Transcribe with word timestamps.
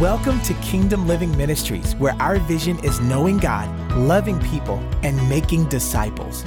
Welcome 0.00 0.40
to 0.44 0.54
Kingdom 0.62 1.06
Living 1.06 1.36
Ministries, 1.36 1.94
where 1.96 2.14
our 2.14 2.38
vision 2.38 2.82
is 2.82 3.00
knowing 3.00 3.36
God, 3.36 3.68
loving 3.98 4.40
people, 4.40 4.78
and 5.02 5.28
making 5.28 5.68
disciples. 5.68 6.42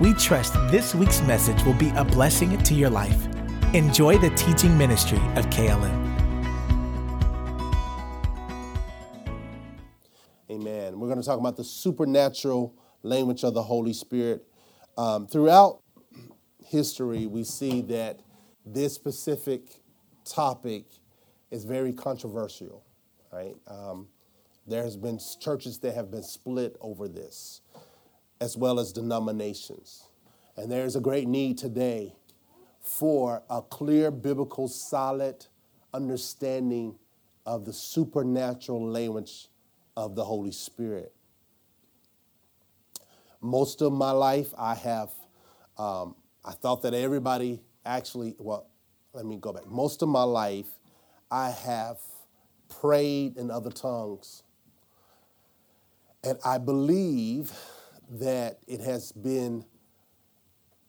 We 0.00 0.12
trust 0.12 0.54
this 0.72 0.92
week's 0.92 1.20
message 1.20 1.62
will 1.62 1.74
be 1.74 1.90
a 1.90 2.02
blessing 2.02 2.58
to 2.58 2.74
your 2.74 2.90
life. 2.90 3.28
Enjoy 3.74 4.18
the 4.18 4.30
teaching 4.30 4.76
ministry 4.76 5.20
of 5.36 5.48
KLM. 5.50 5.94
Amen. 10.50 10.98
We're 10.98 11.06
going 11.06 11.20
to 11.20 11.24
talk 11.24 11.38
about 11.38 11.56
the 11.56 11.62
supernatural 11.62 12.74
language 13.04 13.44
of 13.44 13.54
the 13.54 13.62
Holy 13.62 13.92
Spirit. 13.92 14.44
Um, 14.98 15.28
throughout 15.28 15.80
history, 16.66 17.26
we 17.26 17.44
see 17.44 17.82
that 17.82 18.18
this 18.64 18.94
specific 18.94 19.76
topic 20.24 20.86
is 21.52 21.64
very 21.64 21.92
controversial, 21.92 22.82
right? 23.36 23.56
Um, 23.66 24.08
there 24.66 24.82
has 24.82 24.96
been 24.96 25.20
churches 25.40 25.78
that 25.80 25.94
have 25.94 26.10
been 26.10 26.22
split 26.22 26.76
over 26.80 27.06
this, 27.06 27.60
as 28.40 28.56
well 28.56 28.80
as 28.80 28.92
denominations. 28.92 30.04
And 30.56 30.72
there 30.72 30.86
is 30.86 30.96
a 30.96 31.00
great 31.00 31.28
need 31.28 31.58
today 31.58 32.14
for 32.80 33.42
a 33.50 33.60
clear, 33.60 34.10
biblical, 34.10 34.68
solid 34.68 35.46
understanding 35.92 36.96
of 37.44 37.64
the 37.66 37.72
supernatural 37.72 38.88
language 38.88 39.48
of 39.96 40.14
the 40.14 40.24
Holy 40.24 40.52
Spirit. 40.52 41.12
Most 43.42 43.82
of 43.82 43.92
my 43.92 44.12
life, 44.12 44.52
I 44.58 44.74
have, 44.74 45.10
um, 45.76 46.16
I 46.42 46.52
thought 46.52 46.82
that 46.82 46.94
everybody 46.94 47.60
actually, 47.84 48.34
well, 48.38 48.66
let 49.12 49.26
me 49.26 49.36
go 49.36 49.52
back. 49.52 49.66
Most 49.66 50.02
of 50.02 50.08
my 50.08 50.22
life, 50.22 50.68
I 51.30 51.50
have 51.50 51.98
prayed 52.80 53.36
in 53.36 53.50
other 53.50 53.70
tongues. 53.70 54.42
And 56.22 56.38
I 56.44 56.58
believe 56.58 57.52
that 58.10 58.58
it 58.66 58.80
has 58.80 59.12
been 59.12 59.64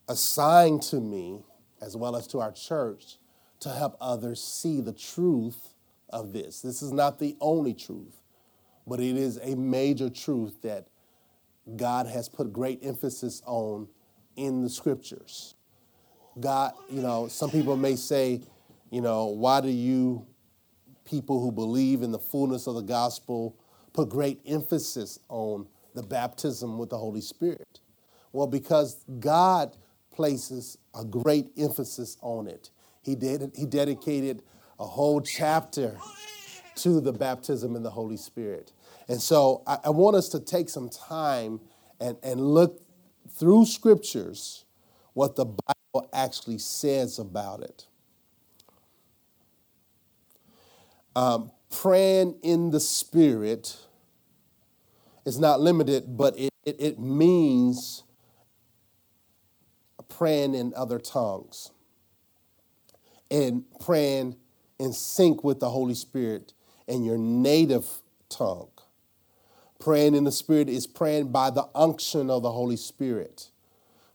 assigned 0.08 0.82
to 0.84 1.00
me, 1.00 1.44
as 1.82 1.96
well 1.96 2.16
as 2.16 2.28
to 2.28 2.40
our 2.40 2.52
church, 2.52 3.18
to 3.60 3.70
help 3.70 3.98
others 4.00 4.44
see 4.44 4.82
the 4.82 4.94
truth 4.94 5.74
of 6.10 6.34
this. 6.34 6.62
This 6.62 6.82
is 6.82 6.92
not 6.92 7.20
the 7.20 7.36
only 7.42 7.74
truth, 7.74 8.22
but 8.86 9.00
it 9.00 9.18
is 9.18 9.40
a 9.42 9.56
major 9.56 10.10
truth 10.10 10.62
that 10.62 10.88
God 11.76 12.08
has 12.08 12.30
put 12.30 12.54
great 12.54 12.80
emphasis 12.84 13.42
on 13.46 13.90
in 14.36 14.64
the 14.64 14.70
scriptures. 14.70 15.56
God, 16.40 16.74
you 16.90 17.02
know, 17.02 17.28
some 17.28 17.50
people 17.50 17.76
may 17.76 17.96
say, 17.96 18.42
you 18.90 19.02
know, 19.02 19.26
why 19.26 19.60
do 19.60 19.70
you 19.70 20.26
people 21.08 21.42
who 21.42 21.52
believe 21.52 22.04
in 22.04 22.12
the 22.12 22.20
fullness 22.20 22.68
of 22.68 22.76
the 22.76 22.82
gospel 22.82 23.56
put 23.94 24.10
great 24.10 24.40
emphasis 24.46 25.20
on 25.30 25.68
the 25.96 26.04
baptism 26.04 26.78
with 26.78 26.90
the 26.90 26.98
Holy 26.98 27.22
Spirit? 27.22 27.80
Well, 28.32 28.48
because 28.48 29.04
God 29.20 29.76
places 30.12 30.78
a 30.94 31.04
great 31.04 31.48
emphasis 31.58 32.18
on 32.22 32.48
it. 32.48 32.70
He 33.02 33.16
did 33.16 33.52
he 33.56 33.66
dedicated 33.66 34.44
a 34.80 34.86
whole 34.86 35.22
chapter 35.22 35.98
to 36.76 37.02
the 37.02 37.14
baptism 37.14 37.76
in 37.76 37.84
the 37.84 37.90
Holy 37.90 38.18
Spirit. 38.18 38.72
And 39.08 39.22
so 39.22 39.64
I, 39.66 39.78
I 39.86 39.90
want 39.90 40.16
us 40.16 40.30
to 40.30 40.40
take 40.40 40.70
some 40.70 40.90
time 40.90 41.60
and, 42.00 42.18
and 42.22 42.40
look 42.40 42.82
through 43.30 43.66
scriptures 43.66 44.66
what 45.14 45.36
the 45.36 45.46
Bible 45.46 46.10
actually 46.14 46.60
says 46.60 47.18
about 47.18 47.62
it. 47.62 47.88
Um, 51.18 51.50
praying 51.72 52.36
in 52.44 52.70
the 52.70 52.80
Spirit 52.80 53.76
is 55.26 55.40
not 55.40 55.60
limited, 55.60 56.16
but 56.16 56.38
it, 56.38 56.54
it, 56.64 56.76
it 56.80 57.00
means 57.00 58.04
praying 60.10 60.54
in 60.54 60.74
other 60.76 61.00
tongues 61.00 61.72
and 63.32 63.66
praying 63.80 64.36
in 64.78 64.94
sync 64.94 65.44
with 65.44 65.60
the 65.60 65.72
Holy 65.72 65.96
Spirit 65.96 66.54
in 66.88 67.04
your 67.04 67.18
native 67.18 67.88
tongue. 68.30 68.70
Praying 69.80 70.14
in 70.14 70.24
the 70.24 70.32
Spirit 70.32 70.70
is 70.70 70.86
praying 70.86 71.32
by 71.32 71.50
the 71.50 71.68
unction 71.74 72.30
of 72.30 72.44
the 72.44 72.52
Holy 72.52 72.78
Spirit, 72.78 73.50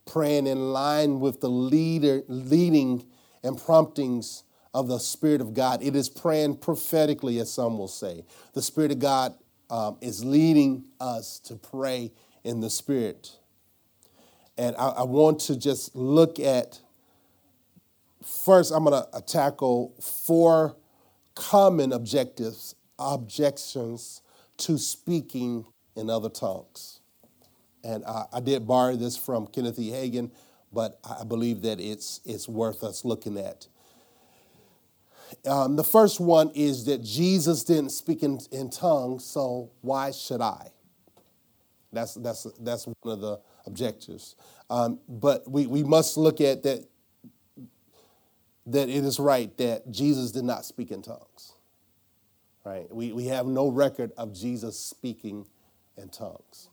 praying 0.07 0.47
in 0.47 0.73
line 0.73 1.19
with 1.19 1.41
the 1.41 1.51
leader, 1.51 2.23
leading 2.29 3.05
and 3.43 3.59
promptings 3.59 4.45
of 4.75 4.89
the 4.89 4.99
Spirit 4.99 5.41
of 5.41 5.55
God. 5.55 5.83
It 5.83 5.95
is 5.95 6.09
praying 6.09 6.57
prophetically, 6.57 7.39
as 7.39 7.53
some 7.53 7.79
will 7.79 7.89
say. 7.89 8.25
The 8.55 8.63
Spirit 8.63 8.93
of 8.93 8.99
God 8.99 9.35
um, 9.71 9.99
is 10.01 10.25
leading 10.25 10.85
us 11.01 11.39
to 11.41 11.57
pray 11.57 12.13
in 12.45 12.61
the 12.61 12.71
Spirit. 12.71 13.33
And 14.57 14.77
I, 14.77 14.89
I 14.89 15.03
want 15.03 15.41
to 15.41 15.57
just 15.57 15.95
look 15.97 16.39
at 16.39 16.81
first, 18.25 18.73
I'm 18.73 18.85
going 18.85 19.03
to 19.13 19.21
tackle 19.23 19.95
four 20.01 20.77
common 21.35 21.93
objectives, 21.93 22.75
objections 22.99 24.23
to 24.59 24.79
speaking 24.79 25.67
in 25.97 26.11
other 26.11 26.29
tongues. 26.29 27.01
And 27.85 28.05
I, 28.05 28.25
I 28.33 28.41
did 28.41 28.67
borrow 28.67 28.97
this 28.97 29.17
from 29.17 29.47
Kenneth 29.47 29.79
E. 29.79 29.91
Hagin, 29.91 30.31
but 30.73 31.01
I 31.05 31.25
believe 31.25 31.63
that 31.63 31.81
it's, 31.81 32.21
it's 32.25 32.49
worth 32.49 32.85
us 32.85 33.05
looking 33.05 33.37
at. 33.39 33.67
Um, 35.47 35.77
the 35.77 35.85
first 35.85 36.21
one 36.21 36.51
is 36.55 36.85
that 36.87 37.03
Jesus 37.03 37.65
didn't 37.65 37.91
speak 37.91 38.23
in, 38.23 38.41
in 38.51 38.71
tongues, 38.71 39.25
so 39.25 39.71
why 39.81 40.11
should 40.11 40.41
I? 40.41 40.71
That's, 41.93 42.15
that's, 42.15 42.47
that's 42.61 42.87
one 42.87 43.13
of 43.13 43.21
the 43.21 43.41
objectives. 43.67 44.37
Um, 44.71 44.99
but 45.09 45.51
we, 45.51 45.67
we 45.67 45.83
must 45.83 46.17
look 46.17 46.41
at 46.41 46.63
that, 46.63 46.87
that 48.67 48.89
it 48.89 49.05
is 49.05 49.21
right 49.21 49.55
that 49.59 49.91
Jesus 49.91 50.33
did 50.33 50.45
not 50.45 50.65
speak 50.65 50.91
in 50.91 51.03
tongues. 51.03 51.53
Right? 52.65 52.93
We, 52.95 53.13
we 53.13 53.27
have 53.27 53.47
no 53.47 53.69
record 53.69 54.13
of 54.17 54.33
Jesus 54.33 54.79
speaking 54.79 55.47
in 55.97 56.09
tongues. 56.09 56.69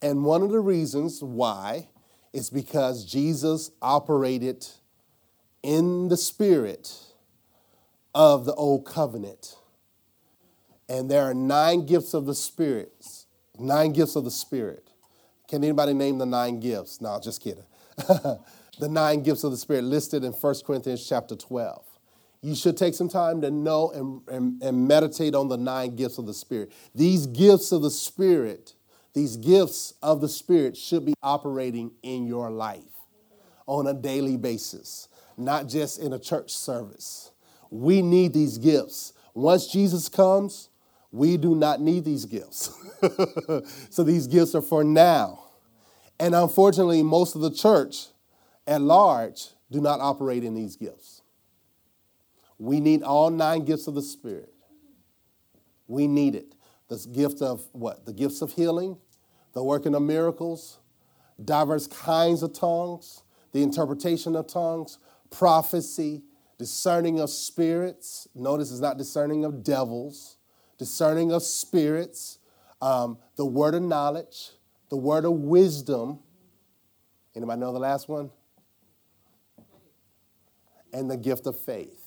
And 0.00 0.24
one 0.24 0.42
of 0.42 0.50
the 0.50 0.60
reasons 0.60 1.22
why 1.22 1.88
is 2.32 2.50
because 2.50 3.04
Jesus 3.04 3.70
operated 3.82 4.66
in 5.68 6.08
the 6.08 6.16
spirit 6.16 6.90
of 8.14 8.46
the 8.46 8.54
old 8.54 8.86
covenant. 8.86 9.54
And 10.88 11.10
there 11.10 11.24
are 11.24 11.34
nine 11.34 11.84
gifts 11.84 12.14
of 12.14 12.24
the 12.24 12.34
spirits, 12.34 13.26
nine 13.58 13.92
gifts 13.92 14.16
of 14.16 14.24
the 14.24 14.30
spirit. 14.30 14.88
Can 15.46 15.62
anybody 15.62 15.92
name 15.92 16.16
the 16.16 16.24
nine 16.24 16.58
gifts? 16.58 17.02
No, 17.02 17.20
just 17.22 17.42
kidding. 17.42 17.66
the 17.98 18.88
nine 18.88 19.22
gifts 19.22 19.44
of 19.44 19.50
the 19.50 19.58
spirit 19.58 19.84
listed 19.84 20.24
in 20.24 20.32
1 20.32 20.54
Corinthians 20.66 21.06
chapter 21.06 21.36
12. 21.36 21.84
You 22.40 22.54
should 22.54 22.78
take 22.78 22.94
some 22.94 23.10
time 23.10 23.42
to 23.42 23.50
know 23.50 23.90
and, 23.90 24.22
and, 24.28 24.62
and 24.62 24.88
meditate 24.88 25.34
on 25.34 25.48
the 25.48 25.58
nine 25.58 25.96
gifts 25.96 26.16
of 26.16 26.24
the 26.24 26.32
spirit. 26.32 26.72
These 26.94 27.26
gifts 27.26 27.72
of 27.72 27.82
the 27.82 27.90
spirit, 27.90 28.72
these 29.12 29.36
gifts 29.36 29.92
of 30.02 30.22
the 30.22 30.30
spirit 30.30 30.78
should 30.78 31.04
be 31.04 31.12
operating 31.22 31.90
in 32.02 32.26
your 32.26 32.48
life 32.48 32.84
on 33.66 33.86
a 33.86 33.92
daily 33.92 34.38
basis 34.38 35.08
not 35.38 35.68
just 35.68 36.00
in 36.00 36.12
a 36.12 36.18
church 36.18 36.50
service. 36.50 37.30
We 37.70 38.02
need 38.02 38.32
these 38.32 38.58
gifts. 38.58 39.12
Once 39.34 39.68
Jesus 39.68 40.08
comes, 40.08 40.68
we 41.10 41.36
do 41.36 41.54
not 41.54 41.80
need 41.80 42.04
these 42.04 42.24
gifts. 42.24 42.70
so 43.90 44.02
these 44.02 44.26
gifts 44.26 44.54
are 44.54 44.62
for 44.62 44.84
now. 44.84 45.44
And 46.20 46.34
unfortunately, 46.34 47.02
most 47.02 47.34
of 47.34 47.40
the 47.40 47.50
church 47.50 48.08
at 48.66 48.80
large 48.80 49.48
do 49.70 49.80
not 49.80 50.00
operate 50.00 50.44
in 50.44 50.54
these 50.54 50.76
gifts. 50.76 51.22
We 52.58 52.80
need 52.80 53.02
all 53.02 53.30
nine 53.30 53.64
gifts 53.64 53.86
of 53.86 53.94
the 53.94 54.02
Spirit. 54.02 54.52
We 55.86 56.06
need 56.06 56.34
it. 56.34 56.54
The 56.88 57.06
gift 57.12 57.40
of 57.40 57.66
what? 57.72 58.04
The 58.04 58.12
gifts 58.12 58.42
of 58.42 58.52
healing, 58.52 58.98
the 59.52 59.62
working 59.62 59.94
of 59.94 60.02
miracles, 60.02 60.78
diverse 61.42 61.86
kinds 61.86 62.42
of 62.42 62.52
tongues, 62.52 63.22
the 63.52 63.62
interpretation 63.62 64.34
of 64.36 64.46
tongues, 64.46 64.98
prophecy, 65.30 66.22
discerning 66.58 67.20
of 67.20 67.30
spirits. 67.30 68.28
Notice 68.34 68.70
it's 68.70 68.80
not 68.80 68.98
discerning 68.98 69.44
of 69.44 69.62
devils, 69.62 70.36
discerning 70.78 71.32
of 71.32 71.42
spirits, 71.42 72.38
um, 72.80 73.18
the 73.36 73.46
word 73.46 73.74
of 73.74 73.82
knowledge, 73.82 74.50
the 74.90 74.96
word 74.96 75.24
of 75.24 75.32
wisdom. 75.32 76.20
Anybody 77.34 77.60
know 77.60 77.72
the 77.72 77.78
last 77.78 78.08
one? 78.08 78.30
And 80.92 81.10
the 81.10 81.16
gift 81.16 81.46
of 81.46 81.58
faith. 81.58 82.04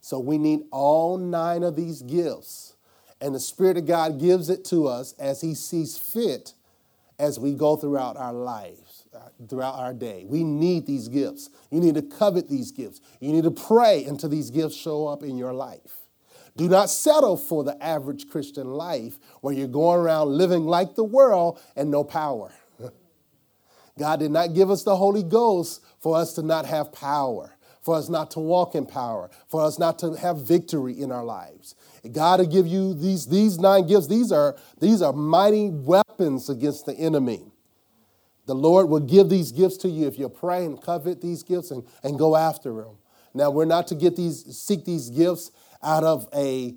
So 0.00 0.18
we 0.18 0.38
need 0.38 0.60
all 0.70 1.18
nine 1.18 1.62
of 1.62 1.76
these 1.76 2.02
gifts. 2.02 2.76
And 3.20 3.34
the 3.34 3.40
Spirit 3.40 3.76
of 3.76 3.86
God 3.86 4.20
gives 4.20 4.50
it 4.50 4.64
to 4.66 4.86
us 4.86 5.14
as 5.18 5.40
He 5.40 5.54
sees 5.54 5.96
fit 5.96 6.52
as 7.18 7.40
we 7.40 7.54
go 7.54 7.76
throughout 7.76 8.16
our 8.16 8.32
life 8.32 8.85
throughout 9.48 9.74
our 9.74 9.92
day. 9.92 10.24
We 10.26 10.44
need 10.44 10.86
these 10.86 11.08
gifts. 11.08 11.50
You 11.70 11.80
need 11.80 11.94
to 11.94 12.02
covet 12.02 12.48
these 12.48 12.72
gifts. 12.72 13.00
You 13.20 13.32
need 13.32 13.44
to 13.44 13.50
pray 13.50 14.04
until 14.04 14.28
these 14.28 14.50
gifts 14.50 14.76
show 14.76 15.06
up 15.06 15.22
in 15.22 15.36
your 15.36 15.52
life. 15.52 16.06
Do 16.56 16.68
not 16.68 16.88
settle 16.88 17.36
for 17.36 17.64
the 17.64 17.82
average 17.84 18.28
Christian 18.30 18.66
life 18.66 19.18
where 19.42 19.52
you're 19.52 19.68
going 19.68 20.00
around 20.00 20.28
living 20.30 20.64
like 20.64 20.94
the 20.94 21.04
world 21.04 21.60
and 21.76 21.90
no 21.90 22.02
power. 22.02 22.50
God 23.98 24.20
did 24.20 24.30
not 24.30 24.54
give 24.54 24.70
us 24.70 24.82
the 24.82 24.96
Holy 24.96 25.22
Ghost 25.22 25.84
for 26.00 26.16
us 26.16 26.32
to 26.34 26.42
not 26.42 26.64
have 26.64 26.92
power, 26.92 27.56
for 27.82 27.94
us 27.94 28.08
not 28.08 28.30
to 28.32 28.40
walk 28.40 28.74
in 28.74 28.86
power, 28.86 29.30
for 29.48 29.62
us 29.62 29.78
not 29.78 29.98
to 29.98 30.14
have 30.14 30.46
victory 30.46 30.98
in 30.98 31.12
our 31.12 31.24
lives. 31.24 31.74
God 32.10 32.40
will 32.40 32.46
give 32.46 32.66
you 32.66 32.94
these, 32.94 33.26
these 33.26 33.58
nine 33.58 33.86
gifts. 33.86 34.06
These 34.06 34.32
are, 34.32 34.56
these 34.80 35.02
are 35.02 35.12
mighty 35.12 35.68
weapons 35.68 36.48
against 36.48 36.86
the 36.86 36.94
enemy. 36.94 37.44
The 38.46 38.54
Lord 38.54 38.88
will 38.88 39.00
give 39.00 39.28
these 39.28 39.52
gifts 39.52 39.76
to 39.78 39.88
you 39.88 40.06
if 40.06 40.18
you 40.18 40.28
pray 40.28 40.64
and 40.64 40.80
covet 40.80 41.20
these 41.20 41.42
gifts 41.42 41.70
and, 41.70 41.84
and 42.02 42.18
go 42.18 42.36
after 42.36 42.72
them. 42.72 42.96
Now, 43.34 43.50
we're 43.50 43.66
not 43.66 43.88
to 43.88 43.94
get 43.94 44.16
these, 44.16 44.44
seek 44.56 44.84
these 44.84 45.10
gifts 45.10 45.50
out 45.82 46.04
of 46.04 46.28
a 46.34 46.74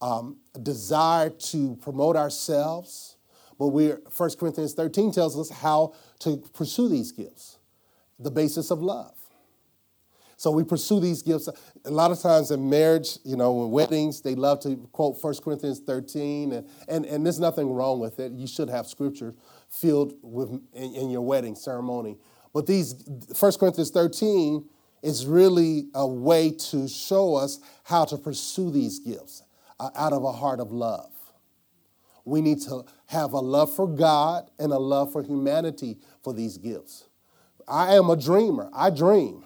um, 0.00 0.38
desire 0.62 1.30
to 1.30 1.76
promote 1.76 2.16
ourselves, 2.16 3.16
but 3.58 3.68
we're 3.68 4.00
1 4.16 4.30
Corinthians 4.38 4.74
13 4.74 5.12
tells 5.12 5.38
us 5.38 5.50
how 5.50 5.94
to 6.20 6.38
pursue 6.54 6.88
these 6.88 7.12
gifts, 7.12 7.58
the 8.18 8.30
basis 8.30 8.70
of 8.70 8.80
love. 8.80 9.14
So 10.36 10.52
we 10.52 10.62
pursue 10.62 11.00
these 11.00 11.20
gifts. 11.20 11.48
A 11.84 11.90
lot 11.90 12.12
of 12.12 12.20
times 12.20 12.52
in 12.52 12.70
marriage, 12.70 13.18
you 13.24 13.36
know, 13.36 13.64
in 13.64 13.72
weddings, 13.72 14.20
they 14.20 14.36
love 14.36 14.60
to 14.60 14.76
quote 14.92 15.16
1 15.20 15.34
Corinthians 15.42 15.80
13, 15.80 16.52
and, 16.52 16.68
and, 16.88 17.04
and 17.04 17.26
there's 17.26 17.40
nothing 17.40 17.72
wrong 17.72 17.98
with 17.98 18.20
it. 18.20 18.30
You 18.30 18.46
should 18.46 18.70
have 18.70 18.86
scripture 18.86 19.34
filled 19.70 20.14
with 20.22 20.50
in, 20.72 20.94
in 20.94 21.10
your 21.10 21.22
wedding 21.22 21.54
ceremony. 21.54 22.18
But 22.52 22.66
these 22.66 22.94
1 23.38 23.52
Corinthians 23.60 23.90
13 23.90 24.68
is 25.02 25.26
really 25.26 25.88
a 25.94 26.06
way 26.06 26.50
to 26.50 26.88
show 26.88 27.34
us 27.34 27.60
how 27.84 28.04
to 28.06 28.16
pursue 28.16 28.70
these 28.70 28.98
gifts 28.98 29.42
uh, 29.78 29.90
out 29.94 30.12
of 30.12 30.24
a 30.24 30.32
heart 30.32 30.60
of 30.60 30.72
love. 30.72 31.12
We 32.24 32.40
need 32.40 32.60
to 32.62 32.84
have 33.06 33.32
a 33.32 33.38
love 33.38 33.74
for 33.74 33.86
God 33.86 34.50
and 34.58 34.72
a 34.72 34.78
love 34.78 35.12
for 35.12 35.22
humanity 35.22 35.98
for 36.22 36.34
these 36.34 36.58
gifts. 36.58 37.04
I 37.66 37.94
am 37.94 38.10
a 38.10 38.16
dreamer. 38.16 38.70
I 38.74 38.90
dream. 38.90 39.44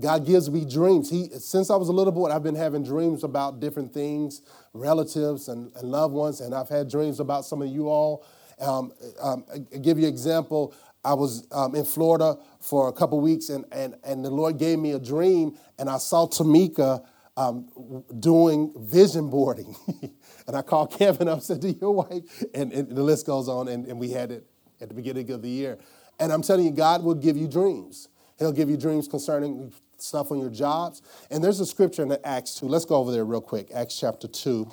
God 0.00 0.24
gives 0.24 0.50
me 0.50 0.64
dreams. 0.64 1.10
He, 1.10 1.28
since 1.38 1.70
I 1.70 1.76
was 1.76 1.88
a 1.88 1.92
little 1.92 2.12
boy, 2.12 2.30
I've 2.30 2.42
been 2.42 2.54
having 2.54 2.82
dreams 2.82 3.24
about 3.24 3.60
different 3.60 3.92
things, 3.92 4.42
relatives 4.72 5.48
and, 5.48 5.70
and 5.76 5.90
loved 5.90 6.14
ones, 6.14 6.40
and 6.40 6.54
I've 6.54 6.68
had 6.68 6.88
dreams 6.88 7.20
about 7.20 7.44
some 7.44 7.60
of 7.60 7.68
you 7.68 7.88
all. 7.88 8.24
Um, 8.62 8.92
um, 9.20 9.44
give 9.82 9.98
you 9.98 10.06
an 10.06 10.12
example. 10.12 10.74
I 11.04 11.14
was 11.14 11.46
um, 11.50 11.74
in 11.74 11.84
Florida 11.84 12.38
for 12.60 12.88
a 12.88 12.92
couple 12.92 13.20
weeks, 13.20 13.48
and, 13.48 13.64
and, 13.72 13.96
and 14.04 14.24
the 14.24 14.30
Lord 14.30 14.56
gave 14.58 14.78
me 14.78 14.92
a 14.92 15.00
dream, 15.00 15.58
and 15.78 15.90
I 15.90 15.98
saw 15.98 16.26
Tamika 16.28 17.04
um, 17.36 18.04
doing 18.20 18.72
vision 18.78 19.28
boarding. 19.28 19.74
and 20.46 20.56
I 20.56 20.62
called 20.62 20.92
Kevin 20.92 21.28
up, 21.28 21.34
and 21.34 21.42
said, 21.42 21.60
to 21.62 21.72
your 21.72 21.92
wife? 21.92 22.44
And, 22.54 22.72
and, 22.72 22.88
the 22.88 23.02
list 23.02 23.26
goes 23.26 23.48
on, 23.48 23.68
and, 23.68 23.86
and 23.86 23.98
we 23.98 24.10
had 24.10 24.30
it 24.30 24.46
at 24.80 24.88
the 24.88 24.94
beginning 24.94 25.30
of 25.30 25.42
the 25.42 25.48
year. 25.48 25.78
And 26.20 26.32
I'm 26.32 26.42
telling 26.42 26.64
you, 26.64 26.70
God 26.70 27.02
will 27.02 27.14
give 27.14 27.36
you 27.36 27.48
dreams. 27.48 28.08
He'll 28.38 28.52
give 28.52 28.70
you 28.70 28.76
dreams 28.76 29.08
concerning 29.08 29.72
stuff 29.98 30.30
on 30.30 30.38
your 30.38 30.50
jobs. 30.50 31.02
And 31.30 31.42
there's 31.42 31.58
a 31.60 31.66
scripture 31.66 32.02
in 32.02 32.16
Acts 32.24 32.54
2. 32.56 32.66
Let's 32.66 32.84
go 32.84 32.96
over 32.96 33.10
there 33.10 33.24
real 33.24 33.40
quick. 33.40 33.70
Acts 33.74 33.98
chapter 33.98 34.28
2. 34.28 34.70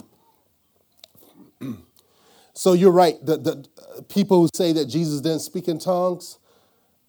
so 2.60 2.74
you're 2.74 2.92
right. 2.92 3.16
The, 3.26 3.38
the 3.38 4.04
people 4.10 4.42
who 4.42 4.50
say 4.54 4.74
that 4.74 4.88
Jesus 4.88 5.22
didn't 5.22 5.40
speak 5.40 5.70
in 5.70 5.80
tongues, 5.80 6.40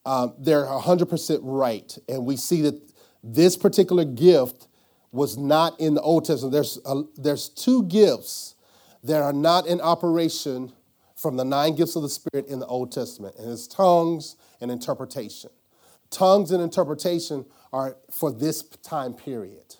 um, 0.07 0.33
they're 0.39 0.65
100% 0.65 1.41
right. 1.43 1.99
And 2.09 2.25
we 2.25 2.37
see 2.37 2.61
that 2.61 2.81
this 3.25 3.57
particular 3.57 4.05
gift 4.05 4.69
was 5.11 5.37
not 5.37 5.81
in 5.81 5.95
the 5.95 6.03
Old 6.03 6.25
Testament. 6.25 6.53
There's, 6.53 6.79
a, 6.87 7.03
there's 7.17 7.49
two 7.49 7.83
gifts 7.87 8.55
that 9.03 9.23
are 9.23 9.33
not 9.33 9.67
in 9.67 9.81
operation 9.81 10.73
from 11.17 11.37
the 11.37 11.45
nine 11.45 11.75
gifts 11.75 11.97
of 11.97 12.03
the 12.03 12.09
Spirit 12.09 12.47
in 12.47 12.61
the 12.61 12.67
Old 12.67 12.93
Testament, 12.93 13.35
and 13.37 13.51
it's 13.51 13.67
tongues 13.67 14.37
and 14.61 14.71
interpretation. 14.71 15.51
Tongues 16.11 16.53
and 16.53 16.63
interpretation 16.63 17.45
are 17.73 17.97
for 18.09 18.31
this 18.31 18.63
time 18.85 19.15
period. 19.15 19.75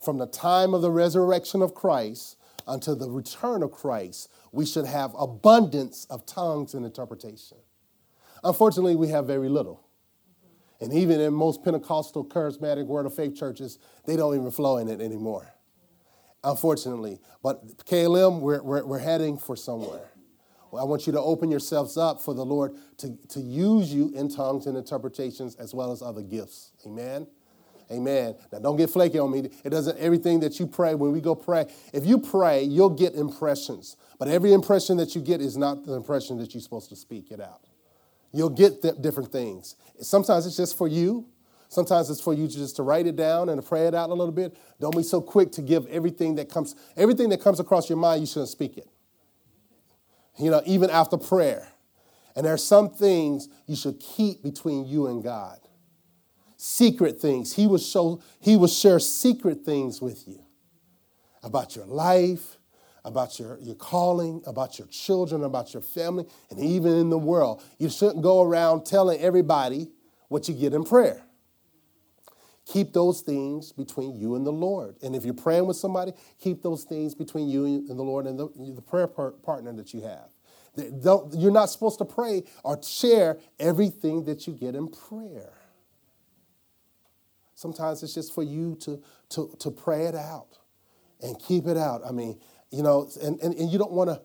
From 0.00 0.18
the 0.18 0.28
time 0.28 0.74
of 0.74 0.82
the 0.82 0.92
resurrection 0.92 1.60
of 1.60 1.74
Christ 1.74 2.36
until 2.68 2.94
the 2.94 3.10
return 3.10 3.64
of 3.64 3.72
Christ, 3.72 4.30
we 4.52 4.66
should 4.66 4.86
have 4.86 5.14
abundance 5.18 6.06
of 6.10 6.26
tongues 6.26 6.74
and 6.74 6.84
interpretation. 6.84 7.58
Unfortunately, 8.44 8.96
we 8.96 9.08
have 9.08 9.26
very 9.26 9.48
little. 9.48 9.84
And 10.80 10.92
even 10.92 11.20
in 11.20 11.34
most 11.34 11.64
Pentecostal, 11.64 12.24
charismatic, 12.24 12.86
word 12.86 13.06
of 13.06 13.14
faith 13.14 13.36
churches, 13.36 13.78
they 14.06 14.16
don't 14.16 14.36
even 14.36 14.50
flow 14.50 14.76
in 14.78 14.88
it 14.88 15.00
anymore. 15.00 15.52
Unfortunately. 16.44 17.18
But 17.42 17.78
KLM, 17.78 18.40
we're, 18.40 18.62
we're, 18.62 18.84
we're 18.84 18.98
heading 18.98 19.38
for 19.38 19.56
somewhere. 19.56 20.08
I 20.76 20.84
want 20.84 21.06
you 21.06 21.12
to 21.14 21.20
open 21.20 21.50
yourselves 21.50 21.96
up 21.96 22.20
for 22.20 22.34
the 22.34 22.44
Lord 22.44 22.76
to, 22.98 23.16
to 23.30 23.40
use 23.40 23.92
you 23.92 24.12
in 24.14 24.28
tongues 24.28 24.66
and 24.66 24.76
interpretations 24.76 25.54
as 25.56 25.74
well 25.74 25.90
as 25.90 26.02
other 26.02 26.22
gifts. 26.22 26.72
Amen. 26.86 27.26
Amen. 27.90 28.34
Now 28.52 28.58
don't 28.58 28.76
get 28.76 28.90
flaky 28.90 29.18
on 29.18 29.30
me. 29.30 29.50
It 29.64 29.70
doesn't 29.70 29.96
everything 29.98 30.40
that 30.40 30.60
you 30.60 30.66
pray 30.66 30.94
when 30.94 31.12
we 31.12 31.20
go 31.20 31.34
pray. 31.34 31.66
If 31.92 32.04
you 32.06 32.18
pray, 32.18 32.62
you'll 32.62 32.90
get 32.90 33.14
impressions. 33.14 33.96
But 34.18 34.28
every 34.28 34.52
impression 34.52 34.96
that 34.98 35.14
you 35.14 35.22
get 35.22 35.40
is 35.40 35.56
not 35.56 35.86
the 35.86 35.94
impression 35.94 36.38
that 36.38 36.54
you're 36.54 36.60
supposed 36.60 36.90
to 36.90 36.96
speak 36.96 37.30
it 37.30 37.40
out. 37.40 37.64
You'll 38.32 38.50
get 38.50 38.82
th- 38.82 39.00
different 39.00 39.32
things. 39.32 39.76
Sometimes 40.00 40.46
it's 40.46 40.56
just 40.56 40.76
for 40.76 40.86
you. 40.86 41.26
Sometimes 41.70 42.10
it's 42.10 42.20
for 42.20 42.34
you 42.34 42.48
just 42.48 42.76
to 42.76 42.82
write 42.82 43.06
it 43.06 43.16
down 43.16 43.48
and 43.48 43.60
to 43.60 43.66
pray 43.66 43.86
it 43.86 43.94
out 43.94 44.10
a 44.10 44.14
little 44.14 44.32
bit. 44.32 44.56
Don't 44.80 44.96
be 44.96 45.02
so 45.02 45.20
quick 45.20 45.52
to 45.52 45.62
give 45.62 45.86
everything 45.86 46.34
that 46.36 46.50
comes 46.50 46.74
everything 46.96 47.30
that 47.30 47.40
comes 47.40 47.60
across 47.60 47.88
your 47.88 47.98
mind, 47.98 48.20
you 48.20 48.26
shouldn't 48.26 48.48
speak 48.48 48.76
it 48.76 48.88
you 50.38 50.50
know, 50.50 50.62
even 50.64 50.90
after 50.90 51.16
prayer. 51.16 51.68
And 52.36 52.46
there 52.46 52.54
are 52.54 52.58
some 52.58 52.90
things 52.90 53.48
you 53.66 53.76
should 53.76 53.98
keep 53.98 54.42
between 54.42 54.86
you 54.86 55.08
and 55.08 55.22
God. 55.22 55.58
Secret 56.60 57.20
things. 57.20 57.54
He 57.54 57.68
will 57.68 57.78
show, 57.78 58.20
he 58.40 58.56
will 58.56 58.66
share 58.66 58.98
secret 58.98 59.64
things 59.64 60.02
with 60.02 60.26
you 60.26 60.40
about 61.44 61.76
your 61.76 61.86
life, 61.86 62.56
about 63.04 63.38
your, 63.38 63.58
your 63.60 63.76
calling, 63.76 64.42
about 64.44 64.76
your 64.76 64.88
children, 64.88 65.44
about 65.44 65.72
your 65.72 65.80
family, 65.80 66.26
and 66.50 66.58
even 66.58 66.94
in 66.94 67.10
the 67.10 67.18
world. 67.18 67.62
You 67.78 67.88
shouldn't 67.88 68.22
go 68.22 68.42
around 68.42 68.84
telling 68.84 69.20
everybody 69.20 69.88
what 70.26 70.48
you 70.48 70.54
get 70.54 70.74
in 70.74 70.82
prayer. 70.82 71.22
Keep 72.66 72.92
those 72.92 73.20
things 73.20 73.72
between 73.72 74.16
you 74.16 74.34
and 74.34 74.44
the 74.44 74.52
Lord. 74.52 74.96
And 75.00 75.14
if 75.14 75.24
you're 75.24 75.34
praying 75.34 75.66
with 75.66 75.76
somebody, 75.76 76.12
keep 76.40 76.60
those 76.60 76.82
things 76.82 77.14
between 77.14 77.48
you 77.48 77.64
and 77.64 77.98
the 77.98 78.02
Lord 78.02 78.26
and 78.26 78.38
the, 78.38 78.48
the 78.74 78.82
prayer 78.82 79.06
partner 79.06 79.72
that 79.74 79.94
you 79.94 80.02
have. 80.02 80.28
You're 81.32 81.52
not 81.52 81.70
supposed 81.70 81.98
to 81.98 82.04
pray 82.04 82.42
or 82.64 82.82
share 82.82 83.38
everything 83.60 84.24
that 84.24 84.46
you 84.48 84.52
get 84.52 84.74
in 84.74 84.88
prayer. 84.88 85.52
Sometimes 87.58 88.04
it's 88.04 88.14
just 88.14 88.32
for 88.32 88.44
you 88.44 88.76
to, 88.82 89.02
to, 89.30 89.52
to 89.58 89.72
pray 89.72 90.04
it 90.04 90.14
out 90.14 90.46
and 91.20 91.36
keep 91.40 91.66
it 91.66 91.76
out. 91.76 92.02
I 92.06 92.12
mean, 92.12 92.38
you 92.70 92.84
know, 92.84 93.10
and, 93.20 93.36
and, 93.40 93.52
and 93.52 93.68
you 93.68 93.80
don't 93.80 93.90
want 93.90 94.10
to 94.10 94.22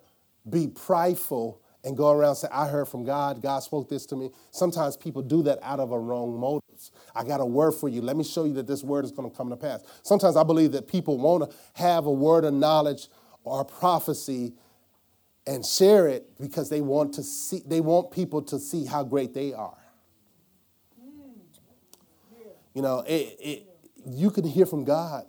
be 0.48 0.68
prideful 0.68 1.60
and 1.84 1.98
go 1.98 2.12
around 2.12 2.30
and 2.30 2.38
say, 2.38 2.48
I 2.52 2.68
heard 2.68 2.88
from 2.88 3.04
God, 3.04 3.42
God 3.42 3.64
spoke 3.64 3.90
this 3.90 4.06
to 4.06 4.16
me. 4.16 4.30
Sometimes 4.52 4.96
people 4.96 5.24
do 5.24 5.42
that 5.44 5.58
out 5.64 5.80
of 5.80 5.92
a 5.92 5.98
wrong 5.98 6.40
motives. 6.40 6.92
I 7.16 7.24
got 7.24 7.42
a 7.42 7.46
word 7.46 7.72
for 7.72 7.90
you. 7.90 8.04
Let 8.04 8.18
me 8.18 8.24
show 8.24 8.44
you 8.46 8.54
that 8.54 8.68
this 8.68 8.84
word 8.84 9.04
is 9.04 9.12
going 9.12 9.28
to 9.28 9.36
come 9.36 9.50
to 9.50 9.58
pass. 9.58 9.82
Sometimes 10.04 10.38
I 10.38 10.44
believe 10.44 10.72
that 10.74 10.88
people 10.88 11.18
want 11.18 11.50
to 11.50 11.58
have 11.74 12.06
a 12.06 12.12
word 12.12 12.46
of 12.46 12.54
knowledge 12.54 13.08
or 13.44 13.66
prophecy 13.66 14.54
and 15.48 15.66
share 15.66 16.08
it 16.08 16.40
because 16.40 16.70
they 16.70 16.82
want 16.82 17.16
to 17.16 17.24
see 17.24 17.64
they 17.66 17.82
want 17.82 18.12
people 18.12 18.44
to 18.44 18.60
see 18.60 18.86
how 18.86 19.04
great 19.04 19.34
they 19.34 19.54
are. 19.54 19.83
You 22.74 22.82
know, 22.82 23.00
it, 23.08 23.38
it, 23.40 23.68
you 24.06 24.32
can 24.32 24.44
hear 24.44 24.66
from 24.66 24.84
God. 24.84 25.26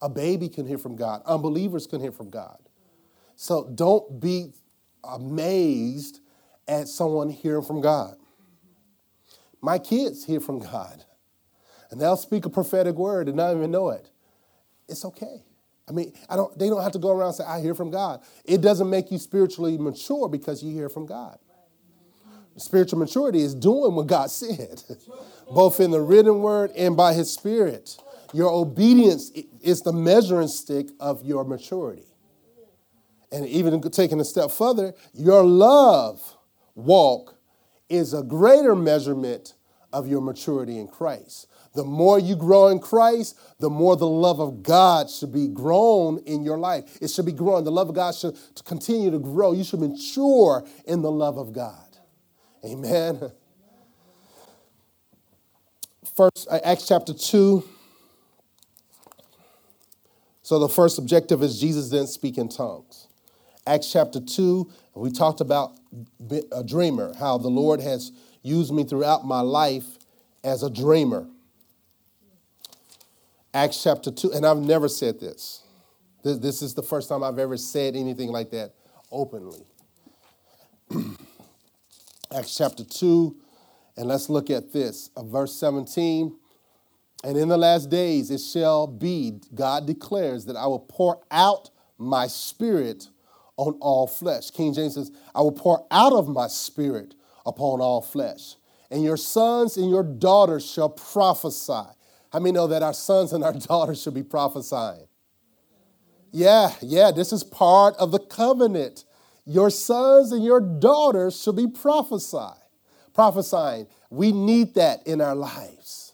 A 0.00 0.08
baby 0.08 0.48
can 0.48 0.66
hear 0.66 0.78
from 0.78 0.96
God. 0.96 1.22
Unbelievers 1.26 1.86
can 1.86 2.00
hear 2.00 2.12
from 2.12 2.30
God. 2.30 2.58
So 3.34 3.70
don't 3.74 4.20
be 4.20 4.52
amazed 5.02 6.20
at 6.66 6.88
someone 6.88 7.30
hearing 7.30 7.64
from 7.64 7.80
God. 7.80 8.16
My 9.60 9.78
kids 9.78 10.24
hear 10.24 10.40
from 10.40 10.60
God, 10.60 11.04
and 11.90 12.00
they'll 12.00 12.16
speak 12.16 12.44
a 12.44 12.50
prophetic 12.50 12.94
word 12.94 13.26
and 13.26 13.36
not 13.36 13.56
even 13.56 13.70
know 13.70 13.88
it. 13.90 14.08
It's 14.88 15.04
okay. 15.04 15.42
I 15.88 15.92
mean, 15.92 16.12
I 16.28 16.36
don't, 16.36 16.56
they 16.58 16.68
don't 16.68 16.82
have 16.82 16.92
to 16.92 16.98
go 16.98 17.10
around 17.10 17.28
and 17.28 17.36
say, 17.36 17.44
I 17.44 17.60
hear 17.60 17.74
from 17.74 17.90
God. 17.90 18.20
It 18.44 18.60
doesn't 18.60 18.88
make 18.88 19.10
you 19.10 19.18
spiritually 19.18 19.78
mature 19.78 20.28
because 20.28 20.62
you 20.62 20.72
hear 20.72 20.88
from 20.88 21.06
God. 21.06 21.38
Spiritual 22.58 22.98
maturity 22.98 23.40
is 23.40 23.54
doing 23.54 23.94
what 23.94 24.06
God 24.06 24.30
said, 24.30 24.82
both 25.52 25.80
in 25.80 25.90
the 25.90 26.00
written 26.00 26.40
word 26.40 26.70
and 26.76 26.96
by 26.96 27.14
his 27.14 27.32
spirit. 27.32 27.96
Your 28.34 28.50
obedience 28.50 29.30
is 29.62 29.80
the 29.82 29.92
measuring 29.92 30.48
stick 30.48 30.88
of 31.00 31.24
your 31.24 31.44
maturity. 31.44 32.04
And 33.30 33.46
even 33.46 33.80
taking 33.90 34.20
a 34.20 34.24
step 34.24 34.50
further, 34.50 34.94
your 35.14 35.42
love 35.42 36.36
walk 36.74 37.36
is 37.88 38.14
a 38.14 38.22
greater 38.22 38.74
measurement 38.74 39.54
of 39.92 40.08
your 40.08 40.20
maturity 40.20 40.78
in 40.78 40.88
Christ. 40.88 41.46
The 41.74 41.84
more 41.84 42.18
you 42.18 42.34
grow 42.34 42.68
in 42.68 42.78
Christ, 42.78 43.38
the 43.60 43.70
more 43.70 43.96
the 43.96 44.06
love 44.06 44.40
of 44.40 44.62
God 44.62 45.10
should 45.10 45.32
be 45.32 45.48
grown 45.48 46.18
in 46.26 46.42
your 46.42 46.58
life. 46.58 46.98
It 47.00 47.08
should 47.08 47.26
be 47.26 47.32
growing. 47.32 47.64
The 47.64 47.70
love 47.70 47.88
of 47.88 47.94
God 47.94 48.14
should 48.14 48.36
continue 48.64 49.10
to 49.10 49.18
grow. 49.18 49.52
You 49.52 49.64
should 49.64 49.80
mature 49.80 50.66
in 50.86 51.02
the 51.02 51.10
love 51.10 51.38
of 51.38 51.52
God. 51.52 51.87
Amen. 52.64 53.30
First, 56.16 56.48
uh, 56.50 56.58
Acts 56.64 56.88
chapter 56.88 57.14
2. 57.14 57.62
So 60.42 60.58
the 60.58 60.68
first 60.68 60.98
objective 60.98 61.42
is 61.42 61.60
Jesus 61.60 61.90
didn't 61.90 62.08
speak 62.08 62.38
in 62.38 62.48
tongues. 62.48 63.06
Acts 63.66 63.92
chapter 63.92 64.18
2, 64.18 64.70
we 64.94 65.10
talked 65.10 65.40
about 65.40 65.72
a 66.52 66.64
dreamer, 66.64 67.12
how 67.18 67.36
the 67.36 67.48
Lord 67.48 67.80
has 67.80 68.12
used 68.42 68.72
me 68.72 68.82
throughout 68.82 69.26
my 69.26 69.40
life 69.40 69.84
as 70.42 70.62
a 70.62 70.70
dreamer. 70.70 71.28
Acts 73.52 73.82
chapter 73.82 74.10
2, 74.10 74.32
and 74.32 74.46
I've 74.46 74.58
never 74.58 74.88
said 74.88 75.20
this. 75.20 75.62
This, 76.24 76.38
this 76.38 76.62
is 76.62 76.74
the 76.74 76.82
first 76.82 77.08
time 77.08 77.22
I've 77.22 77.38
ever 77.38 77.56
said 77.56 77.94
anything 77.94 78.30
like 78.30 78.50
that 78.50 78.72
openly. 79.12 79.66
Acts 82.34 82.58
chapter 82.58 82.84
2, 82.84 83.36
and 83.96 84.06
let's 84.06 84.28
look 84.28 84.50
at 84.50 84.72
this. 84.72 85.10
Uh, 85.16 85.22
verse 85.22 85.54
17. 85.54 86.36
And 87.24 87.36
in 87.36 87.48
the 87.48 87.56
last 87.56 87.88
days 87.88 88.30
it 88.30 88.38
shall 88.38 88.86
be, 88.86 89.40
God 89.54 89.86
declares, 89.86 90.44
that 90.44 90.56
I 90.56 90.66
will 90.66 90.78
pour 90.78 91.22
out 91.30 91.70
my 91.96 92.26
spirit 92.26 93.08
on 93.56 93.78
all 93.80 94.06
flesh. 94.06 94.50
King 94.50 94.74
James 94.74 94.94
says, 94.94 95.10
I 95.34 95.40
will 95.40 95.52
pour 95.52 95.86
out 95.90 96.12
of 96.12 96.28
my 96.28 96.48
spirit 96.48 97.14
upon 97.46 97.80
all 97.80 98.02
flesh. 98.02 98.56
And 98.90 99.02
your 99.02 99.16
sons 99.16 99.76
and 99.76 99.90
your 99.90 100.04
daughters 100.04 100.70
shall 100.70 100.90
prophesy. 100.90 101.72
How 102.30 102.38
many 102.40 102.52
know 102.52 102.66
that 102.66 102.82
our 102.82 102.94
sons 102.94 103.32
and 103.32 103.42
our 103.42 103.52
daughters 103.58 104.02
should 104.02 104.14
be 104.14 104.22
prophesying? 104.22 105.08
Yeah, 106.30 106.72
yeah, 106.82 107.10
this 107.10 107.32
is 107.32 107.42
part 107.42 107.96
of 107.96 108.12
the 108.12 108.18
covenant. 108.18 109.04
Your 109.48 109.70
sons 109.70 110.30
and 110.30 110.44
your 110.44 110.60
daughters 110.60 111.40
shall 111.40 111.54
be 111.54 111.66
prophesy, 111.66 112.52
prophesying. 113.14 113.86
We 114.10 114.30
need 114.30 114.74
that 114.74 115.06
in 115.06 115.22
our 115.22 115.34
lives. 115.34 116.12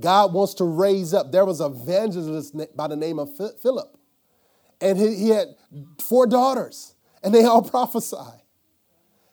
God 0.00 0.32
wants 0.32 0.54
to 0.54 0.64
raise 0.64 1.14
up. 1.14 1.30
There 1.30 1.44
was 1.44 1.60
a 1.60 1.66
evangelist 1.66 2.56
by 2.76 2.88
the 2.88 2.96
name 2.96 3.20
of 3.20 3.30
Philip, 3.62 3.96
and 4.80 4.98
he, 4.98 5.28
had 5.28 5.46
four 6.00 6.26
daughters, 6.26 6.96
and 7.22 7.32
they 7.32 7.44
all 7.44 7.62
prophesy. 7.70 8.16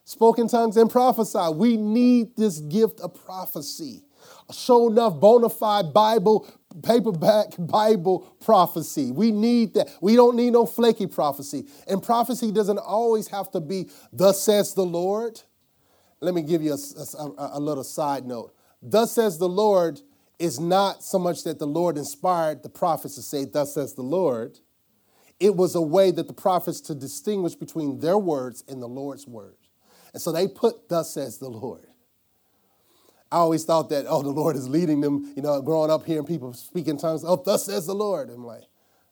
Spoken 0.03 0.47
tongues 0.47 0.77
and 0.77 0.89
prophesy. 0.89 1.51
We 1.53 1.75
need 1.75 2.35
this 2.35 2.59
gift 2.59 2.99
of 2.99 3.15
prophecy 3.25 4.03
show 4.51 4.89
enough 4.89 5.19
bona 5.19 5.49
fide 5.49 5.93
Bible, 5.93 6.47
paperback 6.83 7.47
Bible 7.59 8.19
prophecy. 8.43 9.11
We 9.11 9.31
need 9.31 9.73
that. 9.75 9.89
We 10.01 10.15
don't 10.15 10.35
need 10.35 10.51
no 10.53 10.65
flaky 10.65 11.07
prophecy. 11.07 11.65
And 11.87 12.01
prophecy 12.01 12.51
doesn't 12.51 12.77
always 12.79 13.27
have 13.29 13.51
to 13.51 13.59
be, 13.59 13.89
thus 14.11 14.43
says 14.43 14.73
the 14.73 14.85
Lord. 14.85 15.41
Let 16.21 16.33
me 16.33 16.41
give 16.41 16.61
you 16.61 16.73
a, 16.73 17.17
a, 17.17 17.49
a 17.53 17.59
little 17.59 17.83
side 17.83 18.25
note. 18.25 18.53
Thus 18.81 19.11
says 19.11 19.37
the 19.37 19.49
Lord 19.49 20.01
is 20.37 20.59
not 20.59 21.03
so 21.03 21.19
much 21.19 21.43
that 21.43 21.59
the 21.59 21.67
Lord 21.67 21.97
inspired 21.97 22.63
the 22.63 22.69
prophets 22.69 23.15
to 23.15 23.21
say, 23.21 23.45
Thus 23.45 23.73
says 23.73 23.93
the 23.93 24.01
Lord. 24.01 24.59
It 25.39 25.55
was 25.55 25.75
a 25.75 25.81
way 25.81 26.11
that 26.11 26.27
the 26.27 26.33
prophets 26.33 26.81
to 26.81 26.95
distinguish 26.95 27.55
between 27.55 27.99
their 27.99 28.17
words 28.17 28.63
and 28.67 28.81
the 28.81 28.87
Lord's 28.87 29.27
words. 29.27 29.69
And 30.13 30.21
so 30.21 30.31
they 30.31 30.47
put, 30.47 30.89
Thus 30.89 31.13
says 31.13 31.37
the 31.37 31.49
Lord. 31.49 31.88
I 33.31 33.37
always 33.37 33.63
thought 33.63 33.89
that, 33.89 34.05
oh, 34.07 34.23
the 34.23 34.29
Lord 34.29 34.55
is 34.55 34.67
leading 34.67 35.01
them, 35.01 35.31
you 35.35 35.41
know, 35.41 35.61
growing 35.61 35.91
up 35.91 36.05
hearing 36.05 36.25
people 36.25 36.51
speak 36.53 36.87
in 36.87 36.97
tongues. 36.97 37.23
Oh, 37.23 37.35
thus 37.35 37.65
says 37.65 37.85
the 37.85 37.93
Lord. 37.93 38.29
I'm 38.29 38.45
like, 38.45 38.63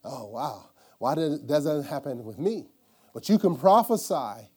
oh, 0.03 0.27
wow. 0.27 0.69
Why 0.97 1.13
does 1.13 1.45
that 1.45 1.85
happen 1.87 2.23
with 2.23 2.39
me? 2.39 2.65
But 3.13 3.29
you 3.29 3.37
can 3.37 3.55
prophesy 3.55 4.49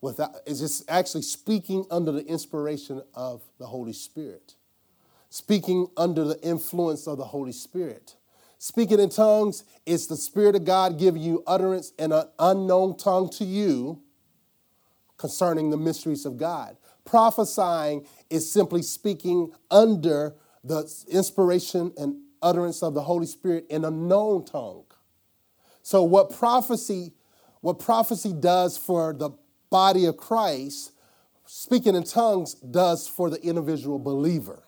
without, 0.00 0.34
it's 0.46 0.60
just 0.60 0.90
actually 0.90 1.22
speaking 1.22 1.86
under 1.90 2.10
the 2.10 2.24
inspiration 2.26 3.02
of 3.14 3.42
the 3.58 3.66
Holy 3.66 3.92
Spirit, 3.92 4.54
speaking 5.30 5.88
under 5.96 6.24
the 6.24 6.40
influence 6.42 7.06
of 7.06 7.18
the 7.18 7.24
Holy 7.24 7.52
Spirit. 7.52 8.16
Speaking 8.58 8.98
in 8.98 9.10
tongues 9.10 9.64
is 9.86 10.06
the 10.06 10.16
Spirit 10.16 10.56
of 10.56 10.64
God 10.64 10.98
giving 10.98 11.22
you 11.22 11.42
utterance 11.46 11.92
in 11.98 12.12
an 12.12 12.24
unknown 12.38 12.96
tongue 12.96 13.28
to 13.30 13.44
you 13.44 14.02
concerning 15.16 15.70
the 15.70 15.76
mysteries 15.76 16.26
of 16.26 16.36
God. 16.36 16.76
Prophesying 17.04 18.06
is 18.30 18.50
simply 18.50 18.82
speaking 18.82 19.52
under 19.70 20.34
the 20.62 20.90
inspiration 21.08 21.92
and 21.98 22.16
utterance 22.42 22.82
of 22.82 22.94
the 22.94 23.02
Holy 23.02 23.26
Spirit 23.26 23.66
in 23.68 23.84
a 23.84 23.90
known 23.90 24.44
tongue. 24.44 24.84
So 25.82 26.02
what 26.02 26.30
prophecy 26.30 27.12
what 27.60 27.78
prophecy 27.78 28.34
does 28.34 28.76
for 28.76 29.14
the 29.14 29.30
body 29.70 30.04
of 30.04 30.18
Christ, 30.18 30.92
speaking 31.46 31.94
in 31.94 32.04
tongues 32.04 32.52
does 32.52 33.08
for 33.08 33.30
the 33.30 33.40
individual 33.42 33.98
believer. 33.98 34.64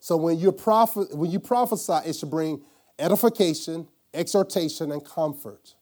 So 0.00 0.16
when 0.16 0.38
you 0.38 0.50
prophet 0.52 1.16
when 1.16 1.30
you 1.30 1.40
prophesy 1.40 2.08
it 2.08 2.16
should 2.16 2.30
bring 2.30 2.62
edification, 2.98 3.88
exhortation 4.14 4.90
and 4.92 5.04
comfort. 5.04 5.74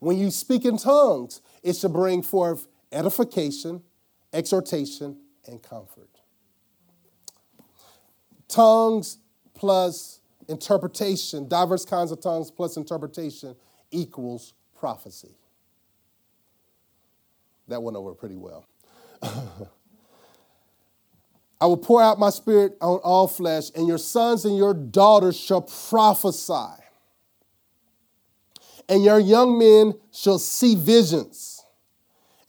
When 0.00 0.18
you 0.18 0.30
speak 0.30 0.64
in 0.64 0.76
tongues, 0.76 1.40
it 1.62 1.76
should 1.76 1.92
bring 1.92 2.22
forth 2.22 2.66
edification, 2.92 3.82
exhortation, 4.32 5.18
and 5.46 5.62
comfort. 5.62 6.08
Tongues 8.48 9.18
plus 9.54 10.20
interpretation, 10.48 11.48
diverse 11.48 11.84
kinds 11.84 12.12
of 12.12 12.20
tongues 12.20 12.50
plus 12.50 12.76
interpretation 12.76 13.56
equals 13.90 14.54
prophecy. 14.78 15.34
That 17.68 17.82
went 17.82 17.96
over 17.96 18.14
pretty 18.14 18.36
well. 18.36 18.66
I 21.60 21.66
will 21.66 21.78
pour 21.78 22.02
out 22.02 22.18
my 22.18 22.30
spirit 22.30 22.76
on 22.80 22.98
all 22.98 23.26
flesh, 23.26 23.70
and 23.74 23.88
your 23.88 23.98
sons 23.98 24.44
and 24.44 24.56
your 24.56 24.74
daughters 24.74 25.36
shall 25.36 25.62
prophesy, 25.62 26.82
and 28.88 29.02
your 29.02 29.18
young 29.18 29.58
men 29.58 29.94
shall 30.12 30.38
see 30.38 30.74
visions, 30.74 31.55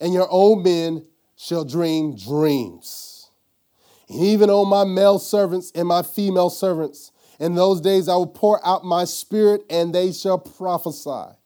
and 0.00 0.12
your 0.12 0.28
old 0.28 0.64
men 0.64 1.04
shall 1.36 1.64
dream 1.64 2.16
dreams. 2.16 3.30
And 4.08 4.22
even 4.22 4.50
on 4.50 4.68
my 4.68 4.84
male 4.84 5.18
servants 5.18 5.70
and 5.74 5.86
my 5.86 6.02
female 6.02 6.50
servants, 6.50 7.12
in 7.38 7.54
those 7.54 7.80
days 7.80 8.08
I 8.08 8.16
will 8.16 8.26
pour 8.26 8.64
out 8.66 8.84
my 8.84 9.04
spirit, 9.04 9.62
and 9.70 9.94
they 9.94 10.12
shall 10.12 10.38
prophesy. 10.38 11.36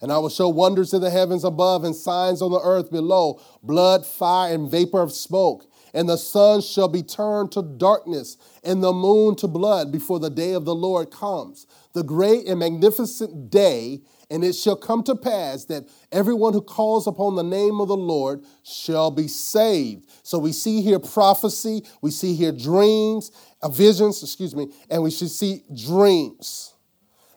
And 0.00 0.12
I 0.12 0.18
will 0.18 0.30
show 0.30 0.48
wonders 0.48 0.94
in 0.94 1.00
the 1.00 1.10
heavens 1.10 1.44
above 1.44 1.84
and 1.84 1.94
signs 1.94 2.40
on 2.40 2.52
the 2.52 2.60
earth 2.60 2.90
below 2.90 3.40
blood, 3.62 4.06
fire, 4.06 4.54
and 4.54 4.70
vapor 4.70 5.00
of 5.00 5.12
smoke. 5.12 5.64
And 5.92 6.08
the 6.08 6.16
sun 6.16 6.60
shall 6.60 6.88
be 6.88 7.02
turned 7.02 7.50
to 7.52 7.62
darkness, 7.62 8.36
and 8.62 8.82
the 8.82 8.92
moon 8.92 9.34
to 9.36 9.48
blood 9.48 9.90
before 9.90 10.20
the 10.20 10.30
day 10.30 10.52
of 10.52 10.64
the 10.64 10.74
Lord 10.74 11.10
comes, 11.10 11.66
the 11.94 12.04
great 12.04 12.46
and 12.46 12.60
magnificent 12.60 13.50
day 13.50 14.02
and 14.30 14.44
it 14.44 14.54
shall 14.54 14.76
come 14.76 15.02
to 15.04 15.14
pass 15.14 15.64
that 15.66 15.88
everyone 16.12 16.52
who 16.52 16.60
calls 16.60 17.06
upon 17.06 17.34
the 17.34 17.42
name 17.42 17.80
of 17.80 17.88
the 17.88 17.96
Lord 17.96 18.44
shall 18.62 19.10
be 19.10 19.26
saved. 19.26 20.08
So 20.22 20.38
we 20.38 20.52
see 20.52 20.82
here 20.82 20.98
prophecy, 20.98 21.84
we 22.02 22.10
see 22.10 22.34
here 22.34 22.52
dreams, 22.52 23.32
uh, 23.62 23.68
visions, 23.68 24.22
excuse 24.22 24.54
me, 24.54 24.70
and 24.90 25.02
we 25.02 25.10
should 25.10 25.30
see 25.30 25.62
dreams. 25.74 26.74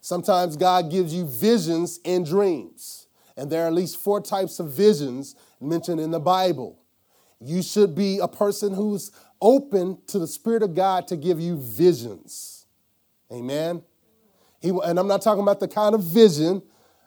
Sometimes 0.01 0.57
God 0.57 0.91
gives 0.91 1.13
you 1.13 1.25
visions 1.25 1.99
and 2.03 2.25
dreams. 2.25 3.07
And 3.37 3.49
there 3.49 3.63
are 3.63 3.67
at 3.67 3.73
least 3.73 3.97
four 3.97 4.19
types 4.19 4.59
of 4.59 4.71
visions 4.71 5.35
mentioned 5.61 6.01
in 6.01 6.11
the 6.11 6.19
Bible. 6.19 6.77
You 7.39 7.61
should 7.61 7.95
be 7.95 8.19
a 8.19 8.27
person 8.27 8.73
who's 8.73 9.11
open 9.41 9.97
to 10.07 10.19
the 10.19 10.27
Spirit 10.27 10.61
of 10.61 10.75
God 10.75 11.07
to 11.07 11.15
give 11.15 11.39
you 11.39 11.57
visions. 11.57 12.65
Amen. 13.31 13.81
He, 14.59 14.69
and 14.69 14.99
I'm 14.99 15.07
not 15.07 15.21
talking 15.21 15.41
about 15.41 15.59
the 15.59 15.67
kind 15.67 15.95
of 15.95 16.03
vision 16.03 16.61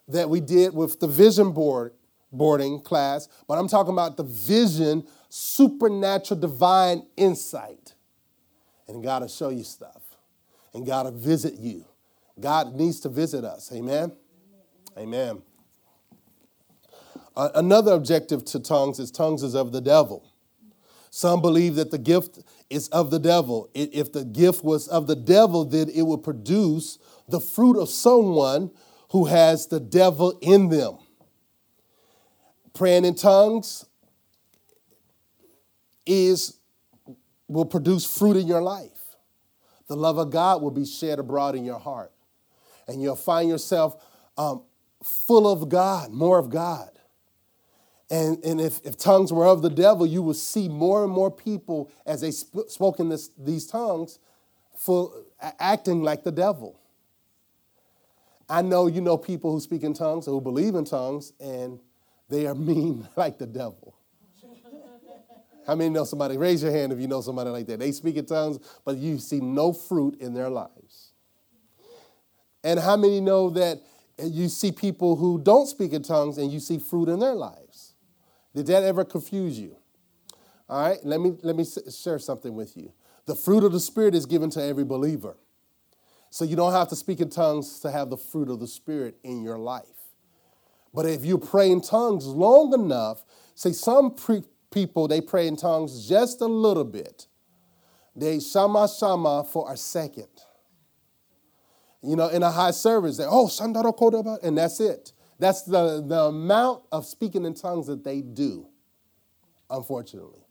that 0.09 0.29
we 0.29 0.41
did 0.41 0.75
with 0.75 1.01
the 1.01 1.07
vision 1.07 1.53
board 1.53 1.93
boarding 2.35 2.81
class, 2.81 3.29
but 3.47 3.59
I'm 3.59 3.69
talking 3.69 3.93
about 3.93 4.17
the 4.17 4.25
vision, 4.25 5.07
supernatural 5.29 6.41
divine 6.41 7.07
insight. 7.17 7.95
And 8.89 9.03
God 9.03 9.23
will 9.23 9.29
show 9.29 9.49
you 9.49 9.65
stuff. 9.65 10.03
And 10.75 10.85
God 10.85 11.07
will 11.07 11.13
visit 11.13 11.55
you. 11.55 11.85
God 12.39 12.75
needs 12.75 13.01
to 13.01 13.09
visit 13.09 13.45
us. 13.45 13.73
Amen. 13.73 14.13
Amen. 14.99 15.43
Uh, 17.37 17.51
another 17.55 17.93
objective 17.93 18.45
to 18.45 18.61
tongues 18.61 18.99
is 18.99 19.11
tongues 19.11 19.43
is 19.43 19.55
of 19.55 19.73
the 19.73 19.81
devil. 19.81 20.31
Some 21.11 21.41
believe 21.41 21.77
that 21.77 21.93
the 21.93 21.99
gift 21.99 22.41
is 22.71 22.89
of 22.89 23.11
the 23.11 23.21
devil. 23.21 23.71
If 23.73 24.13
the 24.13 24.25
gift 24.25 24.65
was 24.65 24.89
of 24.89 25.07
the 25.07 25.15
devil, 25.15 25.65
then 25.65 25.89
it 25.89 26.03
would 26.03 26.25
produce 26.25 26.99
the 27.29 27.41
fruit 27.41 27.81
of 27.81 27.89
someone 27.89 28.73
who 29.11 29.27
has 29.27 29.67
the 29.67 29.81
devil 29.81 30.39
in 30.41 30.69
them. 30.69 30.99
Praying 32.73 33.05
in 33.05 33.15
tongues 33.15 33.87
is 36.07 36.59
will 37.47 37.65
produce 37.65 38.05
fruit 38.05 38.37
in 38.37 38.47
your 38.47 38.63
life. 38.63 39.17
The 39.87 39.97
love 39.97 40.19
of 40.19 40.31
God 40.31 40.63
will 40.63 40.71
be 40.71 40.87
shed 40.87 41.19
abroad 41.19 41.55
in 41.55 41.65
your 41.65 41.79
heart. 41.79 42.11
And 42.89 43.03
you'll 43.03 43.17
find 43.17 43.49
yourself 43.49 44.03
um, 44.37 44.63
full 45.03 45.51
of 45.51 45.69
God, 45.69 46.11
more 46.11 46.39
of 46.39 46.51
God. 46.51 46.91
And, 48.11 48.43
and 48.45 48.61
if, 48.61 48.85
if 48.85 48.97
tongues 48.97 49.33
were 49.33 49.47
of 49.47 49.63
the 49.63 49.71
devil, 49.71 50.07
you 50.07 50.23
will 50.23 50.35
see 50.35 50.69
more 50.69 51.05
and 51.05 51.13
more 51.13 51.31
people 51.31 51.91
as 52.07 52.21
they 52.21 52.31
sp- 52.33 52.69
spoke 52.69 53.01
in 53.01 53.09
this, 53.09 53.31
these 53.39 53.67
tongues 53.67 54.19
full, 54.77 55.25
acting 55.41 56.03
like 56.03 56.23
the 56.23 56.33
devil. 56.33 56.79
I 58.49 58.63
know 58.63 58.87
you 58.87 59.01
know 59.01 59.17
people 59.17 59.53
who 59.53 59.61
speak 59.61 59.83
in 59.83 59.95
tongues, 59.95 60.29
or 60.29 60.33
who 60.33 60.41
believe 60.41 60.75
in 60.75 60.85
tongues, 60.85 61.33
and 61.41 61.81
they 62.29 62.47
are 62.47 62.55
mean 62.55 63.09
like 63.17 63.39
the 63.39 63.47
devil. 63.47 63.97
How 65.67 65.75
many 65.75 65.91
know 65.91 66.05
somebody? 66.05 66.37
Raise 66.37 66.63
your 66.63 66.73
hand 66.73 66.93
if 66.93 67.01
you 67.01 67.07
know 67.07 67.23
somebody 67.23 67.49
like 67.49 67.67
that. 67.67 67.79
They 67.79 67.93
speak 67.93 68.17
in 68.17 68.27
tongues, 68.27 68.59
but 68.85 68.97
you 68.97 69.19
see 69.19 69.41
no 69.41 69.73
fruit 69.73 70.21
in 70.21 70.35
their 70.35 70.51
lives. 70.51 71.13
And 72.63 72.79
how 72.79 72.97
many 72.97 73.21
know 73.21 73.51
that 73.51 73.81
you 74.23 74.49
see 74.49 74.73
people 74.73 75.17
who 75.17 75.39
don't 75.39 75.67
speak 75.67 75.93
in 75.93 76.03
tongues 76.03 76.39
and 76.39 76.53
you 76.53 76.61
see 76.61 76.79
fruit 76.79 77.09
in 77.09 77.19
their 77.19 77.35
lives? 77.35 77.95
Did 78.55 78.67
that 78.67 78.83
ever 78.83 79.05
confuse 79.05 79.59
you? 79.59 79.77
All 80.69 80.89
right, 80.89 80.99
let 81.03 81.21
me, 81.21 81.35
let 81.43 81.57
me 81.57 81.65
share 81.65 82.19
something 82.19 82.55
with 82.55 82.77
you. 82.77 82.93
The 83.27 83.35
fruit 83.35 83.65
of 83.65 83.73
the 83.73 83.81
Spirit 83.81 84.15
is 84.15 84.27
given 84.27 84.51
to 84.51 84.63
every 84.63 84.85
believer. 84.85 85.37
So 86.35 86.45
you 86.45 86.57
don't 86.57 86.73
have 86.73 86.89
to 86.89 86.97
speak 86.97 87.21
in 87.21 87.31
tongues 87.31 87.79
to 87.79 87.93
have 87.93 88.11
the 88.11 88.17
fruit 88.17 88.51
of 88.51 88.59
the 88.59 88.67
Spirit 88.67 89.15
in 89.23 89.45
your 89.45 89.57
life. 89.57 89.85
But 90.93 91.07
if 91.07 91.25
you 91.25 91.39
pray 91.39 91.71
in 91.71 91.81
tongues 91.81 92.27
long 92.27 92.75
enough, 92.75 93.25
say 93.55 93.71
some 93.71 94.17
pre- 94.17 94.43
people, 94.73 95.07
they 95.07 95.21
pray 95.21 95.47
in 95.47 95.55
tongues 95.55 96.09
just 96.09 96.41
a 96.41 96.47
little 96.47 96.83
bit. 96.83 97.29
They 98.17 98.41
shama 98.41 98.89
shama 98.89 99.45
for 99.45 99.73
a 99.73 99.77
second. 99.77 100.27
You 102.03 102.17
know, 102.17 102.27
in 102.27 102.43
a 102.43 102.51
high 102.51 102.73
service, 102.73 103.17
they, 103.17 103.27
oh, 103.29 103.49
and 104.43 104.59
that's 104.59 104.81
it. 104.81 105.13
That's 105.39 105.63
the, 105.63 106.05
the 106.05 106.21
amount 106.21 106.83
of 106.91 107.07
speaking 107.07 107.45
in 107.45 107.55
tongues 107.55 107.87
that 107.87 108.03
they 108.03 108.23
do, 108.23 108.67
unfortunately. 109.71 110.43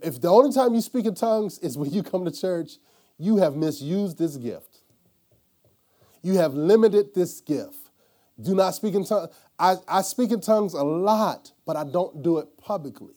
If 0.00 0.20
the 0.20 0.28
only 0.28 0.52
time 0.52 0.74
you 0.74 0.80
speak 0.80 1.06
in 1.06 1.16
tongues 1.16 1.58
is 1.58 1.76
when 1.76 1.90
you 1.90 2.04
come 2.04 2.24
to 2.24 2.30
church, 2.30 2.78
you 3.18 3.38
have 3.38 3.56
misused 3.56 4.18
this 4.18 4.36
gift. 4.36 4.80
You 6.22 6.34
have 6.34 6.54
limited 6.54 7.14
this 7.14 7.40
gift. 7.40 7.90
Do 8.40 8.54
not 8.54 8.74
speak 8.74 8.94
in 8.94 9.04
tongues. 9.04 9.30
I, 9.58 9.76
I 9.88 10.02
speak 10.02 10.30
in 10.30 10.40
tongues 10.40 10.74
a 10.74 10.82
lot, 10.82 11.52
but 11.64 11.76
I 11.76 11.84
don't 11.84 12.22
do 12.22 12.38
it 12.38 12.48
publicly. 12.58 13.14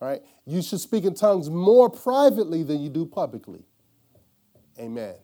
Right? 0.00 0.20
You 0.46 0.62
should 0.62 0.80
speak 0.80 1.04
in 1.04 1.14
tongues 1.14 1.50
more 1.50 1.90
privately 1.90 2.62
than 2.62 2.80
you 2.80 2.88
do 2.88 3.06
publicly. 3.06 3.64
Amen. 4.78 5.14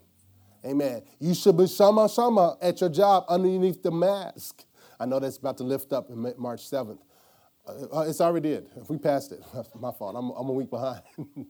Amen. 0.64 1.02
You 1.20 1.34
should 1.34 1.56
be 1.56 1.66
shama 1.66 2.08
shama 2.08 2.56
at 2.60 2.80
your 2.80 2.90
job 2.90 3.24
underneath 3.28 3.82
the 3.82 3.90
mask. 3.90 4.64
I 4.98 5.06
know 5.06 5.20
that's 5.20 5.36
about 5.36 5.58
to 5.58 5.64
lift 5.64 5.92
up 5.92 6.08
March 6.10 6.68
7th. 6.68 6.98
Uh, 7.66 8.00
it's 8.00 8.20
already 8.20 8.50
did. 8.50 8.68
We 8.88 8.98
passed 8.98 9.32
it, 9.32 9.42
my 9.80 9.92
fault. 9.92 10.14
I'm, 10.16 10.30
I'm 10.30 10.48
a 10.48 10.52
week 10.52 10.70
behind. 10.70 11.02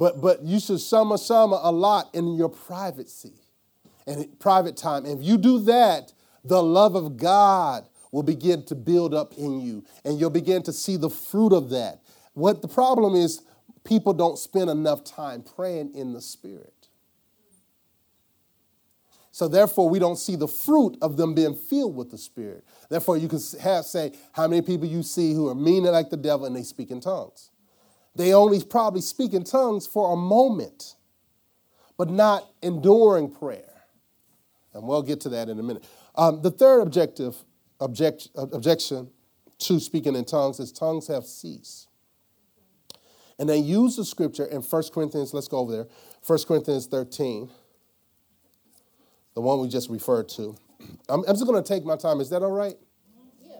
but 0.00 0.22
but 0.22 0.42
you 0.42 0.58
should 0.58 0.80
shama 0.80 1.18
shama 1.18 1.60
a 1.62 1.70
lot 1.70 2.08
in 2.14 2.34
your 2.34 2.48
privacy 2.48 3.34
and 4.06 4.26
private 4.40 4.74
time. 4.74 5.04
And 5.04 5.20
if 5.20 5.24
you 5.24 5.36
do 5.36 5.60
that, 5.64 6.14
the 6.42 6.62
love 6.62 6.94
of 6.94 7.18
God 7.18 7.86
will 8.10 8.22
begin 8.22 8.64
to 8.64 8.74
build 8.74 9.12
up 9.14 9.34
in 9.34 9.60
you, 9.60 9.84
and 10.04 10.18
you'll 10.18 10.30
begin 10.30 10.62
to 10.62 10.72
see 10.72 10.96
the 10.96 11.10
fruit 11.10 11.52
of 11.52 11.68
that. 11.70 12.00
What 12.32 12.62
the 12.62 12.66
problem 12.66 13.14
is, 13.14 13.42
people 13.84 14.14
don't 14.14 14.38
spend 14.38 14.70
enough 14.70 15.04
time 15.04 15.42
praying 15.42 15.94
in 15.94 16.14
the 16.14 16.22
Spirit. 16.22 16.88
So 19.32 19.48
therefore, 19.48 19.90
we 19.90 19.98
don't 19.98 20.16
see 20.16 20.34
the 20.34 20.48
fruit 20.48 20.96
of 21.02 21.18
them 21.18 21.34
being 21.34 21.54
filled 21.54 21.94
with 21.94 22.10
the 22.10 22.18
Spirit. 22.18 22.64
Therefore, 22.88 23.18
you 23.18 23.28
can 23.28 23.40
have 23.60 23.84
say 23.84 24.12
how 24.32 24.48
many 24.48 24.62
people 24.62 24.86
you 24.86 25.02
see 25.02 25.34
who 25.34 25.48
are 25.48 25.54
mean 25.54 25.84
like 25.84 26.08
the 26.08 26.16
devil 26.16 26.46
and 26.46 26.56
they 26.56 26.62
speak 26.62 26.90
in 26.90 27.00
tongues. 27.00 27.50
They 28.14 28.34
only 28.34 28.62
probably 28.62 29.00
speak 29.00 29.32
in 29.32 29.44
tongues 29.44 29.86
for 29.86 30.12
a 30.12 30.16
moment, 30.16 30.96
but 31.96 32.10
not 32.10 32.48
enduring 32.62 33.30
prayer. 33.30 33.64
And 34.74 34.84
we'll 34.84 35.02
get 35.02 35.20
to 35.22 35.28
that 35.30 35.48
in 35.48 35.58
a 35.58 35.62
minute. 35.62 35.84
Um, 36.14 36.42
the 36.42 36.50
third 36.50 36.80
objective 36.80 37.36
object, 37.80 38.28
objection 38.34 39.10
to 39.58 39.80
speaking 39.80 40.16
in 40.16 40.24
tongues 40.24 40.60
is 40.60 40.72
tongues 40.72 41.06
have 41.08 41.24
ceased. 41.24 41.88
And 43.38 43.48
they 43.48 43.58
use 43.58 43.96
the 43.96 44.04
scripture 44.04 44.44
in 44.44 44.60
1 44.60 44.82
Corinthians, 44.92 45.32
let's 45.32 45.48
go 45.48 45.58
over 45.58 45.72
there, 45.72 45.86
1 46.26 46.38
Corinthians 46.46 46.86
13, 46.86 47.48
the 49.34 49.40
one 49.40 49.60
we 49.60 49.68
just 49.68 49.88
referred 49.88 50.28
to. 50.30 50.56
I'm, 51.08 51.24
I'm 51.26 51.34
just 51.34 51.46
going 51.46 51.62
to 51.62 51.66
take 51.66 51.84
my 51.84 51.96
time. 51.96 52.20
Is 52.20 52.30
that 52.30 52.42
all 52.42 52.50
right? 52.50 52.74
Yeah. 53.42 53.56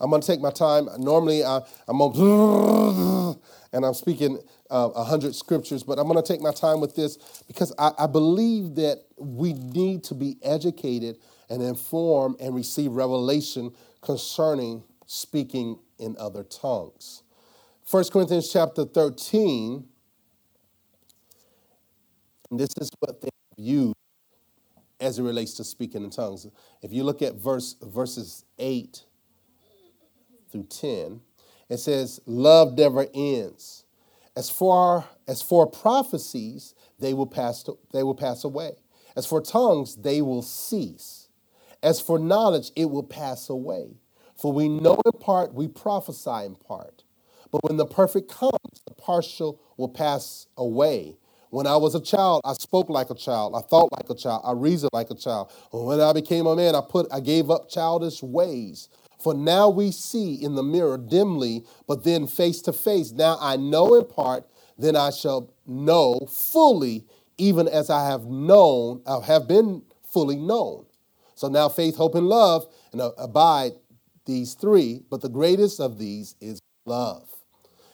I'm 0.00 0.10
going 0.10 0.22
to 0.22 0.26
take 0.26 0.40
my 0.40 0.50
time. 0.50 0.88
Normally, 0.98 1.44
I, 1.44 1.60
I'm 1.86 1.98
going 1.98 2.12
to, 2.14 3.40
and 3.72 3.84
I'm 3.84 3.94
speaking 3.94 4.38
uh, 4.68 4.88
100 4.88 5.34
scriptures, 5.34 5.82
but 5.82 5.98
I'm 5.98 6.06
going 6.08 6.22
to 6.22 6.26
take 6.26 6.40
my 6.40 6.52
time 6.52 6.80
with 6.80 6.96
this 6.96 7.16
because 7.46 7.72
I, 7.78 7.92
I 7.98 8.06
believe 8.06 8.74
that 8.76 9.04
we 9.16 9.52
need 9.52 10.02
to 10.04 10.14
be 10.14 10.38
educated 10.42 11.18
and 11.48 11.62
informed 11.62 12.40
and 12.40 12.54
receive 12.54 12.92
revelation 12.92 13.72
concerning 14.02 14.82
speaking 15.06 15.78
in 15.98 16.16
other 16.18 16.44
tongues. 16.44 17.22
1 17.90 18.04
Corinthians 18.12 18.52
chapter 18.52 18.84
13, 18.84 19.84
and 22.50 22.60
this 22.60 22.70
is 22.80 22.90
what 23.00 23.20
they 23.20 23.28
used 23.56 23.94
as 25.00 25.18
it 25.18 25.22
relates 25.22 25.54
to 25.54 25.64
speaking 25.64 26.04
in 26.04 26.10
tongues. 26.10 26.46
If 26.82 26.92
you 26.92 27.04
look 27.04 27.22
at 27.22 27.34
verse 27.36 27.74
verses 27.82 28.44
8 28.58 29.04
through 30.52 30.64
10, 30.64 31.20
it 31.70 31.78
says, 31.78 32.20
Love 32.26 32.78
never 32.78 33.06
ends. 33.14 33.84
As 34.36 34.50
far 34.50 35.06
as 35.28 35.42
for 35.42 35.66
prophecies, 35.66 36.74
they 37.00 37.14
will 37.14 37.26
pass, 37.28 37.64
they 37.92 38.04
will 38.04 38.16
pass 38.16 38.44
away. 38.44 38.72
As 39.16 39.26
for 39.26 39.40
tongues, 39.42 39.96
they 39.96 40.22
will 40.22 40.42
cease. 40.42 41.28
As 41.82 42.00
for 42.00 42.18
knowledge, 42.18 42.72
it 42.76 42.90
will 42.90 43.04
pass 43.04 43.50
away. 43.50 43.98
For 44.36 44.52
we 44.52 44.68
know 44.68 45.00
in 45.06 45.20
part, 45.20 45.54
we 45.54 45.68
prophesy 45.68 46.46
in 46.46 46.56
part. 46.56 47.04
But 47.52 47.64
when 47.64 47.78
the 47.78 47.86
perfect 47.86 48.30
comes, 48.30 48.54
the 48.86 48.94
partial 48.94 49.60
will 49.78 49.90
pass 49.90 50.48
away. 50.58 51.18
When 51.50 51.66
I 51.66 51.76
was 51.76 51.96
a 51.96 52.00
child, 52.00 52.42
I 52.44 52.54
spoke 52.54 52.90
like 52.90 53.10
a 53.10 53.16
child, 53.16 53.54
I 53.56 53.60
thought 53.60 53.90
like 53.92 54.10
a 54.10 54.14
child, 54.14 54.42
I 54.44 54.52
reasoned 54.52 54.90
like 54.94 55.10
a 55.10 55.16
child. 55.16 55.52
When 55.72 56.00
I 56.00 56.12
became 56.12 56.46
a 56.46 56.56
man, 56.56 56.76
I 56.76 56.82
put 56.82 57.08
I 57.12 57.20
gave 57.20 57.50
up 57.50 57.70
childish 57.70 58.22
ways. 58.22 58.88
For 59.22 59.34
now 59.34 59.68
we 59.68 59.90
see 59.90 60.34
in 60.34 60.54
the 60.54 60.62
mirror 60.62 60.96
dimly, 60.96 61.64
but 61.86 62.04
then 62.04 62.26
face 62.26 62.62
to 62.62 62.72
face. 62.72 63.12
Now 63.12 63.38
I 63.40 63.56
know 63.56 63.94
in 63.94 64.06
part, 64.06 64.46
then 64.78 64.96
I 64.96 65.10
shall 65.10 65.52
know 65.66 66.20
fully, 66.28 67.04
even 67.36 67.68
as 67.68 67.90
I 67.90 68.06
have 68.06 68.24
known, 68.24 69.02
I 69.06 69.20
have 69.26 69.46
been 69.46 69.82
fully 70.04 70.36
known. 70.36 70.86
So 71.34 71.48
now 71.48 71.68
faith, 71.68 71.96
hope, 71.96 72.14
and 72.14 72.26
love 72.26 72.66
and 72.92 73.00
uh, 73.00 73.12
abide 73.18 73.72
these 74.26 74.54
three, 74.54 75.02
but 75.10 75.20
the 75.20 75.28
greatest 75.28 75.80
of 75.80 75.98
these 75.98 76.34
is 76.40 76.60
love. 76.84 77.28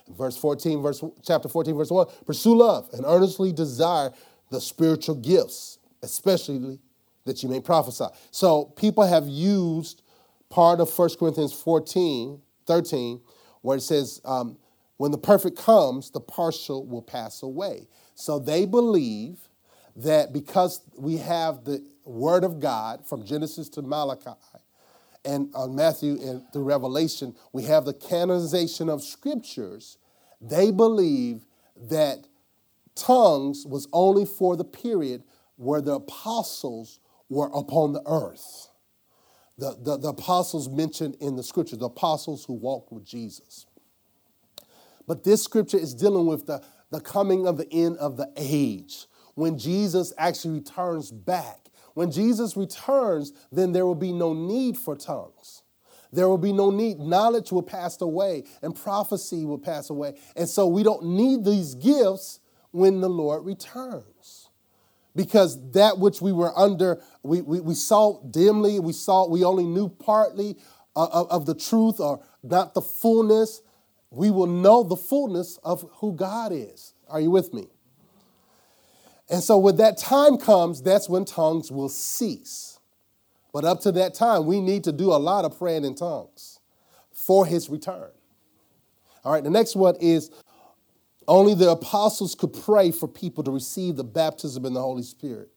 Verse 0.08 0.36
14, 0.36 0.82
verse 0.82 1.02
chapter 1.24 1.48
14, 1.48 1.76
verse 1.76 1.90
1, 1.90 2.06
pursue 2.24 2.56
love 2.56 2.88
and 2.92 3.04
earnestly 3.06 3.52
desire 3.52 4.12
the 4.50 4.60
spiritual 4.60 5.16
gifts, 5.16 5.78
especially 6.02 6.78
that 7.24 7.42
you 7.42 7.48
may 7.48 7.60
prophesy. 7.60 8.06
So 8.30 8.66
people 8.76 9.04
have 9.04 9.26
used 9.26 10.02
part 10.48 10.80
of 10.80 10.96
1 10.96 11.10
Corinthians 11.18 11.52
14, 11.52 12.40
13, 12.66 13.20
where 13.62 13.76
it 13.76 13.82
says, 13.82 14.20
um, 14.24 14.56
when 14.96 15.10
the 15.10 15.18
perfect 15.18 15.58
comes, 15.58 16.10
the 16.10 16.20
partial 16.20 16.86
will 16.86 17.02
pass 17.02 17.42
away. 17.42 17.88
So 18.14 18.38
they 18.38 18.64
believe 18.64 19.38
that 19.96 20.32
because 20.32 20.80
we 20.96 21.18
have 21.18 21.64
the 21.64 21.84
Word 22.04 22.44
of 22.44 22.60
God 22.60 23.06
from 23.06 23.24
Genesis 23.24 23.68
to 23.70 23.82
Malachi 23.82 24.30
and 25.24 25.50
on 25.54 25.74
Matthew 25.74 26.18
and 26.22 26.42
through 26.52 26.62
Revelation, 26.62 27.34
we 27.52 27.64
have 27.64 27.84
the 27.84 27.92
canonization 27.92 28.88
of 28.88 29.02
scriptures. 29.02 29.98
They 30.40 30.70
believe 30.70 31.46
that 31.88 32.26
tongues 32.94 33.66
was 33.66 33.88
only 33.92 34.24
for 34.24 34.56
the 34.56 34.64
period 34.64 35.24
where 35.56 35.80
the 35.80 35.94
apostles 35.94 37.00
were 37.28 37.50
upon 37.52 37.92
the 37.92 38.02
earth. 38.06 38.68
The, 39.58 39.76
the, 39.80 39.96
the 39.96 40.08
apostles 40.08 40.68
mentioned 40.68 41.16
in 41.20 41.36
the 41.36 41.42
scripture, 41.42 41.76
the 41.76 41.86
apostles 41.86 42.44
who 42.44 42.52
walked 42.52 42.92
with 42.92 43.04
Jesus. 43.04 43.66
But 45.06 45.24
this 45.24 45.42
scripture 45.42 45.78
is 45.78 45.94
dealing 45.94 46.26
with 46.26 46.46
the, 46.46 46.62
the 46.90 47.00
coming 47.00 47.46
of 47.46 47.56
the 47.56 47.72
end 47.72 47.96
of 47.98 48.16
the 48.16 48.30
age, 48.36 49.06
when 49.34 49.58
Jesus 49.58 50.12
actually 50.18 50.58
returns 50.58 51.10
back 51.10 51.66
when 51.96 52.10
Jesus 52.10 52.58
returns, 52.58 53.32
then 53.50 53.72
there 53.72 53.86
will 53.86 53.94
be 53.94 54.12
no 54.12 54.34
need 54.34 54.76
for 54.76 54.94
tongues. 54.94 55.62
There 56.12 56.28
will 56.28 56.36
be 56.36 56.52
no 56.52 56.68
need. 56.68 56.98
Knowledge 56.98 57.50
will 57.50 57.62
pass 57.62 57.98
away 58.02 58.44
and 58.60 58.76
prophecy 58.76 59.46
will 59.46 59.56
pass 59.56 59.88
away. 59.88 60.18
And 60.36 60.46
so 60.46 60.66
we 60.66 60.82
don't 60.82 61.02
need 61.04 61.42
these 61.42 61.74
gifts 61.74 62.40
when 62.70 63.00
the 63.00 63.08
Lord 63.08 63.46
returns. 63.46 64.04
Because 65.16 65.72
that 65.72 65.98
which 65.98 66.20
we 66.20 66.30
were 66.30 66.56
under, 66.56 67.02
we, 67.22 67.40
we, 67.40 67.60
we 67.60 67.74
saw 67.74 68.22
dimly, 68.30 68.78
we 68.78 68.92
saw, 68.92 69.26
we 69.26 69.42
only 69.42 69.64
knew 69.64 69.88
partly 69.88 70.56
uh, 70.94 71.08
of, 71.10 71.30
of 71.30 71.46
the 71.46 71.54
truth 71.54 71.98
or 71.98 72.22
not 72.42 72.74
the 72.74 72.82
fullness. 72.82 73.62
We 74.10 74.30
will 74.30 74.46
know 74.46 74.82
the 74.82 74.96
fullness 74.96 75.58
of 75.64 75.84
who 75.94 76.12
God 76.12 76.52
is. 76.52 76.92
Are 77.08 77.20
you 77.20 77.30
with 77.30 77.52
me? 77.54 77.68
And 79.28 79.42
so 79.42 79.58
when 79.58 79.76
that 79.76 79.98
time 79.98 80.36
comes, 80.38 80.82
that's 80.82 81.08
when 81.08 81.24
tongues 81.24 81.72
will 81.72 81.88
cease. 81.88 82.78
But 83.52 83.64
up 83.64 83.80
to 83.80 83.92
that 83.92 84.14
time, 84.14 84.46
we 84.46 84.60
need 84.60 84.84
to 84.84 84.92
do 84.92 85.12
a 85.12 85.16
lot 85.16 85.44
of 85.44 85.58
praying 85.58 85.84
in 85.84 85.94
tongues 85.94 86.60
for 87.12 87.46
his 87.46 87.70
return. 87.70 88.10
All 89.24 89.32
right, 89.32 89.42
the 89.42 89.50
next 89.50 89.74
one 89.74 89.96
is 90.00 90.30
only 91.28 91.54
the 91.54 91.70
apostles 91.70 92.34
could 92.34 92.52
pray 92.52 92.90
for 92.90 93.08
people 93.08 93.42
to 93.44 93.50
receive 93.50 93.96
the 93.96 94.04
baptism 94.04 94.64
in 94.64 94.74
the 94.74 94.80
Holy 94.80 95.02
Spirit. 95.02 95.50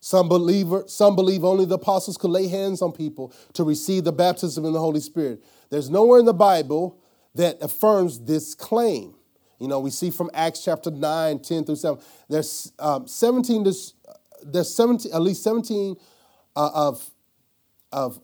Some, 0.00 0.28
believer, 0.28 0.84
some 0.86 1.14
believe 1.14 1.44
only 1.44 1.66
the 1.66 1.74
apostles 1.74 2.16
could 2.16 2.30
lay 2.30 2.48
hands 2.48 2.80
on 2.80 2.92
people 2.92 3.34
to 3.52 3.64
receive 3.64 4.04
the 4.04 4.12
baptism 4.12 4.64
in 4.64 4.72
the 4.72 4.78
Holy 4.78 5.00
Spirit. 5.00 5.44
There's 5.68 5.90
nowhere 5.90 6.18
in 6.18 6.24
the 6.24 6.32
Bible 6.32 6.98
that 7.34 7.58
affirms 7.60 8.20
this 8.20 8.54
claim. 8.54 9.14
You 9.58 9.68
know, 9.68 9.78
we 9.78 9.90
see 9.90 10.10
from 10.10 10.30
Acts 10.32 10.64
chapter 10.64 10.90
9, 10.90 11.40
10 11.40 11.64
through 11.64 11.76
7, 11.76 12.00
there's 12.30 12.72
um, 12.78 13.06
17, 13.06 13.62
there's 13.62 14.74
17, 14.74 15.12
at 15.12 15.20
least 15.20 15.42
17 15.42 15.96
uh, 16.56 16.70
of, 16.74 17.10
of 17.92 18.20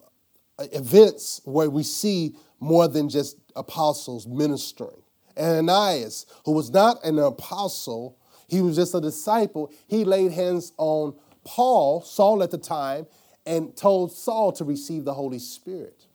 events 0.73 1.41
where 1.45 1.69
we 1.69 1.83
see 1.83 2.35
more 2.59 2.87
than 2.87 3.07
just 3.07 3.37
apostles 3.55 4.25
ministering. 4.25 5.03
Ananias, 5.37 6.25
who 6.45 6.51
was 6.51 6.71
not 6.71 7.03
an 7.03 7.19
apostle, 7.19 8.17
he 8.47 8.61
was 8.61 8.75
just 8.75 8.95
a 8.95 9.01
disciple, 9.01 9.71
he 9.87 10.03
laid 10.05 10.31
hands 10.31 10.73
on 10.77 11.15
Paul, 11.43 12.01
Saul 12.01 12.43
at 12.43 12.51
the 12.51 12.57
time, 12.57 13.07
and 13.45 13.75
told 13.75 14.11
Saul 14.11 14.51
to 14.53 14.65
receive 14.65 15.05
the 15.05 15.13
Holy 15.13 15.39
Spirit. 15.39 16.05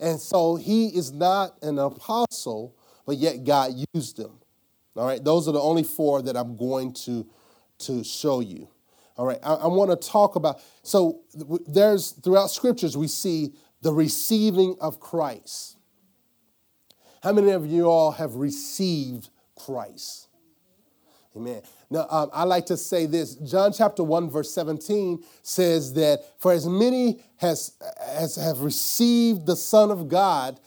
And 0.00 0.20
so 0.20 0.56
he 0.56 0.88
is 0.88 1.12
not 1.12 1.56
an 1.62 1.78
apostle, 1.78 2.74
but 3.06 3.16
yet 3.16 3.44
God 3.44 3.72
used 3.94 4.18
him. 4.18 4.32
All 4.96 5.06
right, 5.06 5.22
those 5.22 5.46
are 5.48 5.52
the 5.52 5.60
only 5.60 5.82
four 5.82 6.22
that 6.22 6.36
I'm 6.36 6.56
going 6.56 6.92
to, 7.04 7.26
to 7.80 8.02
show 8.02 8.40
you. 8.40 8.68
All 9.16 9.26
right, 9.26 9.38
I, 9.42 9.54
I 9.54 9.66
want 9.66 9.90
to 9.90 10.08
talk 10.08 10.36
about, 10.36 10.60
so 10.82 11.20
there's, 11.66 12.12
throughout 12.12 12.50
scriptures, 12.50 12.96
we 12.96 13.08
see 13.08 13.54
the 13.82 13.92
receiving 13.92 14.76
of 14.80 15.00
Christ. 15.00 15.75
How 17.22 17.32
many 17.32 17.50
of 17.50 17.66
you 17.66 17.86
all 17.86 18.12
have 18.12 18.34
received 18.34 19.30
Christ? 19.54 20.28
Amen. 21.36 21.62
Now, 21.90 22.06
um, 22.10 22.30
I 22.32 22.44
like 22.44 22.66
to 22.66 22.76
say 22.76 23.04
this. 23.04 23.34
John 23.34 23.72
chapter 23.72 24.02
1, 24.02 24.30
verse 24.30 24.50
17 24.52 25.22
says 25.42 25.92
that 25.94 26.20
for 26.38 26.52
as 26.52 26.66
many 26.66 27.20
as, 27.42 27.72
as 28.00 28.36
have 28.36 28.60
received 28.60 29.44
the 29.44 29.56
Son 29.56 29.90
of 29.90 30.08
God, 30.08 30.58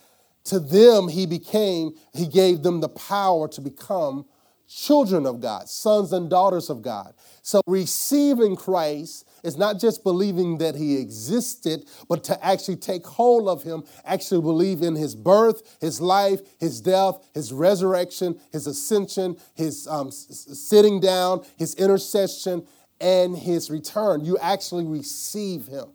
to 0.44 0.60
them 0.60 1.08
he 1.08 1.26
became, 1.26 1.94
he 2.14 2.26
gave 2.26 2.62
them 2.62 2.80
the 2.80 2.88
power 2.88 3.48
to 3.48 3.60
become 3.60 4.26
children 4.70 5.26
of 5.26 5.40
God, 5.40 5.68
sons 5.68 6.12
and 6.12 6.30
daughters 6.30 6.70
of 6.70 6.80
God. 6.80 7.14
So 7.42 7.60
receiving 7.66 8.54
Christ 8.54 9.26
is 9.42 9.56
not 9.56 9.80
just 9.80 10.04
believing 10.04 10.58
that 10.58 10.76
he 10.76 10.96
existed, 10.98 11.86
but 12.08 12.22
to 12.24 12.44
actually 12.44 12.76
take 12.76 13.04
hold 13.06 13.48
of 13.48 13.62
him, 13.62 13.82
actually 14.04 14.42
believe 14.42 14.82
in 14.82 14.94
his 14.94 15.14
birth, 15.16 15.76
his 15.80 16.00
life, 16.00 16.40
his 16.60 16.80
death, 16.80 17.18
his 17.34 17.52
resurrection, 17.52 18.38
his 18.52 18.66
ascension, 18.66 19.36
his 19.54 19.88
um, 19.88 20.10
sitting 20.10 21.00
down, 21.00 21.44
his 21.58 21.74
intercession, 21.74 22.64
and 23.00 23.36
his 23.36 23.70
return. 23.70 24.24
You 24.24 24.38
actually 24.38 24.84
receive 24.84 25.66
him. 25.66 25.86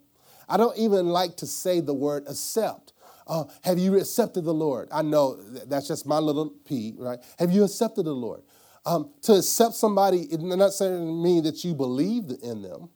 I 0.50 0.58
don't 0.58 0.78
even 0.78 1.08
like 1.08 1.38
to 1.38 1.48
say 1.48 1.80
the 1.80 1.94
word 1.94 2.26
accept. 2.28 2.94
Uh, 3.28 3.46
have 3.64 3.80
you 3.80 3.98
accepted 3.98 4.44
the 4.44 4.54
Lord? 4.54 4.88
I 4.92 5.02
know 5.02 5.36
that's 5.36 5.88
just 5.88 6.06
my 6.06 6.20
little 6.20 6.50
p, 6.66 6.94
right? 6.98 7.20
Have 7.40 7.52
you 7.52 7.64
accepted 7.64 8.06
the 8.06 8.14
Lord? 8.14 8.42
Um, 8.86 9.12
to 9.24 9.34
accept 9.34 9.74
somebody, 9.74 10.22
it 10.32 10.40
not 10.42 10.74
saying 10.74 11.24
mean 11.24 11.44
that 11.44 11.64
you 11.64 11.74
believe 11.74 12.32
in 12.44 12.62
them, 12.62 12.90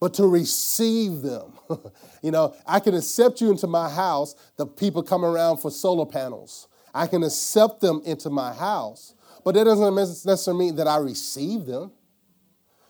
but 0.00 0.14
to 0.14 0.26
receive 0.26 1.20
them. 1.20 1.52
you 2.22 2.30
know, 2.30 2.54
I 2.66 2.80
can 2.80 2.94
accept 2.94 3.40
you 3.40 3.50
into 3.50 3.66
my 3.66 3.90
house, 3.90 4.34
the 4.56 4.66
people 4.66 5.02
come 5.02 5.24
around 5.24 5.58
for 5.58 5.70
solar 5.70 6.06
panels. 6.06 6.68
I 6.94 7.06
can 7.06 7.22
accept 7.22 7.80
them 7.80 8.00
into 8.06 8.30
my 8.30 8.52
house, 8.52 9.14
but 9.44 9.54
that 9.54 9.64
doesn't 9.64 9.94
necessarily 9.94 10.66
mean 10.66 10.76
that 10.76 10.88
I 10.88 10.96
receive 10.96 11.66
them. 11.66 11.92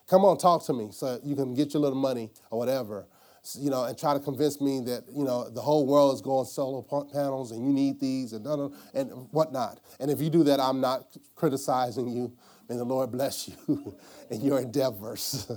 Come 0.08 0.24
on, 0.24 0.38
talk 0.38 0.64
to 0.66 0.72
me 0.72 0.88
so 0.92 1.20
you 1.24 1.34
can 1.34 1.54
get 1.54 1.74
your 1.74 1.82
little 1.82 1.98
money 1.98 2.30
or 2.50 2.58
whatever 2.58 3.06
you 3.58 3.70
know, 3.70 3.84
and 3.84 3.96
try 3.98 4.14
to 4.14 4.20
convince 4.20 4.60
me 4.60 4.80
that, 4.80 5.04
you 5.14 5.24
know, 5.24 5.48
the 5.48 5.60
whole 5.60 5.86
world 5.86 6.14
is 6.14 6.20
going 6.20 6.44
solar 6.46 6.82
panels 7.12 7.52
and 7.52 7.64
you 7.66 7.72
need 7.72 8.00
these 8.00 8.32
and, 8.32 8.46
and 8.94 9.10
whatnot. 9.30 9.80
And 9.98 10.10
if 10.10 10.20
you 10.20 10.30
do 10.30 10.44
that, 10.44 10.60
I'm 10.60 10.80
not 10.80 11.16
criticizing 11.34 12.08
you. 12.08 12.32
May 12.68 12.76
the 12.76 12.84
Lord 12.84 13.10
bless 13.10 13.48
you 13.68 13.96
in 14.30 14.42
your 14.42 14.60
endeavors 14.60 15.50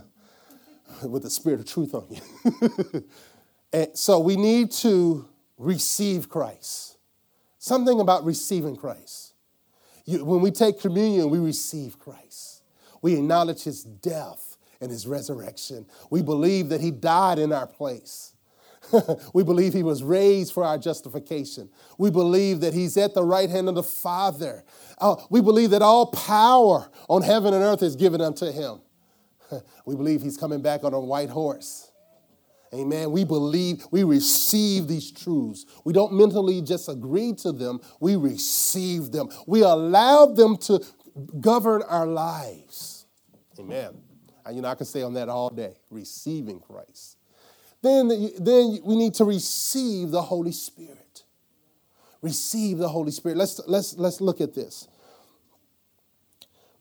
with 1.04 1.24
the 1.24 1.30
spirit 1.30 1.60
of 1.60 1.66
truth 1.66 1.94
on 1.94 2.08
you. 2.10 3.04
and 3.74 3.90
so 3.98 4.20
we 4.20 4.36
need 4.36 4.72
to 4.72 5.28
receive 5.58 6.30
Christ. 6.30 6.98
Something 7.60 8.00
about 8.00 8.26
receiving 8.26 8.76
Christ. 8.76 9.34
You, 10.06 10.26
when 10.26 10.42
we 10.42 10.52
take 10.52 10.80
communion, 10.80 11.30
we 11.30 11.40
receive 11.40 11.98
Christ. 11.98 12.62
We 13.02 13.16
acknowledge 13.16 13.64
his 13.64 13.84
death 13.84 14.53
and 14.84 14.92
his 14.92 15.08
resurrection. 15.08 15.86
We 16.10 16.22
believe 16.22 16.70
that 16.70 16.82
he 16.82 16.92
died 16.92 17.40
in 17.40 17.54
our 17.54 17.66
place. 17.66 18.34
we 19.34 19.44
believe 19.44 19.72
he 19.72 19.82
was 19.82 20.04
raised 20.04 20.54
for 20.54 20.66
our 20.66 20.78
justification. 20.78 21.70
We 21.98 22.12
believe 22.12 22.60
that 22.60 22.74
he's 22.74 22.98
at 22.98 23.14
the 23.14 23.24
right 23.24 23.50
hand 23.50 23.70
of 23.70 23.76
the 23.76 23.84
Father. 23.84 24.66
Uh, 24.98 25.16
we 25.30 25.40
believe 25.40 25.70
that 25.70 25.82
all 25.82 26.08
power 26.08 26.92
on 27.08 27.22
heaven 27.22 27.54
and 27.54 27.64
earth 27.64 27.82
is 27.82 27.96
given 27.96 28.20
unto 28.20 28.52
him. 28.52 28.82
we 29.86 29.96
believe 29.96 30.22
he's 30.22 30.36
coming 30.36 30.62
back 30.62 30.84
on 30.84 30.94
a 30.94 31.00
white 31.00 31.30
horse. 31.30 31.90
Amen. 32.74 33.12
We 33.12 33.24
believe, 33.24 33.86
we 33.90 34.04
receive 34.04 34.88
these 34.90 35.12
truths. 35.12 35.66
We 35.86 35.94
don't 35.94 36.12
mentally 36.12 36.62
just 36.62 36.90
agree 36.90 37.34
to 37.36 37.54
them, 37.54 37.80
we 38.02 38.18
receive 38.18 39.12
them. 39.12 39.30
We 39.48 39.62
allow 39.62 40.26
them 40.26 40.58
to 40.58 40.84
govern 41.40 41.84
our 41.84 42.08
lives. 42.08 43.06
Amen. 43.60 44.03
You 44.52 44.62
know, 44.62 44.68
I 44.68 44.76
can 44.76 44.86
stay 44.86 45.04
on 45.04 45.14
that 45.14 45.30
all 45.30 45.50
day, 45.50 45.74
receiving 45.90 46.60
Christ. 46.60 47.18
Then, 47.82 48.08
then 48.40 48.80
we 48.84 48.96
need 48.96 49.14
to 49.16 49.26
receive 49.26 50.12
the 50.12 50.22
Holy 50.22 50.52
Spirit. 50.52 51.24
Receive 52.22 52.78
the 52.78 52.90
Holy 52.90 53.12
Spirit. 53.12 53.38
Let's, 53.38 53.60
let's, 53.68 53.98
let's 53.98 54.22
look 54.22 54.40
at 54.40 54.54
this. 54.54 54.88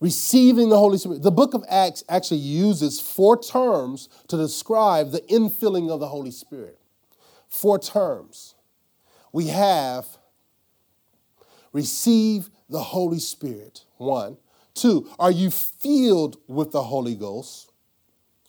Receiving 0.00 0.68
the 0.68 0.78
Holy 0.78 0.98
Spirit. 0.98 1.22
The 1.22 1.30
book 1.30 1.54
of 1.54 1.64
Acts 1.68 2.04
actually 2.08 2.38
uses 2.38 3.00
four 3.00 3.40
terms 3.40 4.08
to 4.28 4.36
describe 4.36 5.10
the 5.10 5.20
infilling 5.22 5.90
of 5.90 6.00
the 6.00 6.08
Holy 6.08 6.30
Spirit. 6.30 6.78
Four 7.48 7.78
terms. 7.78 8.54
We 9.32 9.48
have 9.48 10.06
receive 11.72 12.50
the 12.68 12.80
Holy 12.80 13.18
Spirit, 13.18 13.84
one. 13.96 14.36
Two, 14.74 15.08
are 15.18 15.30
you 15.30 15.50
filled 15.50 16.38
with 16.46 16.72
the 16.72 16.82
Holy 16.82 17.14
Ghost, 17.14 17.72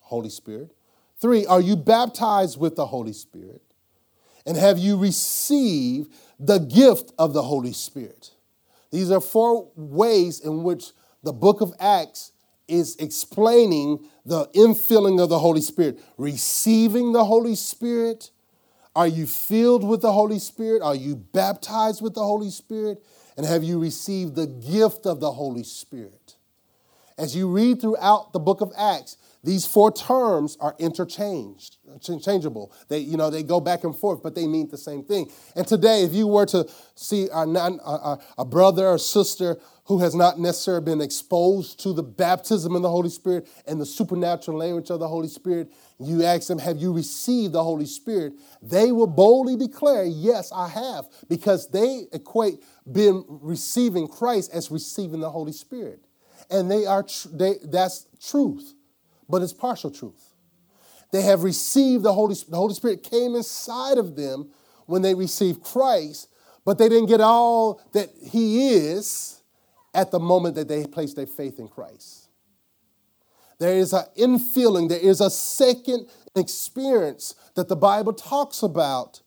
Holy 0.02 0.30
Spirit? 0.30 0.72
Three, 1.18 1.46
are 1.46 1.62
you 1.62 1.76
baptized 1.76 2.60
with 2.60 2.76
the 2.76 2.86
Holy 2.86 3.14
Spirit? 3.14 3.62
And 4.46 4.58
have 4.58 4.78
you 4.78 4.98
received 4.98 6.14
the 6.40 6.60
gift 6.60 7.14
of 7.18 7.34
the 7.34 7.44
Holy 7.44 7.74
Spirit? 7.74 8.32
These 8.92 9.10
are 9.10 9.22
four 9.22 9.72
ways 9.76 10.40
in 10.40 10.64
which 10.64 10.92
the 11.24 11.34
book 11.34 11.62
of 11.62 11.74
Acts 11.80 12.32
is 12.68 12.96
explaining 12.98 14.06
the 14.26 14.48
infilling 14.48 15.22
of 15.22 15.30
the 15.30 15.40
Holy 15.40 15.62
Spirit. 15.62 16.00
Receiving 16.18 17.14
the 17.14 17.26
Holy 17.26 17.56
Spirit. 17.56 18.32
Are 18.96 19.08
you 19.08 19.26
filled 19.26 19.84
with 19.84 20.02
the 20.02 20.12
Holy 20.12 20.40
Spirit? 20.40 20.82
Are 20.82 20.96
you 20.96 21.16
baptized 21.16 22.02
with 22.02 22.14
the 22.14 22.24
Holy 22.24 22.50
Spirit? 22.50 23.02
And 23.36 23.46
have 23.46 23.64
you 23.64 23.80
received 23.80 24.36
the 24.36 24.48
gift 24.48 25.06
of 25.06 25.20
the 25.20 25.32
Holy 25.32 25.64
Spirit? 25.64 26.36
As 27.18 27.36
you 27.36 27.48
read 27.48 27.82
throughout 27.82 28.34
the 28.34 28.40
book 28.40 28.62
of 28.62 28.72
Acts, 28.78 29.18
these 29.44 29.66
four 29.66 29.92
terms 29.92 30.56
are 30.62 30.74
interchanged. 30.80 31.78
They, 32.88 33.00
you 33.00 33.18
know, 33.18 33.30
they 33.30 33.44
go 33.44 33.60
back 33.60 33.84
and 33.84 33.94
forth, 33.94 34.24
but 34.24 34.36
they 34.36 34.48
mean 34.48 34.70
the 34.70 34.78
same 34.78 35.04
thing. 35.04 35.30
And 35.56 35.68
today, 35.68 36.04
if 36.04 36.14
you 36.14 36.28
were 36.28 36.46
to 36.48 36.66
see 36.96 37.28
a, 37.28 37.40
a, 37.40 38.20
a 38.38 38.46
brother 38.46 38.88
or 38.88 38.98
sister 38.98 39.58
who 39.86 40.00
has 40.00 40.16
not 40.16 40.40
necessarily 40.40 40.86
been 40.86 41.02
exposed 41.02 41.78
to 41.82 41.92
the 41.92 42.02
baptism 42.02 42.74
in 42.78 42.82
the 42.82 42.90
Holy 42.90 43.10
Spirit 43.10 43.50
and 43.68 43.82
the 43.82 43.86
supernatural 43.86 44.58
language 44.58 44.90
of 44.90 45.02
the 45.02 45.10
Holy 45.10 45.28
Spirit, 45.28 45.70
you 46.00 46.24
ask 46.24 46.48
them, 46.48 46.60
Have 46.60 46.78
you 46.78 46.94
received 46.94 47.52
the 47.52 47.64
Holy 47.64 47.86
Spirit? 47.86 48.34
They 48.62 48.94
will 48.94 49.08
boldly 49.08 49.58
declare, 49.58 50.06
Yes, 50.06 50.54
I 50.54 50.70
have, 50.70 51.10
because 51.28 51.68
they 51.68 52.06
equate 52.14 52.64
being 52.90 53.26
receiving 53.28 54.08
Christ 54.08 54.52
as 54.54 54.72
receiving 54.72 55.20
the 55.20 55.30
Holy 55.30 55.52
Spirit. 55.52 56.00
And 56.50 56.72
they 56.72 56.86
are 56.86 57.04
tr- 57.04 57.28
they, 57.34 57.56
that's 57.62 58.08
truth 58.26 58.74
but 59.30 59.42
it's 59.42 59.54
partial 59.54 59.92
truth. 59.92 60.34
They 61.12 61.22
have 61.22 61.44
received 61.44 62.04
the 62.04 62.14
Holy 62.14 62.36
Spirit. 62.36 62.52
The 62.52 62.58
Holy 62.58 62.74
Spirit 62.74 63.04
came 63.04 63.36
inside 63.36 63.98
of 63.98 64.16
them 64.16 64.50
when 64.88 65.02
they 65.02 65.14
received 65.14 65.62
Christ, 65.62 66.28
but 66.66 66.78
they 66.78 66.90
didn't 66.90 67.06
get 67.08 67.22
all 67.22 67.82
that 67.94 68.10
He 68.22 68.70
is 68.70 69.42
at 69.94 70.12
the 70.12 70.20
moment 70.20 70.56
that 70.56 70.68
they 70.68 70.86
placed 70.86 71.16
their 71.16 71.28
faith 71.28 71.60
in 71.60 71.68
Christ. 71.68 72.30
There 73.60 73.78
is 73.78 73.94
an 73.94 74.06
infilling, 74.18 74.90
there 74.90 75.00
is 75.00 75.22
a 75.22 75.30
second 75.30 76.08
experience 76.36 77.36
that 77.56 77.70
the 77.70 77.76
Bible 77.76 78.14
talks 78.14 78.64
about 78.64 79.22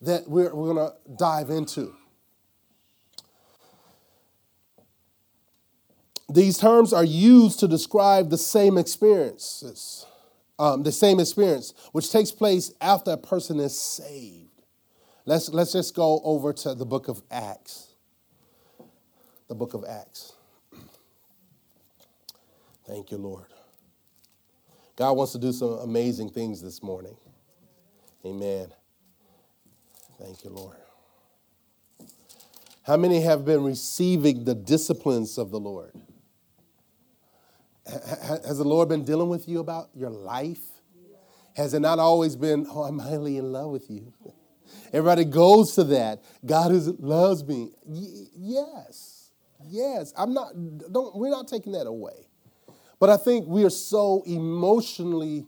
that 0.00 0.28
we're, 0.28 0.54
we're 0.54 0.74
going 0.74 0.88
to 0.88 0.94
dive 1.18 1.50
into. 1.50 1.94
These 6.28 6.58
terms 6.58 6.92
are 6.92 7.04
used 7.04 7.60
to 7.60 7.68
describe 7.68 8.30
the 8.30 8.38
same 8.38 8.78
experiences, 8.78 10.06
um, 10.58 10.82
the 10.82 10.92
same 10.92 11.20
experience, 11.20 11.72
which 11.92 12.10
takes 12.10 12.32
place 12.32 12.72
after 12.80 13.12
a 13.12 13.16
person 13.16 13.60
is 13.60 13.78
saved. 13.78 14.50
Let's, 15.24 15.48
let's 15.50 15.72
just 15.72 15.94
go 15.94 16.20
over 16.24 16.52
to 16.52 16.74
the 16.74 16.86
book 16.86 17.08
of 17.08 17.22
Acts. 17.30 17.94
The 19.48 19.54
book 19.54 19.74
of 19.74 19.84
Acts. 19.88 20.32
Thank 22.86 23.10
you, 23.10 23.18
Lord. 23.18 23.46
God 24.96 25.12
wants 25.12 25.32
to 25.32 25.38
do 25.38 25.52
some 25.52 25.78
amazing 25.80 26.30
things 26.30 26.62
this 26.62 26.82
morning. 26.82 27.16
Amen. 28.24 28.68
Thank 30.20 30.44
you, 30.44 30.50
Lord. 30.50 30.76
How 32.82 32.96
many 32.96 33.20
have 33.20 33.44
been 33.44 33.62
receiving 33.62 34.44
the 34.44 34.54
disciplines 34.54 35.38
of 35.38 35.50
the 35.50 35.60
Lord? 35.60 35.92
Has 37.86 38.58
the 38.58 38.64
Lord 38.64 38.88
been 38.88 39.04
dealing 39.04 39.28
with 39.28 39.48
you 39.48 39.60
about 39.60 39.90
your 39.94 40.10
life? 40.10 40.62
Has 41.54 41.72
it 41.72 41.80
not 41.80 41.98
always 41.98 42.36
been, 42.36 42.66
oh, 42.68 42.82
I'm 42.82 42.98
highly 42.98 43.38
in 43.38 43.52
love 43.52 43.70
with 43.70 43.88
you? 43.90 44.12
Everybody 44.92 45.24
goes 45.24 45.74
to 45.76 45.84
that. 45.84 46.22
God 46.44 46.72
is, 46.72 46.88
loves 46.88 47.44
me. 47.44 47.70
Y- 47.84 48.26
yes, 48.36 49.30
yes. 49.64 50.12
I'm 50.16 50.34
not. 50.34 50.52
Don't. 50.92 51.16
We're 51.16 51.30
not 51.30 51.48
taking 51.48 51.72
that 51.72 51.86
away. 51.86 52.28
But 52.98 53.10
I 53.10 53.16
think 53.16 53.46
we 53.46 53.64
are 53.64 53.70
so 53.70 54.22
emotionally 54.26 55.46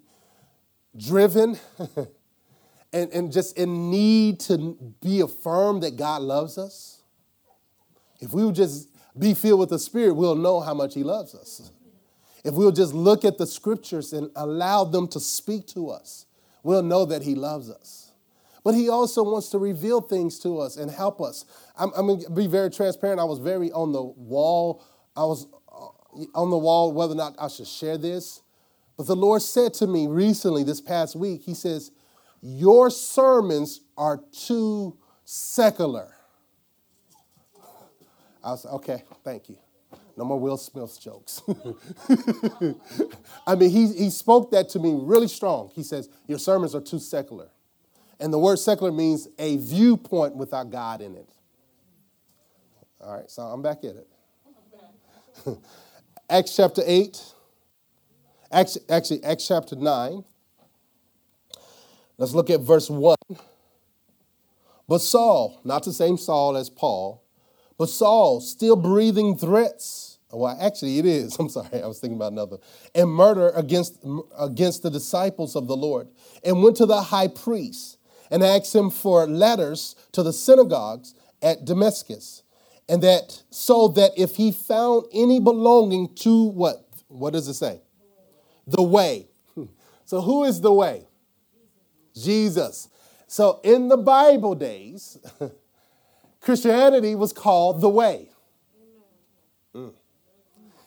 driven 0.96 1.58
and, 2.92 3.10
and 3.12 3.32
just 3.32 3.56
in 3.58 3.90
need 3.90 4.40
to 4.40 4.76
be 5.02 5.20
affirmed 5.20 5.82
that 5.82 5.96
God 5.96 6.22
loves 6.22 6.58
us. 6.58 7.02
If 8.20 8.32
we 8.32 8.44
would 8.44 8.54
just 8.54 8.88
be 9.18 9.34
filled 9.34 9.60
with 9.60 9.70
the 9.70 9.78
Spirit, 9.78 10.14
we'll 10.14 10.34
know 10.34 10.60
how 10.60 10.74
much 10.74 10.94
He 10.94 11.02
loves 11.02 11.34
us. 11.34 11.70
If 12.44 12.54
we'll 12.54 12.72
just 12.72 12.94
look 12.94 13.24
at 13.24 13.38
the 13.38 13.46
scriptures 13.46 14.12
and 14.12 14.30
allow 14.36 14.84
them 14.84 15.08
to 15.08 15.20
speak 15.20 15.66
to 15.68 15.90
us, 15.90 16.26
we'll 16.62 16.82
know 16.82 17.04
that 17.04 17.22
He 17.22 17.34
loves 17.34 17.70
us. 17.70 18.12
But 18.64 18.74
He 18.74 18.88
also 18.88 19.22
wants 19.22 19.48
to 19.50 19.58
reveal 19.58 20.00
things 20.00 20.38
to 20.40 20.58
us 20.58 20.76
and 20.76 20.90
help 20.90 21.20
us. 21.20 21.44
I'm, 21.76 21.90
I'm 21.96 22.06
going 22.06 22.22
to 22.22 22.30
be 22.30 22.46
very 22.46 22.70
transparent. 22.70 23.20
I 23.20 23.24
was 23.24 23.38
very 23.38 23.72
on 23.72 23.92
the 23.92 24.02
wall. 24.02 24.84
I 25.16 25.24
was 25.24 25.46
uh, 25.72 26.24
on 26.34 26.50
the 26.50 26.58
wall 26.58 26.92
whether 26.92 27.12
or 27.12 27.16
not 27.16 27.34
I 27.38 27.48
should 27.48 27.66
share 27.66 27.98
this. 27.98 28.42
But 28.96 29.06
the 29.06 29.16
Lord 29.16 29.42
said 29.42 29.74
to 29.74 29.86
me 29.86 30.06
recently, 30.06 30.64
this 30.64 30.80
past 30.80 31.16
week, 31.16 31.42
He 31.42 31.54
says, 31.54 31.92
Your 32.40 32.90
sermons 32.90 33.80
are 33.96 34.20
too 34.32 34.96
secular. 35.24 36.14
I 38.42 38.52
was 38.52 38.66
okay, 38.66 39.02
thank 39.24 39.48
you. 39.48 39.58
No 40.18 40.24
more 40.24 40.40
Will 40.40 40.56
Smith 40.56 41.00
jokes. 41.00 41.42
I 43.46 43.54
mean, 43.54 43.70
he, 43.70 43.86
he 43.92 44.10
spoke 44.10 44.50
that 44.50 44.68
to 44.70 44.80
me 44.80 44.98
really 45.00 45.28
strong. 45.28 45.70
He 45.76 45.84
says, 45.84 46.08
Your 46.26 46.40
sermons 46.40 46.74
are 46.74 46.80
too 46.80 46.98
secular. 46.98 47.50
And 48.18 48.32
the 48.32 48.38
word 48.38 48.58
secular 48.58 48.90
means 48.90 49.28
a 49.38 49.58
viewpoint 49.58 50.34
without 50.34 50.70
God 50.70 51.02
in 51.02 51.14
it. 51.14 51.28
All 53.00 53.14
right, 53.14 53.30
so 53.30 53.42
I'm 53.42 53.62
back 53.62 53.84
at 53.84 53.94
it. 53.94 54.08
Acts 56.28 56.56
chapter 56.56 56.82
8, 56.84 57.22
Acts, 58.50 58.76
actually, 58.88 59.22
Acts 59.22 59.46
chapter 59.46 59.76
9. 59.76 60.24
Let's 62.16 62.34
look 62.34 62.50
at 62.50 62.60
verse 62.60 62.90
1. 62.90 63.14
But 64.88 64.98
Saul, 64.98 65.60
not 65.62 65.84
the 65.84 65.92
same 65.92 66.18
Saul 66.18 66.56
as 66.56 66.68
Paul, 66.68 67.22
but 67.78 67.88
Saul, 67.88 68.40
still 68.40 68.76
breathing 68.76 69.38
threats 69.38 70.08
oh, 70.30 70.38
well, 70.38 70.58
actually, 70.60 70.98
it 70.98 71.06
is. 71.06 71.36
I'm 71.38 71.48
sorry, 71.48 71.82
I 71.82 71.86
was 71.86 71.98
thinking 71.98 72.16
about 72.16 72.32
another. 72.32 72.58
And 72.94 73.10
murder 73.10 73.50
against, 73.50 73.98
against 74.38 74.82
the 74.82 74.90
disciples 74.90 75.56
of 75.56 75.66
the 75.66 75.76
Lord, 75.76 76.08
and 76.44 76.62
went 76.62 76.76
to 76.76 76.86
the 76.86 77.02
high 77.02 77.28
priest 77.28 77.98
and 78.30 78.42
asked 78.42 78.74
him 78.74 78.90
for 78.90 79.26
letters 79.26 79.96
to 80.12 80.22
the 80.22 80.32
synagogues 80.32 81.14
at 81.42 81.64
Damascus, 81.64 82.42
and 82.88 83.02
that 83.02 83.42
so 83.50 83.88
that 83.88 84.12
if 84.16 84.36
he 84.36 84.52
found 84.52 85.04
any 85.12 85.40
belonging 85.40 86.14
to 86.16 86.44
what? 86.44 86.84
What 87.08 87.32
does 87.32 87.48
it 87.48 87.54
say? 87.54 87.80
The 88.66 88.82
way. 88.82 89.28
So 90.04 90.22
who 90.22 90.44
is 90.44 90.62
the 90.62 90.72
way? 90.72 91.06
Jesus. 92.14 92.88
So 93.26 93.60
in 93.62 93.88
the 93.88 93.98
Bible 93.98 94.54
days, 94.54 95.18
Christianity 96.40 97.14
was 97.14 97.32
called 97.32 97.80
the 97.80 97.88
way. 97.88 98.30
Mm. 99.74 99.92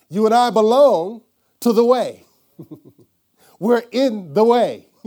You 0.09 0.25
and 0.25 0.33
I 0.33 0.49
belong 0.49 1.21
to 1.61 1.73
the 1.73 1.85
way. 1.85 2.25
We're 3.59 3.83
in 3.91 4.33
the 4.33 4.43
way. 4.43 4.87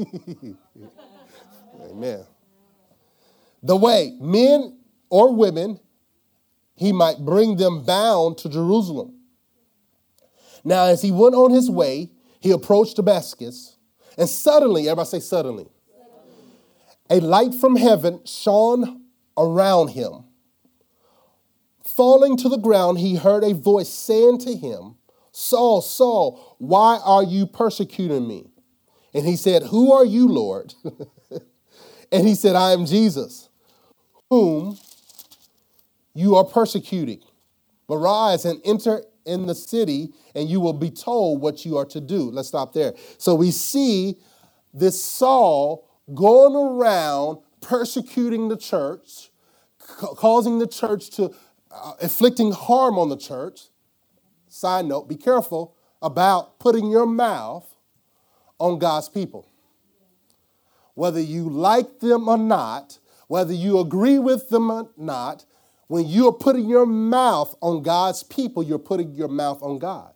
Amen. 1.91 2.25
The 3.63 3.77
way, 3.77 4.17
men 4.21 4.79
or 5.11 5.35
women, 5.35 5.81
he 6.75 6.93
might 6.93 7.19
bring 7.19 7.57
them 7.57 7.85
bound 7.85 8.39
to 8.39 8.49
Jerusalem. 8.49 9.15
Now, 10.65 10.87
as 10.87 11.03
he 11.03 11.11
went 11.11 11.35
on 11.35 11.51
his 11.51 11.71
way, 11.71 12.11
he 12.41 12.51
approached 12.51 12.97
Damascus, 12.97 13.77
and 14.19 14.29
suddenly, 14.29 14.83
everybody 14.89 15.09
say 15.09 15.21
suddenly, 15.21 15.67
a 17.11 17.21
light 17.21 17.55
from 17.55 17.77
heaven 17.77 18.21
shone 18.25 19.03
around 19.37 19.89
him. 19.89 20.24
Falling 21.95 22.37
to 22.39 22.49
the 22.49 22.59
ground, 22.59 22.99
he 22.99 23.15
heard 23.15 23.45
a 23.45 23.55
voice 23.55 23.89
saying 23.89 24.39
to 24.39 24.57
him, 24.57 24.97
Saul, 25.31 25.81
Saul, 25.81 26.57
why 26.59 26.99
are 27.05 27.23
you 27.23 27.47
persecuting 27.47 28.27
me? 28.27 28.51
And 29.13 29.25
he 29.25 29.37
said, 29.37 29.63
Who 29.65 29.93
are 29.93 30.05
you, 30.05 30.27
Lord? 30.27 30.75
and 32.13 32.27
he 32.27 32.35
said, 32.35 32.57
I 32.57 32.73
am 32.73 32.85
Jesus, 32.85 33.49
whom 34.29 34.77
you 36.15 36.35
are 36.35 36.45
persecuting. 36.45 37.21
But 37.87 37.99
rise 37.99 38.45
and 38.45 38.61
enter 38.65 39.05
in 39.25 39.47
the 39.47 39.55
city, 39.55 40.13
and 40.35 40.49
you 40.49 40.59
will 40.61 40.73
be 40.73 40.91
told 40.91 41.41
what 41.41 41.65
you 41.65 41.77
are 41.77 41.87
to 41.87 42.01
do. 42.01 42.31
Let's 42.31 42.49
stop 42.49 42.73
there. 42.73 42.95
So 43.19 43.37
we 43.37 43.53
see 43.53 44.17
this 44.73 45.03
Saul 45.03 45.89
going 46.13 46.57
around 46.57 47.39
persecuting 47.61 48.49
the 48.49 48.57
church, 48.57 49.31
causing 49.79 50.59
the 50.59 50.67
church 50.67 51.11
to 51.11 51.33
uh, 51.75 51.95
inflicting 52.01 52.53
harm 52.53 52.99
on 52.99 53.09
the 53.09 53.17
church. 53.17 53.63
Side 54.49 54.87
note, 54.87 55.09
be 55.09 55.17
careful 55.17 55.77
about 56.01 56.59
putting 56.59 56.91
your 56.91 57.07
mouth 57.07 57.67
on 58.59 58.79
God's 58.79 59.09
people. 59.09 59.51
Whether 60.95 61.21
you 61.21 61.49
like 61.49 62.01
them 62.01 62.29
or 62.29 62.39
not, 62.39 62.99
whether 63.27 63.53
you 63.53 63.81
agree 63.81 64.19
with 64.19 64.49
them 64.49 64.71
or 64.71 64.91
not, 64.97 65.45
when 65.89 66.07
you're 66.07 66.33
putting 66.33 66.69
your 66.69 66.87
mouth 66.87 67.55
on 67.61 67.83
God's 67.83 68.23
people, 68.23 68.63
you're 68.63 68.79
putting 68.79 69.13
your 69.15 69.29
mouth 69.29 69.63
on 69.63 69.79
God. 69.79 70.13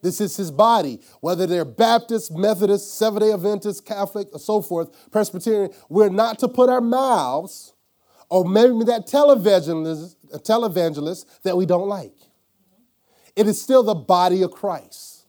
This 0.00 0.20
is 0.20 0.36
his 0.36 0.50
body. 0.50 1.00
Whether 1.20 1.46
they're 1.46 1.64
Baptist, 1.64 2.32
Methodist, 2.32 2.96
Seventh 2.96 3.22
day 3.22 3.32
Adventist, 3.32 3.84
Catholic, 3.84 4.28
or 4.32 4.38
so 4.38 4.62
forth, 4.62 5.10
Presbyterian, 5.10 5.70
we're 5.88 6.08
not 6.08 6.38
to 6.38 6.48
put 6.48 6.70
our 6.70 6.80
mouths 6.80 7.74
or 8.28 8.44
maybe 8.44 8.84
that 8.84 9.06
televangelist, 9.06 10.16
televangelist 10.42 11.24
that 11.42 11.56
we 11.56 11.66
don't 11.66 11.88
like. 11.88 12.14
it 13.36 13.46
is 13.46 13.60
still 13.60 13.82
the 13.82 13.94
body 13.94 14.42
of 14.42 14.50
Christ. 14.50 15.26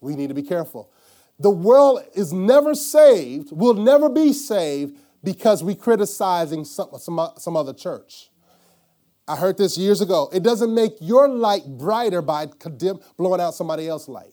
We 0.00 0.14
need 0.14 0.28
to 0.28 0.34
be 0.34 0.42
careful. 0.42 0.92
The 1.38 1.50
world 1.50 2.02
is 2.14 2.32
never 2.32 2.74
saved, 2.74 3.50
will 3.52 3.74
never 3.74 4.08
be 4.08 4.32
saved 4.32 4.98
because 5.22 5.62
we're 5.62 5.74
criticizing 5.76 6.64
some, 6.64 6.90
some, 6.98 7.30
some 7.36 7.56
other 7.56 7.74
church. 7.74 8.30
I 9.28 9.36
heard 9.36 9.58
this 9.58 9.76
years 9.76 10.00
ago. 10.00 10.30
It 10.32 10.42
doesn't 10.42 10.72
make 10.72 10.92
your 11.00 11.28
light 11.28 11.66
brighter 11.66 12.22
by 12.22 12.46
condemn, 12.46 13.00
blowing 13.16 13.40
out 13.40 13.54
somebody 13.54 13.88
else's 13.88 14.08
light. 14.08 14.32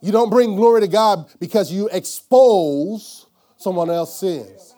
You 0.00 0.12
don't 0.12 0.30
bring 0.30 0.54
glory 0.54 0.82
to 0.82 0.88
God 0.88 1.28
because 1.40 1.72
you 1.72 1.88
expose 1.88 3.26
someone 3.56 3.90
else's 3.90 4.18
sins. 4.18 4.74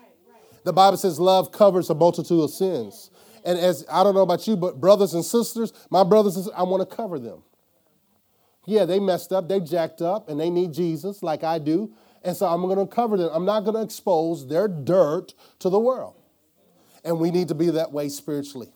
The 0.64 0.72
Bible 0.72 0.96
says 0.96 1.18
love 1.18 1.52
covers 1.52 1.90
a 1.90 1.94
multitude 1.94 2.40
of 2.40 2.50
sins. 2.50 3.10
And 3.44 3.58
as 3.58 3.84
I 3.90 4.02
don't 4.02 4.14
know 4.14 4.22
about 4.22 4.46
you, 4.46 4.56
but 4.56 4.80
brothers 4.80 5.14
and 5.14 5.24
sisters, 5.24 5.72
my 5.90 6.04
brothers 6.04 6.36
and 6.36 6.44
sisters, 6.44 6.58
I 6.58 6.64
want 6.64 6.88
to 6.88 6.96
cover 6.96 7.18
them. 7.18 7.42
Yeah, 8.66 8.84
they 8.84 9.00
messed 9.00 9.32
up, 9.32 9.48
they 9.48 9.60
jacked 9.60 10.02
up, 10.02 10.28
and 10.28 10.38
they 10.38 10.50
need 10.50 10.72
Jesus 10.72 11.22
like 11.22 11.42
I 11.42 11.58
do. 11.58 11.94
And 12.22 12.36
so 12.36 12.46
I'm 12.46 12.60
going 12.62 12.76
to 12.76 12.86
cover 12.86 13.16
them. 13.16 13.30
I'm 13.32 13.46
not 13.46 13.60
going 13.60 13.76
to 13.76 13.82
expose 13.82 14.46
their 14.46 14.68
dirt 14.68 15.32
to 15.60 15.70
the 15.70 15.78
world. 15.78 16.14
And 17.02 17.18
we 17.18 17.30
need 17.30 17.48
to 17.48 17.54
be 17.54 17.70
that 17.70 17.92
way 17.92 18.10
spiritually. 18.10 18.68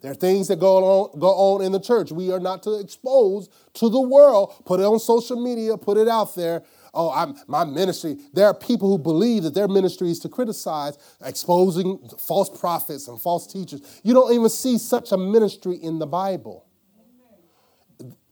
There 0.00 0.10
are 0.10 0.16
things 0.16 0.48
that 0.48 0.58
go 0.58 0.78
on, 0.78 1.18
go 1.18 1.28
on 1.28 1.62
in 1.62 1.72
the 1.72 1.80
church. 1.80 2.10
We 2.12 2.32
are 2.32 2.40
not 2.40 2.62
to 2.64 2.78
expose 2.78 3.48
to 3.74 3.88
the 3.88 4.00
world, 4.00 4.54
put 4.64 4.80
it 4.80 4.84
on 4.84 4.98
social 4.98 5.40
media, 5.42 5.76
put 5.76 5.96
it 5.96 6.08
out 6.08 6.34
there. 6.34 6.62
Oh, 6.94 7.10
I'm, 7.10 7.36
my 7.46 7.64
ministry. 7.64 8.18
There 8.34 8.46
are 8.46 8.54
people 8.54 8.90
who 8.90 8.98
believe 8.98 9.44
that 9.44 9.54
their 9.54 9.68
ministry 9.68 10.10
is 10.10 10.18
to 10.20 10.28
criticize, 10.28 10.98
exposing 11.24 11.98
false 12.18 12.50
prophets 12.50 13.08
and 13.08 13.18
false 13.20 13.46
teachers. 13.46 13.80
You 14.02 14.12
don't 14.12 14.32
even 14.34 14.50
see 14.50 14.76
such 14.76 15.10
a 15.12 15.16
ministry 15.16 15.76
in 15.76 15.98
the 15.98 16.06
Bible 16.06 16.66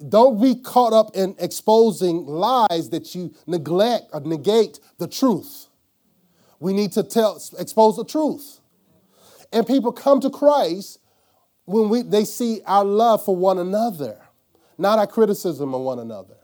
don't 0.08 0.40
be 0.40 0.54
caught 0.54 0.92
up 0.92 1.14
in 1.14 1.34
exposing 1.38 2.24
lies 2.26 2.90
that 2.90 3.14
you 3.14 3.34
neglect 3.46 4.06
or 4.12 4.20
negate 4.20 4.80
the 4.98 5.06
truth. 5.06 5.66
We 6.58 6.72
need 6.72 6.92
to 6.92 7.02
tell, 7.02 7.40
expose 7.58 7.96
the 7.96 8.04
truth. 8.04 8.60
And 9.52 9.66
people 9.66 9.92
come 9.92 10.20
to 10.20 10.30
Christ 10.30 10.98
when 11.64 11.88
we, 11.88 12.02
they 12.02 12.24
see 12.24 12.60
our 12.66 12.84
love 12.84 13.24
for 13.24 13.36
one 13.36 13.58
another, 13.58 14.20
not 14.78 14.98
our 14.98 15.06
criticism 15.06 15.74
of 15.74 15.80
one 15.82 15.98
another. 15.98 16.36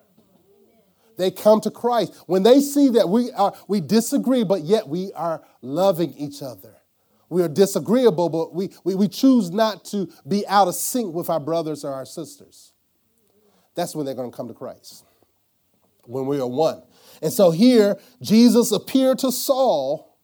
They 1.17 1.31
come 1.31 1.61
to 1.63 1.71
Christ 1.71 2.15
when 2.27 2.43
they 2.43 2.61
see 2.61 2.91
that 2.91 3.09
we 3.09 3.33
are 3.33 3.55
we 3.69 3.81
disagree, 3.81 4.45
but 4.45 4.63
yet 4.63 4.89
we 4.89 5.13
are 5.15 5.43
loving 5.63 6.13
each 6.15 6.43
other. 6.43 6.77
We 7.29 7.43
are 7.43 7.49
disagreeable, 7.49 8.29
but 8.29 8.55
we, 8.55 8.71
we, 8.85 8.95
we 8.95 9.09
choose 9.09 9.51
not 9.51 9.85
to 9.87 10.09
be 10.29 10.47
out 10.47 10.69
of 10.69 10.77
sync 10.77 11.13
with 11.13 11.29
our 11.29 11.41
brothers 11.41 11.85
or 11.85 11.93
our 11.93 12.07
sisters 12.07 12.73
that's 13.77 13.95
when 13.95 14.05
they're 14.05 14.15
going 14.15 14.31
to 14.31 14.37
come 14.37 14.49
to 14.49 14.55
Christ, 14.55 15.05
when 16.05 16.27
we 16.27 16.41
are 16.41 16.47
one. 16.47 16.83
And 17.23 17.33
so 17.33 17.51
here, 17.53 17.99
Jesus 18.21 18.73
appeared 18.73 19.19
to 19.21 19.31
Saul, 19.31 20.19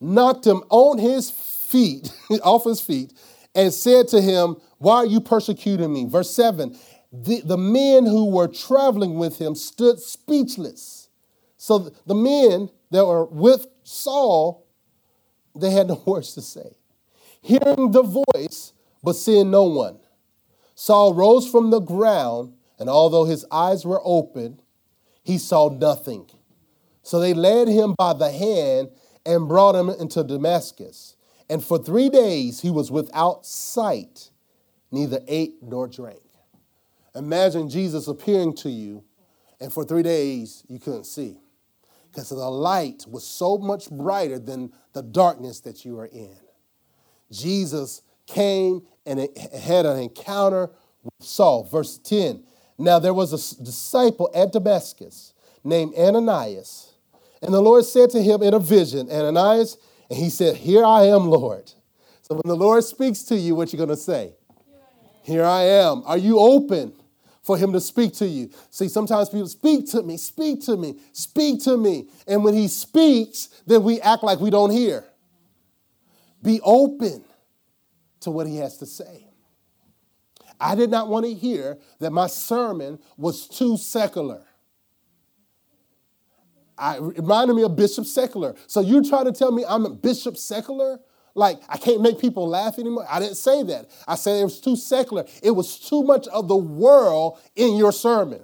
knocked 0.00 0.46
him 0.46 0.62
on 0.70 0.98
his 0.98 1.30
feet, 1.30 2.10
off 2.42 2.64
his 2.64 2.80
feet, 2.80 3.12
and 3.54 3.72
said 3.72 4.08
to 4.08 4.22
him, 4.22 4.56
Why 4.78 4.96
are 4.98 5.06
you 5.06 5.20
persecuting 5.20 5.92
me? 5.92 6.06
Verse 6.06 6.30
7 6.30 6.78
the, 7.22 7.42
the 7.44 7.56
men 7.56 8.06
who 8.06 8.30
were 8.30 8.48
traveling 8.48 9.14
with 9.18 9.38
him 9.38 9.54
stood 9.54 10.00
speechless. 10.00 11.08
So 11.56 11.92
the 12.06 12.14
men 12.14 12.70
that 12.90 13.06
were 13.06 13.24
with 13.26 13.66
Saul, 13.84 14.66
they 15.54 15.70
had 15.70 15.88
no 15.88 16.02
words 16.06 16.34
to 16.34 16.42
say. 16.42 16.76
Hearing 17.40 17.92
the 17.92 18.22
voice, 18.34 18.72
but 19.02 19.14
seeing 19.14 19.50
no 19.50 19.64
one, 19.64 19.98
Saul 20.74 21.14
rose 21.14 21.48
from 21.48 21.70
the 21.70 21.80
ground 21.80 22.54
and 22.78 22.88
although 22.88 23.24
his 23.24 23.46
eyes 23.50 23.84
were 23.84 24.00
open, 24.04 24.60
he 25.22 25.38
saw 25.38 25.68
nothing. 25.68 26.28
So 27.02 27.20
they 27.20 27.34
led 27.34 27.68
him 27.68 27.94
by 27.96 28.14
the 28.14 28.30
hand 28.30 28.90
and 29.24 29.48
brought 29.48 29.74
him 29.74 29.88
into 29.88 30.24
Damascus. 30.24 31.16
And 31.48 31.62
for 31.62 31.78
three 31.78 32.08
days 32.08 32.60
he 32.60 32.70
was 32.70 32.90
without 32.90 33.46
sight, 33.46 34.30
neither 34.90 35.20
ate 35.28 35.62
nor 35.62 35.86
drank. 35.86 36.23
Imagine 37.14 37.68
Jesus 37.68 38.08
appearing 38.08 38.54
to 38.56 38.70
you, 38.70 39.04
and 39.60 39.72
for 39.72 39.84
three 39.84 40.02
days 40.02 40.64
you 40.68 40.78
couldn't 40.78 41.04
see. 41.04 41.38
Because 42.10 42.28
the 42.28 42.36
light 42.36 43.04
was 43.08 43.26
so 43.26 43.58
much 43.58 43.90
brighter 43.90 44.38
than 44.38 44.72
the 44.92 45.02
darkness 45.02 45.60
that 45.60 45.84
you 45.84 45.96
were 45.96 46.06
in. 46.06 46.36
Jesus 47.30 48.02
came 48.26 48.82
and 49.04 49.28
had 49.52 49.86
an 49.86 49.98
encounter 49.98 50.70
with 51.02 51.12
Saul. 51.20 51.64
Verse 51.64 51.98
10 51.98 52.44
now 52.78 52.98
there 52.98 53.14
was 53.14 53.32
a 53.32 53.62
disciple 53.62 54.30
at 54.34 54.52
Damascus 54.52 55.32
named 55.62 55.94
Ananias. 55.96 56.92
And 57.42 57.52
the 57.52 57.60
Lord 57.60 57.84
said 57.84 58.10
to 58.10 58.22
him 58.22 58.42
in 58.42 58.54
a 58.54 58.58
vision, 58.58 59.10
Ananias, 59.10 59.76
and 60.10 60.18
he 60.18 60.30
said, 60.30 60.56
Here 60.56 60.84
I 60.84 61.04
am, 61.04 61.28
Lord. 61.28 61.72
So 62.22 62.34
when 62.34 62.42
the 62.46 62.56
Lord 62.56 62.82
speaks 62.84 63.22
to 63.24 63.36
you, 63.36 63.54
what 63.54 63.72
you 63.72 63.78
are 63.78 63.86
going 63.86 63.96
to 63.96 64.02
say? 64.02 64.32
Here 65.22 65.44
I 65.44 65.62
am. 65.62 66.02
Are 66.06 66.18
you 66.18 66.38
open 66.38 66.92
for 67.44 67.56
him 67.56 67.72
to 67.72 67.80
speak 67.80 68.14
to 68.14 68.26
you? 68.26 68.50
See, 68.70 68.88
sometimes 68.88 69.28
people 69.28 69.46
speak 69.46 69.88
to 69.90 70.02
me, 70.02 70.16
speak 70.16 70.62
to 70.64 70.76
me, 70.76 70.96
speak 71.12 71.62
to 71.64 71.76
me. 71.76 72.08
And 72.26 72.42
when 72.42 72.54
he 72.54 72.68
speaks, 72.68 73.48
then 73.66 73.84
we 73.84 74.00
act 74.00 74.24
like 74.24 74.40
we 74.40 74.50
don't 74.50 74.70
hear. 74.70 75.04
Be 76.42 76.60
open 76.62 77.24
to 78.20 78.30
what 78.30 78.46
he 78.46 78.56
has 78.56 78.78
to 78.78 78.86
say. 78.86 79.28
I 80.58 80.74
did 80.74 80.90
not 80.90 81.08
want 81.08 81.26
to 81.26 81.34
hear 81.34 81.78
that 82.00 82.10
my 82.10 82.26
sermon 82.26 82.98
was 83.16 83.46
too 83.46 83.76
secular. 83.76 84.42
I, 86.76 86.96
it 86.96 87.00
reminded 87.00 87.54
me 87.54 87.62
of 87.62 87.76
Bishop 87.76 88.06
Secular. 88.06 88.54
So 88.66 88.80
you're 88.80 89.04
trying 89.04 89.26
to 89.26 89.32
tell 89.32 89.52
me 89.52 89.64
I'm 89.68 89.84
a 89.86 89.90
Bishop 89.90 90.36
Secular? 90.36 91.00
Like 91.34 91.60
I 91.68 91.76
can't 91.76 92.00
make 92.00 92.20
people 92.20 92.48
laugh 92.48 92.78
anymore? 92.78 93.06
I 93.10 93.18
didn't 93.18 93.36
say 93.36 93.62
that. 93.64 93.90
I 94.06 94.14
said 94.14 94.40
it 94.40 94.44
was 94.44 94.60
too 94.60 94.76
secular. 94.76 95.24
It 95.42 95.50
was 95.50 95.78
too 95.78 96.02
much 96.02 96.26
of 96.28 96.48
the 96.48 96.56
world 96.56 97.40
in 97.56 97.76
your 97.76 97.92
sermon. 97.92 98.42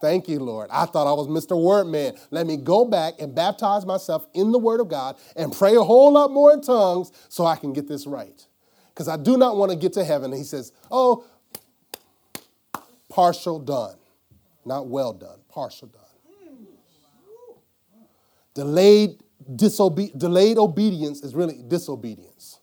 Thank 0.00 0.28
you, 0.28 0.40
Lord. 0.40 0.68
I 0.72 0.86
thought 0.86 1.06
I 1.06 1.12
was 1.12 1.28
Mr. 1.28 1.56
Wordman. 1.56 2.18
Let 2.32 2.44
me 2.44 2.56
go 2.56 2.84
back 2.84 3.14
and 3.20 3.32
baptize 3.32 3.86
myself 3.86 4.26
in 4.34 4.50
the 4.50 4.58
Word 4.58 4.80
of 4.80 4.88
God 4.88 5.16
and 5.36 5.52
pray 5.52 5.76
a 5.76 5.82
whole 5.82 6.12
lot 6.12 6.32
more 6.32 6.52
in 6.52 6.60
tongues 6.60 7.12
so 7.28 7.46
I 7.46 7.54
can 7.54 7.72
get 7.72 7.86
this 7.86 8.04
right 8.04 8.44
because 8.88 9.06
I 9.06 9.16
do 9.16 9.36
not 9.36 9.56
want 9.56 9.70
to 9.70 9.78
get 9.78 9.92
to 9.92 10.04
heaven. 10.04 10.32
And 10.32 10.38
he 10.38 10.44
says, 10.44 10.72
Oh, 10.90 11.24
partial 13.08 13.60
done. 13.60 13.94
Not 14.64 14.88
well 14.88 15.12
done, 15.12 15.38
partial 15.48 15.86
done. 15.86 16.00
Delayed, 18.54 19.22
disobe- 19.50 20.16
delayed 20.18 20.58
obedience 20.58 21.22
is 21.22 21.34
really 21.34 21.62
disobedience. 21.66 22.58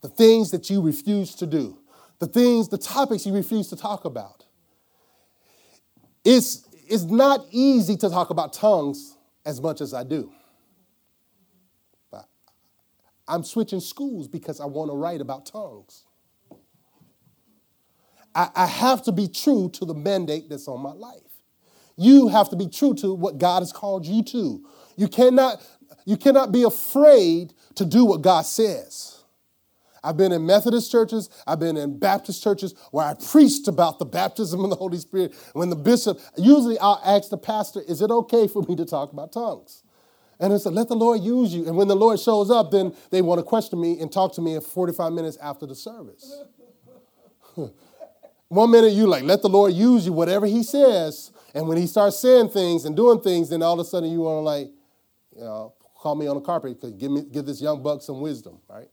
The 0.00 0.08
things 0.08 0.50
that 0.52 0.70
you 0.70 0.80
refuse 0.80 1.34
to 1.36 1.46
do, 1.46 1.78
the 2.18 2.26
things, 2.26 2.68
the 2.68 2.78
topics 2.78 3.26
you 3.26 3.34
refuse 3.34 3.68
to 3.68 3.76
talk 3.76 4.04
about. 4.04 4.44
It's, 6.24 6.68
it's 6.88 7.04
not 7.04 7.46
easy 7.50 7.96
to 7.96 8.08
talk 8.10 8.30
about 8.30 8.52
tongues 8.52 9.16
as 9.44 9.60
much 9.60 9.80
as 9.80 9.94
I 9.94 10.04
do. 10.04 10.32
But 12.10 12.26
I'm 13.26 13.44
switching 13.44 13.80
schools 13.80 14.28
because 14.28 14.60
I 14.60 14.66
want 14.66 14.90
to 14.90 14.96
write 14.96 15.20
about 15.20 15.46
tongues. 15.46 16.04
I, 18.34 18.50
I 18.54 18.66
have 18.66 19.02
to 19.04 19.12
be 19.12 19.26
true 19.26 19.70
to 19.70 19.84
the 19.84 19.94
mandate 19.94 20.48
that's 20.48 20.68
on 20.68 20.80
my 20.80 20.92
life. 20.92 21.22
You 21.96 22.28
have 22.28 22.48
to 22.50 22.56
be 22.56 22.68
true 22.68 22.94
to 22.94 23.12
what 23.12 23.38
God 23.38 23.60
has 23.60 23.72
called 23.72 24.06
you 24.06 24.22
to. 24.22 24.64
You 24.96 25.08
cannot, 25.08 25.60
you 26.08 26.16
cannot 26.16 26.52
be 26.52 26.62
afraid 26.62 27.52
to 27.74 27.84
do 27.84 28.02
what 28.02 28.22
God 28.22 28.46
says. 28.46 29.22
I've 30.02 30.16
been 30.16 30.32
in 30.32 30.46
Methodist 30.46 30.90
churches, 30.90 31.28
I've 31.46 31.60
been 31.60 31.76
in 31.76 31.98
Baptist 31.98 32.42
churches 32.42 32.74
where 32.92 33.04
I 33.04 33.12
preached 33.12 33.68
about 33.68 33.98
the 33.98 34.06
baptism 34.06 34.64
of 34.64 34.70
the 34.70 34.76
Holy 34.76 34.96
Spirit. 34.96 35.34
When 35.52 35.68
the 35.68 35.76
bishop, 35.76 36.18
usually 36.38 36.78
I'll 36.78 37.02
ask 37.04 37.28
the 37.28 37.36
pastor, 37.36 37.82
is 37.86 38.00
it 38.00 38.10
okay 38.10 38.48
for 38.48 38.62
me 38.62 38.74
to 38.76 38.86
talk 38.86 39.12
about 39.12 39.32
tongues? 39.32 39.82
And 40.40 40.50
it's 40.50 40.64
like, 40.64 40.76
let 40.76 40.88
the 40.88 40.96
Lord 40.96 41.20
use 41.20 41.52
you. 41.52 41.66
And 41.66 41.76
when 41.76 41.88
the 41.88 41.96
Lord 41.96 42.18
shows 42.18 42.50
up, 42.50 42.70
then 42.70 42.94
they 43.10 43.20
want 43.20 43.40
to 43.40 43.42
question 43.42 43.78
me 43.78 44.00
and 44.00 44.10
talk 44.10 44.32
to 44.36 44.40
me 44.40 44.54
in 44.54 44.62
45 44.62 45.12
minutes 45.12 45.36
after 45.42 45.66
the 45.66 45.74
service. 45.74 46.42
One 48.48 48.70
minute 48.70 48.94
you 48.94 49.06
like, 49.06 49.24
let 49.24 49.42
the 49.42 49.50
Lord 49.50 49.74
use 49.74 50.06
you, 50.06 50.14
whatever 50.14 50.46
he 50.46 50.62
says. 50.62 51.32
And 51.54 51.68
when 51.68 51.76
he 51.76 51.86
starts 51.86 52.18
saying 52.18 52.48
things 52.48 52.86
and 52.86 52.96
doing 52.96 53.20
things, 53.20 53.50
then 53.50 53.62
all 53.62 53.74
of 53.74 53.80
a 53.80 53.84
sudden 53.84 54.10
you 54.10 54.20
want 54.20 54.36
to 54.36 54.40
like, 54.40 54.68
you 55.36 55.42
know, 55.42 55.74
call 55.98 56.14
me 56.14 56.26
on 56.26 56.36
the 56.36 56.40
carpet 56.40 56.80
give 56.98 57.10
me 57.10 57.22
give 57.30 57.46
this 57.46 57.60
young 57.60 57.82
buck 57.82 58.02
some 58.02 58.20
wisdom, 58.20 58.58
right? 58.68 58.88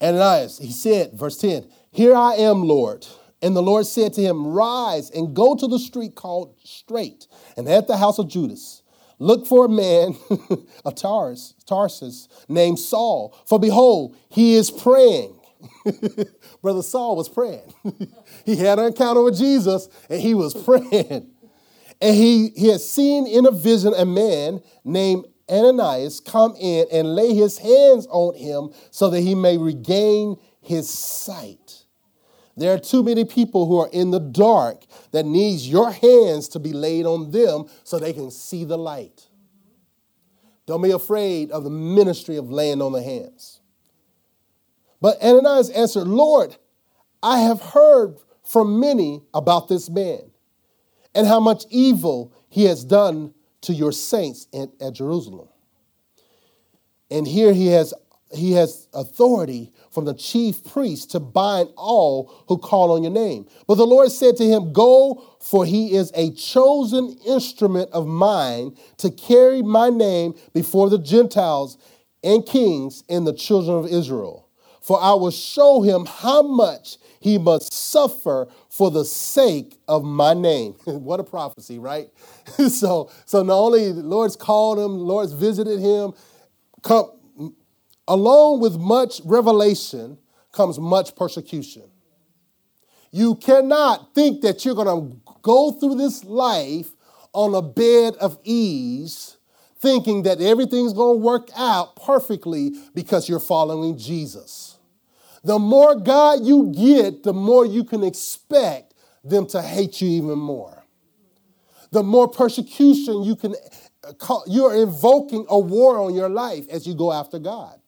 Ananias, 0.00 0.58
he 0.58 0.70
said, 0.70 1.12
verse 1.12 1.36
10, 1.38 1.66
Here 1.90 2.14
I 2.14 2.34
am, 2.34 2.62
Lord. 2.62 3.06
And 3.40 3.54
the 3.54 3.62
Lord 3.62 3.86
said 3.86 4.12
to 4.14 4.20
him, 4.20 4.46
Rise 4.48 5.10
and 5.10 5.34
go 5.34 5.54
to 5.54 5.66
the 5.66 5.78
street 5.78 6.14
called 6.14 6.56
Straight, 6.64 7.26
and 7.56 7.68
at 7.68 7.86
the 7.86 7.96
house 7.96 8.18
of 8.18 8.28
Judas. 8.28 8.82
Look 9.20 9.46
for 9.46 9.64
a 9.64 9.68
man 9.68 10.16
of 10.84 10.94
Tarsus, 10.94 11.54
Tarsus 11.66 12.28
named 12.48 12.78
Saul, 12.78 13.36
for 13.46 13.58
behold, 13.58 14.16
he 14.28 14.54
is 14.54 14.70
praying. 14.70 15.37
Brother 16.62 16.82
Saul 16.82 17.16
was 17.16 17.28
praying. 17.28 17.72
he 18.44 18.56
had 18.56 18.78
an 18.78 18.86
encounter 18.86 19.22
with 19.22 19.38
Jesus 19.38 19.88
and 20.08 20.20
he 20.20 20.34
was 20.34 20.54
praying. 20.64 21.30
And 22.00 22.14
he, 22.16 22.50
he 22.50 22.68
had 22.68 22.80
seen 22.80 23.26
in 23.26 23.46
a 23.46 23.50
vision 23.50 23.92
a 23.96 24.04
man 24.04 24.62
named 24.84 25.24
Ananias 25.50 26.20
come 26.20 26.54
in 26.60 26.86
and 26.92 27.14
lay 27.14 27.34
his 27.34 27.58
hands 27.58 28.06
on 28.10 28.34
him 28.34 28.70
so 28.90 29.10
that 29.10 29.20
he 29.20 29.34
may 29.34 29.56
regain 29.56 30.36
his 30.60 30.88
sight. 30.88 31.84
There 32.56 32.74
are 32.74 32.78
too 32.78 33.02
many 33.02 33.24
people 33.24 33.66
who 33.66 33.78
are 33.78 33.88
in 33.92 34.10
the 34.10 34.18
dark 34.18 34.84
that 35.12 35.24
needs 35.24 35.68
your 35.68 35.90
hands 35.90 36.48
to 36.48 36.58
be 36.58 36.72
laid 36.72 37.06
on 37.06 37.30
them 37.30 37.66
so 37.84 37.98
they 37.98 38.12
can 38.12 38.30
see 38.30 38.64
the 38.64 38.76
light. 38.76 39.28
Don't 40.66 40.82
be 40.82 40.90
afraid 40.90 41.50
of 41.50 41.64
the 41.64 41.70
ministry 41.70 42.36
of 42.36 42.50
laying 42.50 42.82
on 42.82 42.92
the 42.92 43.02
hands. 43.02 43.57
But 45.00 45.22
Ananias 45.22 45.70
answered, 45.70 46.08
Lord, 46.08 46.56
I 47.22 47.40
have 47.40 47.60
heard 47.60 48.16
from 48.44 48.80
many 48.80 49.22
about 49.34 49.68
this 49.68 49.88
man 49.90 50.30
and 51.14 51.26
how 51.26 51.40
much 51.40 51.64
evil 51.70 52.32
he 52.48 52.64
has 52.64 52.84
done 52.84 53.34
to 53.62 53.72
your 53.72 53.92
saints 53.92 54.46
at, 54.54 54.70
at 54.80 54.94
Jerusalem. 54.94 55.48
And 57.10 57.26
here 57.26 57.52
he 57.52 57.68
has, 57.68 57.94
he 58.32 58.52
has 58.52 58.88
authority 58.92 59.72
from 59.90 60.04
the 60.04 60.14
chief 60.14 60.64
priest 60.64 61.10
to 61.12 61.20
bind 61.20 61.70
all 61.76 62.44
who 62.48 62.58
call 62.58 62.92
on 62.92 63.02
your 63.02 63.12
name. 63.12 63.46
But 63.66 63.76
the 63.76 63.86
Lord 63.86 64.10
said 64.10 64.36
to 64.36 64.44
him, 64.44 64.72
Go, 64.72 65.24
for 65.40 65.64
he 65.64 65.94
is 65.94 66.12
a 66.14 66.30
chosen 66.32 67.16
instrument 67.26 67.90
of 67.92 68.06
mine 68.06 68.76
to 68.98 69.10
carry 69.10 69.62
my 69.62 69.90
name 69.90 70.34
before 70.52 70.90
the 70.90 70.98
Gentiles 70.98 71.78
and 72.22 72.44
kings 72.44 73.04
and 73.08 73.26
the 73.26 73.32
children 73.32 73.78
of 73.78 73.86
Israel. 73.86 74.47
For 74.88 74.98
I 74.98 75.12
will 75.12 75.30
show 75.30 75.82
him 75.82 76.06
how 76.06 76.40
much 76.40 76.96
he 77.20 77.36
must 77.36 77.74
suffer 77.74 78.48
for 78.70 78.90
the 78.90 79.04
sake 79.04 79.78
of 79.86 80.02
my 80.02 80.32
name. 80.32 80.72
what 80.86 81.20
a 81.20 81.24
prophecy, 81.24 81.78
right? 81.78 82.08
so, 82.70 83.10
so 83.26 83.42
not 83.42 83.58
only 83.58 83.92
the 83.92 84.00
Lord's 84.00 84.34
called 84.34 84.78
him, 84.78 84.96
the 84.96 85.04
Lord's 85.04 85.32
visited 85.32 85.78
him, 85.78 86.14
come, 86.82 87.54
along 88.08 88.60
with 88.60 88.78
much 88.78 89.20
revelation 89.26 90.16
comes 90.52 90.78
much 90.78 91.14
persecution. 91.14 91.82
You 93.10 93.34
cannot 93.34 94.14
think 94.14 94.40
that 94.40 94.64
you're 94.64 94.74
going 94.74 95.10
to 95.10 95.20
go 95.42 95.72
through 95.72 95.96
this 95.96 96.24
life 96.24 96.88
on 97.34 97.54
a 97.54 97.60
bed 97.60 98.14
of 98.22 98.38
ease, 98.42 99.36
thinking 99.80 100.22
that 100.22 100.40
everything's 100.40 100.94
going 100.94 101.18
to 101.18 101.22
work 101.22 101.50
out 101.54 101.94
perfectly 101.96 102.72
because 102.94 103.28
you're 103.28 103.38
following 103.38 103.98
Jesus. 103.98 104.77
The 105.44 105.58
more 105.58 105.94
God 105.94 106.44
you 106.44 106.72
get, 106.74 107.22
the 107.22 107.32
more 107.32 107.64
you 107.64 107.84
can 107.84 108.02
expect 108.02 108.94
them 109.24 109.46
to 109.48 109.62
hate 109.62 110.00
you 110.00 110.08
even 110.08 110.38
more. 110.38 110.84
The 111.90 112.02
more 112.02 112.28
persecution 112.28 113.22
you 113.22 113.36
can 113.36 113.54
uh, 114.04 114.12
call, 114.14 114.44
you're 114.46 114.74
invoking 114.74 115.46
a 115.48 115.58
war 115.58 115.98
on 115.98 116.14
your 116.14 116.28
life 116.28 116.68
as 116.68 116.86
you 116.86 116.94
go 116.94 117.12
after 117.12 117.38
God. 117.38 117.80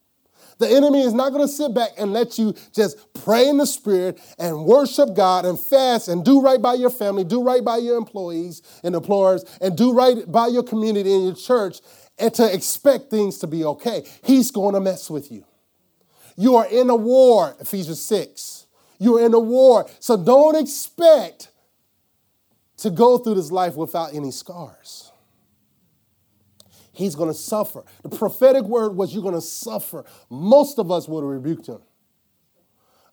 The 0.58 0.68
enemy 0.68 1.02
is 1.02 1.14
not 1.14 1.30
going 1.30 1.42
to 1.42 1.48
sit 1.48 1.74
back 1.74 1.90
and 1.96 2.12
let 2.12 2.38
you 2.38 2.54
just 2.74 2.98
pray 3.14 3.48
in 3.48 3.56
the 3.56 3.66
spirit 3.66 4.20
and 4.38 4.66
worship 4.66 5.14
God 5.14 5.46
and 5.46 5.58
fast 5.58 6.08
and 6.08 6.22
do 6.22 6.42
right 6.42 6.60
by 6.60 6.74
your 6.74 6.90
family, 6.90 7.24
do 7.24 7.42
right 7.42 7.64
by 7.64 7.78
your 7.78 7.96
employees 7.96 8.60
and 8.84 8.94
employers, 8.94 9.44
and 9.62 9.76
do 9.76 9.92
right 9.92 10.30
by 10.30 10.48
your 10.48 10.62
community 10.62 11.14
and 11.14 11.24
your 11.24 11.34
church 11.34 11.80
and 12.18 12.32
to 12.34 12.54
expect 12.54 13.10
things 13.10 13.38
to 13.38 13.46
be 13.46 13.64
okay. 13.64 14.06
He's 14.22 14.50
going 14.50 14.74
to 14.74 14.80
mess 14.80 15.08
with 15.08 15.32
you. 15.32 15.44
You 16.36 16.56
are 16.56 16.66
in 16.66 16.90
a 16.90 16.96
war, 16.96 17.56
Ephesians 17.60 18.02
6. 18.02 18.66
You're 18.98 19.24
in 19.24 19.34
a 19.34 19.38
war. 19.38 19.88
So 19.98 20.16
don't 20.16 20.56
expect 20.56 21.50
to 22.78 22.90
go 22.90 23.18
through 23.18 23.34
this 23.34 23.50
life 23.50 23.74
without 23.74 24.14
any 24.14 24.30
scars. 24.30 25.10
He's 26.92 27.14
going 27.14 27.30
to 27.30 27.34
suffer. 27.34 27.84
The 28.02 28.10
prophetic 28.10 28.64
word 28.64 28.94
was 28.94 29.14
you're 29.14 29.22
going 29.22 29.34
to 29.34 29.40
suffer. 29.40 30.04
Most 30.28 30.78
of 30.78 30.90
us 30.90 31.08
would 31.08 31.22
have 31.22 31.30
rebuked 31.30 31.66
him. 31.66 31.80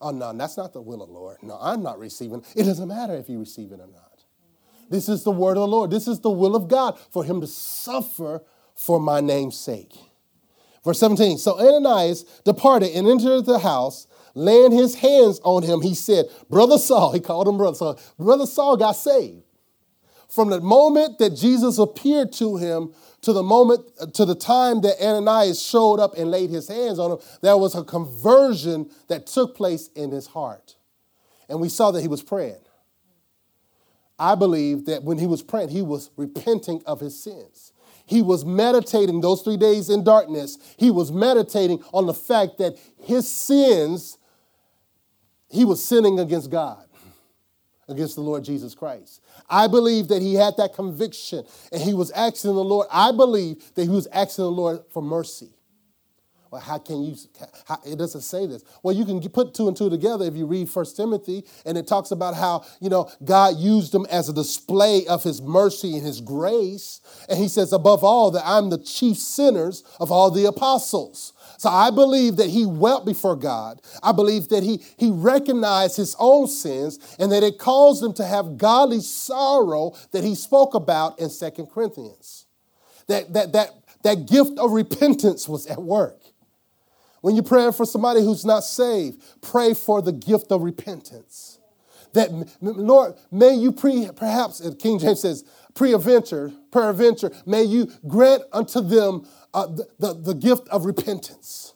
Oh, 0.01 0.11
no, 0.11 0.33
that's 0.33 0.57
not 0.57 0.73
the 0.73 0.81
will 0.81 1.01
of 1.01 1.07
the 1.07 1.13
Lord. 1.13 1.37
No, 1.41 1.57
I'm 1.59 1.81
not 1.81 1.97
receiving. 1.97 2.43
It 2.55 2.63
doesn't 2.63 2.87
matter 2.87 3.15
if 3.15 3.29
you 3.29 3.39
receive 3.39 3.71
it 3.71 3.79
or 3.79 3.87
not. 3.87 4.23
This 4.89 5.09
is 5.09 5.23
the 5.23 5.31
word 5.31 5.57
of 5.57 5.61
the 5.61 5.67
Lord. 5.67 5.89
This 5.89 6.07
is 6.07 6.19
the 6.19 6.29
will 6.29 6.55
of 6.55 6.67
God 6.67 6.99
for 7.11 7.23
him 7.23 7.41
to 7.41 7.47
suffer 7.47 8.43
for 8.75 8.99
my 8.99 9.21
name's 9.21 9.57
sake. 9.57 9.95
Verse 10.87 10.99
17 10.99 11.37
So 11.37 11.59
Ananias 11.59 12.23
departed 12.45 12.95
and 12.95 13.07
entered 13.07 13.45
the 13.45 13.59
house. 13.59 14.07
Laying 14.33 14.71
his 14.71 14.95
hands 14.95 15.41
on 15.43 15.63
him, 15.63 15.81
he 15.81 15.95
said, 15.95 16.25
Brother 16.47 16.77
Saul, 16.77 17.11
he 17.11 17.19
called 17.19 17.47
him 17.47 17.57
Brother 17.57 17.75
Saul. 17.75 17.99
Brother 18.19 18.45
Saul 18.45 18.77
got 18.77 18.91
saved. 18.91 19.41
From 20.29 20.49
the 20.49 20.61
moment 20.61 21.17
that 21.17 21.35
Jesus 21.35 21.79
appeared 21.79 22.31
to 22.33 22.57
him 22.57 22.93
to 23.21 23.33
the 23.33 23.41
moment, 23.41 23.81
to 24.13 24.25
the 24.25 24.35
time 24.35 24.81
that 24.81 25.01
Ananias 25.03 25.61
showed 25.61 25.99
up 25.99 26.15
and 26.15 26.29
laid 26.29 26.51
his 26.51 26.67
hands 26.67 26.99
on 26.99 27.13
him, 27.13 27.17
there 27.41 27.57
was 27.57 27.73
a 27.75 27.83
conversion 27.83 28.89
that 29.07 29.25
took 29.25 29.57
place 29.57 29.89
in 29.95 30.11
his 30.11 30.27
heart. 30.27 30.75
And 31.49 31.59
we 31.59 31.67
saw 31.67 31.91
that 31.91 32.01
he 32.01 32.07
was 32.07 32.21
praying. 32.21 32.61
I 34.19 34.35
believe 34.35 34.85
that 34.85 35.03
when 35.03 35.17
he 35.17 35.25
was 35.25 35.41
praying, 35.41 35.69
he 35.69 35.81
was 35.81 36.11
repenting 36.15 36.83
of 36.85 36.99
his 36.99 37.21
sins. 37.21 37.73
He 38.07 38.21
was 38.21 38.45
meditating 38.45 39.21
those 39.21 39.41
three 39.41 39.57
days 39.57 39.89
in 39.89 40.03
darkness. 40.03 40.57
He 40.77 40.89
was 40.89 41.11
meditating 41.11 41.83
on 41.93 42.07
the 42.07 42.13
fact 42.13 42.57
that 42.57 42.77
his 43.03 43.29
sins, 43.29 44.17
he 45.49 45.65
was 45.65 45.83
sinning 45.83 46.17
against 46.17 46.49
God, 46.49 46.85
against 47.89 48.15
the 48.15 48.21
Lord 48.21 48.45
Jesus 48.45 48.73
Christ. 48.73 49.21
I 49.49 49.67
believe 49.67 50.07
that 50.07 50.21
he 50.21 50.35
had 50.35 50.55
that 50.57 50.73
conviction 50.73 51.45
and 51.71 51.81
he 51.81 51.93
was 51.93 52.09
asking 52.11 52.55
the 52.55 52.63
Lord, 52.63 52.87
I 52.91 53.11
believe 53.11 53.73
that 53.75 53.83
he 53.83 53.89
was 53.89 54.07
asking 54.07 54.45
the 54.45 54.51
Lord 54.51 54.79
for 54.89 55.01
mercy. 55.01 55.56
Well, 56.51 56.61
how 56.61 56.77
can 56.77 57.03
you, 57.03 57.15
how, 57.65 57.79
it 57.85 57.97
doesn't 57.97 58.21
say 58.21 58.45
this. 58.45 58.63
Well, 58.83 58.95
you 58.95 59.05
can 59.05 59.21
put 59.29 59.53
two 59.53 59.67
and 59.67 59.75
two 59.75 59.89
together 59.89 60.25
if 60.25 60.35
you 60.35 60.45
read 60.45 60.69
First 60.69 60.95
Timothy, 60.95 61.43
and 61.65 61.77
it 61.77 61.87
talks 61.87 62.11
about 62.11 62.35
how, 62.35 62.65
you 62.79 62.89
know, 62.89 63.09
God 63.23 63.57
used 63.57 63.91
them 63.91 64.05
as 64.09 64.29
a 64.29 64.33
display 64.33 65.05
of 65.07 65.23
his 65.23 65.41
mercy 65.41 65.95
and 65.95 66.05
his 66.05 66.21
grace. 66.21 67.01
And 67.29 67.37
he 67.37 67.47
says, 67.47 67.73
above 67.73 68.03
all, 68.03 68.31
that 68.31 68.43
I'm 68.45 68.69
the 68.69 68.77
chief 68.77 69.17
sinners 69.17 69.83
of 69.99 70.11
all 70.11 70.31
the 70.31 70.45
apostles. 70.45 71.33
So 71.57 71.69
I 71.69 71.89
believe 71.89 72.37
that 72.37 72.49
he 72.49 72.65
wept 72.65 73.05
before 73.05 73.35
God. 73.35 73.81
I 74.03 74.11
believe 74.11 74.49
that 74.49 74.63
he, 74.63 74.83
he 74.97 75.09
recognized 75.09 75.97
his 75.97 76.15
own 76.19 76.47
sins 76.47 76.99
and 77.19 77.31
that 77.31 77.43
it 77.43 77.57
caused 77.57 78.03
him 78.03 78.13
to 78.13 78.25
have 78.25 78.57
godly 78.57 79.01
sorrow 79.01 79.95
that 80.11 80.23
he 80.23 80.35
spoke 80.35 80.75
about 80.75 81.19
in 81.19 81.29
Second 81.29 81.67
Corinthians. 81.67 82.45
That, 83.07 83.33
that, 83.33 83.53
that, 83.53 83.71
that 84.03 84.27
gift 84.27 84.59
of 84.59 84.71
repentance 84.71 85.47
was 85.47 85.65
at 85.67 85.81
work. 85.81 86.19
When 87.21 87.35
you're 87.35 87.43
praying 87.43 87.73
for 87.73 87.85
somebody 87.85 88.21
who's 88.21 88.45
not 88.45 88.63
saved, 88.63 89.23
pray 89.41 89.73
for 89.73 90.01
the 90.01 90.11
gift 90.11 90.51
of 90.51 90.61
repentance. 90.61 91.59
That, 92.13 92.31
Lord, 92.61 93.15
may 93.31 93.53
you 93.53 93.71
pre, 93.71 94.09
perhaps, 94.15 94.61
King 94.79 94.99
James 94.99 95.21
says, 95.21 95.43
pre-adventure, 95.75 96.51
peradventure, 96.71 97.31
may 97.45 97.63
you 97.63 97.91
grant 98.07 98.43
unto 98.51 98.81
them 98.81 99.27
uh, 99.53 99.67
the, 99.67 99.87
the, 99.99 100.13
the 100.13 100.33
gift 100.33 100.67
of 100.69 100.85
repentance. 100.85 101.73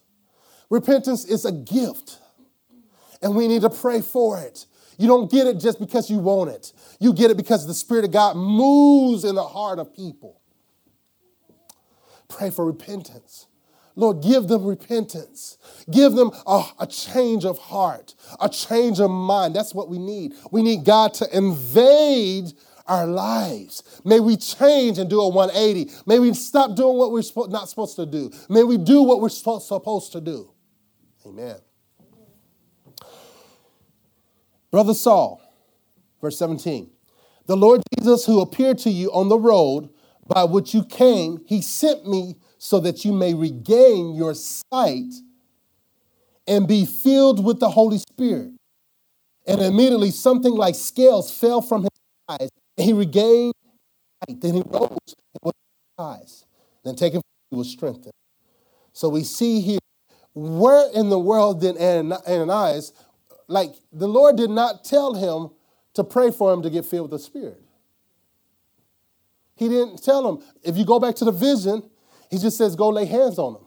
Repentance 0.70 1.26
is 1.26 1.46
a 1.46 1.52
gift, 1.52 2.20
and 3.22 3.36
we 3.36 3.48
need 3.48 3.62
to 3.62 3.70
pray 3.70 4.02
for 4.02 4.40
it. 4.40 4.66
You 4.98 5.08
don't 5.08 5.30
get 5.30 5.48
it 5.48 5.60
just 5.60 5.80
because 5.80 6.10
you 6.10 6.20
want 6.20 6.50
it. 6.50 6.72
You 7.00 7.14
get 7.14 7.32
it 7.32 7.38
because 7.38 7.68
the 7.68 7.74
Spirit 7.74 8.06
of 8.06 8.12
God 8.12 8.38
moves 8.38 9.24
in 9.24 9.36
the 9.36 9.44
heart 9.44 9.80
of 9.80 9.94
people. 9.94 10.40
Pray 12.30 12.52
for 12.52 12.66
repentance. 12.66 13.48
Lord, 13.96 14.24
give 14.24 14.48
them 14.48 14.66
repentance. 14.66 15.58
Give 15.90 16.14
them 16.14 16.32
a, 16.48 16.64
a, 16.80 16.88
change 16.88 17.46
of 17.46 17.58
heart, 17.58 18.16
a 18.40 18.48
change 18.48 19.00
of 19.00 19.12
mind. 19.12 19.56
That's 19.56 19.74
what 19.74 19.90
we 19.90 20.00
need. 20.00 20.34
We 20.52 20.62
need 20.62 20.86
God 20.86 21.14
to 21.16 21.38
invade 21.38 22.54
our 22.88 23.06
lives. 23.06 24.02
May 24.04 24.20
we 24.20 24.38
change 24.38 24.98
and 24.98 25.10
do 25.10 25.22
a 25.22 25.30
180. 25.30 25.92
May 26.06 26.20
we 26.20 26.34
stop 26.34 26.76
doing 26.76 26.98
what 26.98 27.12
we're 27.12 27.24
not 27.48 27.70
supposed 27.70 27.96
to 27.98 28.06
do. 28.06 28.32
May 28.50 28.64
we 28.64 28.78
do 28.78 29.04
what 29.04 29.22
we're 29.22 29.30
supposed 29.30 30.12
to 30.14 30.22
do. 30.22 30.54
Amen. 31.26 31.58
Brother 34.72 34.94
Saul, 34.94 35.42
verse 36.22 36.38
17. 36.38 36.90
The 37.46 37.58
Lord 37.58 37.82
Jesus, 37.98 38.26
who 38.26 38.40
appeared 38.42 38.78
to 38.80 38.90
you 38.90 39.12
on 39.12 39.28
the 39.28 39.38
road 39.38 39.90
by 40.28 40.46
which 40.46 40.74
you 40.74 40.86
came, 40.86 41.44
he 41.46 41.62
sent 41.62 42.08
me 42.08 42.36
so 42.64 42.80
that 42.80 43.04
you 43.04 43.12
may 43.12 43.34
regain 43.34 44.14
your 44.14 44.36
sight 44.36 45.12
and 46.48 46.68
be 46.68 46.86
filled 46.86 47.44
with 47.44 47.60
the 47.60 47.72
Holy 47.72 47.98
Spirit. 47.98 48.52
And 49.48 49.60
immediately 49.62 50.12
something 50.12 50.54
like 50.54 50.76
scales 50.76 51.36
fell 51.36 51.64
from 51.64 51.82
his 51.82 51.90
eyes, 52.30 52.50
and 52.78 52.86
he 52.86 52.94
regained 52.94 53.56
sight. 54.20 54.40
Then 54.42 54.54
he 54.54 54.64
rose 54.64 54.90
and 54.92 55.42
was 55.42 55.54
eyes. 55.98 56.46
Then 56.86 56.96
taken, 56.96 57.22
he 57.50 57.56
was 57.56 57.68
strengthened. 57.68 58.14
So 58.94 59.10
we 59.10 59.24
see 59.24 59.62
here, 59.62 59.80
where 60.36 60.88
in 60.94 61.10
the 61.10 61.18
world 61.18 61.62
did 61.62 61.78
Ananias, 61.78 62.94
like 63.48 63.74
the 63.92 64.08
Lord 64.08 64.36
did 64.36 64.52
not 64.52 64.84
tell 64.84 65.16
him 65.16 65.50
to 65.96 66.04
pray 66.04 66.30
for 66.30 66.54
him 66.54 66.62
to 66.62 66.70
get 66.70 66.86
filled 66.86 67.12
with 67.12 67.20
the 67.20 67.26
Spirit. 67.26 67.64
He 69.56 69.68
didn't 69.68 70.04
tell 70.04 70.30
him. 70.30 70.44
If 70.62 70.78
you 70.78 70.86
go 70.86 71.00
back 71.00 71.16
to 71.16 71.26
the 71.26 71.32
vision, 71.32 71.90
he 72.32 72.38
just 72.38 72.58
says, 72.58 72.78
go 72.78 72.90
lay 72.90 73.06
hands 73.06 73.38
on 73.38 73.56
him. 73.56 73.62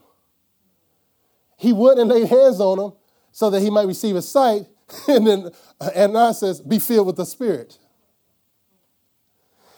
He 1.57 1.69
and 1.69 2.09
laid 2.09 2.27
hands 2.27 2.59
on 2.59 2.79
him 2.79 2.93
so 3.31 3.51
that 3.51 3.61
he 3.61 3.69
might 3.69 3.87
receive 3.87 4.15
a 4.15 4.21
sight. 4.21 4.65
And 5.07 5.25
then 5.25 5.49
Ananias 5.81 6.39
says, 6.39 6.61
be 6.61 6.77
filled 6.77 7.07
with 7.07 7.15
the 7.15 7.25
Spirit. 7.25 7.79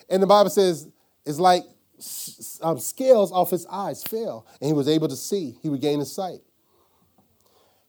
And 0.10 0.22
the 0.22 0.28
Bible 0.28 0.50
says, 0.50 0.90
it's 1.26 1.40
like 1.40 1.64
um, 2.62 2.78
scales 2.80 3.32
off 3.32 3.52
his 3.52 3.66
eyes 3.68 4.04
fell, 4.04 4.46
and 4.60 4.68
he 4.68 4.74
was 4.74 4.88
able 4.88 5.08
to 5.08 5.16
see. 5.16 5.58
He 5.62 5.70
regained 5.70 6.00
his 6.00 6.14
sight. 6.14 6.40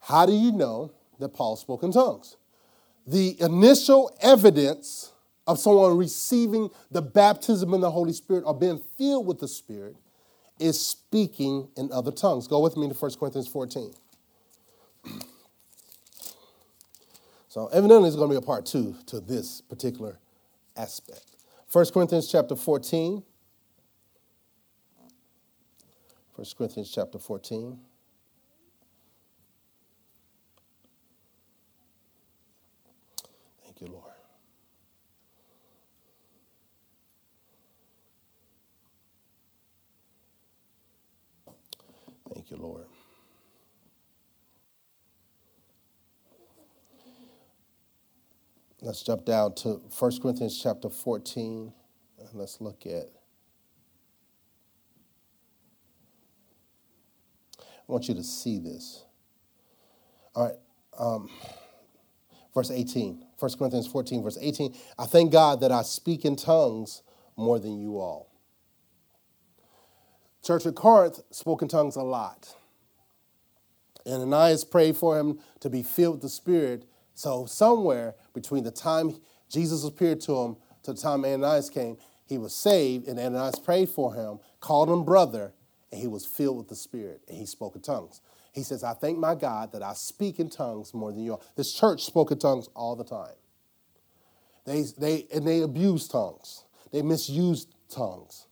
How 0.01 0.27
do 0.27 0.33
you 0.33 0.53
know 0.53 0.93
that 1.19 1.31
Paul 1.31 1.57
spoke 1.57 1.83
in 1.83 1.93
tongues? 1.93 2.37
The 3.07 3.41
initial 3.41 4.17
evidence 4.21 5.13
of 5.47 5.59
someone 5.59 5.97
receiving 5.97 6.71
the 6.91 7.03
baptism 7.03 7.75
in 7.75 7.81
the 7.81 7.91
Holy 7.91 8.13
Spirit 8.13 8.45
or 8.47 8.55
being 8.55 8.81
filled 8.97 9.27
with 9.27 9.41
the 9.41 9.49
Spirit 9.49 9.97
is 10.59 10.81
speaking 10.81 11.69
in 11.77 11.91
other 11.93 12.11
tongues. 12.11 12.47
Go 12.47 12.61
with 12.61 12.77
me 12.77 12.89
to 12.89 12.95
1 12.95 13.11
Corinthians 13.19 13.49
14. 13.49 13.95
So, 17.51 17.67
evidently, 17.69 18.03
there's 18.03 18.17
going 18.17 18.29
to 18.29 18.35
be 18.35 18.45
a 18.45 18.47
part 18.47 18.67
two 18.67 18.95
to 19.07 19.21
this 19.21 19.63
particular 19.63 20.19
aspect. 20.77 21.25
1 21.73 21.87
Corinthians 21.93 22.31
chapter 22.31 22.55
14. 22.55 23.23
1 26.35 26.47
Corinthians 26.57 26.91
chapter 26.95 27.19
14. 27.19 27.81
Thank 33.65 33.81
you, 33.81 33.89
Lord. 33.89 34.05
Thank 42.33 42.51
you, 42.51 42.57
Lord. 42.57 42.87
Let's 48.99 49.07
jump 49.07 49.25
down 49.25 49.55
to 49.57 49.81
1 49.97 50.21
Corinthians 50.21 50.61
chapter 50.61 50.91
14 50.91 51.73
and 52.19 52.29
let's 52.35 52.61
look 52.61 52.85
at. 52.85 53.07
I 57.61 57.63
want 57.87 58.09
you 58.09 58.15
to 58.15 58.25
see 58.25 58.59
this. 58.59 59.05
All 60.35 60.47
right. 60.47 60.57
Um, 60.99 61.31
verse 62.53 62.73
18. 62.73 63.25
1 63.39 63.51
Corinthians 63.57 63.87
14, 63.87 64.21
verse 64.21 64.39
18. 64.41 64.75
I 64.99 65.07
thank 65.07 65.31
God 65.31 65.61
that 65.61 65.71
I 65.71 65.83
speak 65.83 66.25
in 66.25 66.35
tongues 66.35 67.03
more 67.37 67.61
than 67.61 67.79
you 67.79 67.99
all. 68.01 68.33
Church 70.43 70.67
at 70.67 70.75
Corinth 70.75 71.21
spoke 71.31 71.63
in 71.63 71.69
tongues 71.69 71.95
a 71.95 72.03
lot. 72.03 72.53
And 74.05 74.23
Ananias 74.23 74.65
prayed 74.65 74.97
for 74.97 75.17
him 75.17 75.39
to 75.61 75.71
be 75.71 75.85
filled 75.85 76.15
with 76.15 76.23
the 76.23 76.29
Spirit. 76.29 76.85
So, 77.19 77.47
somewhere 77.47 78.15
between 78.33 78.63
the 78.63 78.71
time 78.71 79.17
Jesus 79.51 79.83
appeared 79.83 80.21
to 80.21 80.37
him 80.37 80.57
to 80.85 80.93
the 80.93 81.01
time 81.01 81.25
Ananias 81.25 81.69
came, 81.69 81.97
he 82.25 82.39
was 82.39 82.55
saved, 82.55 83.09
and 83.09 83.19
Ananias 83.19 83.59
prayed 83.59 83.89
for 83.89 84.15
him, 84.15 84.39
called 84.61 84.89
him 84.89 85.05
brother, 85.05 85.53
and 85.91 86.01
he 86.01 86.07
was 86.07 86.25
filled 86.25 86.59
with 86.59 86.69
the 86.69 86.77
Spirit, 86.77 87.23
and 87.27 87.37
he 87.37 87.45
spoke 87.45 87.75
in 87.75 87.83
tongues. 87.83 88.21
He 88.53 88.63
says, 88.63 88.85
I 88.85 88.95
thank 88.95 89.19
my 89.19 89.35
God 89.35 89.73
that 89.73 89.83
I 89.83 89.95
speak 89.95 90.39
in 90.39 90.49
tongues 90.49 90.95
more 90.95 91.11
than 91.11 91.25
you 91.25 91.33
all. 91.33 91.43
This 91.57 91.75
church 91.75 92.05
spoke 92.05 92.31
in 92.31 92.39
tongues 92.39 92.69
all 92.77 92.95
the 92.95 93.03
time. 93.03 93.35
They, 94.65 94.85
they, 94.97 95.27
and 95.35 95.45
they 95.45 95.63
abused 95.63 96.13
tongues. 96.13 96.67
They 96.93 97.03
misused 97.03 97.75
tongues. 97.91 98.47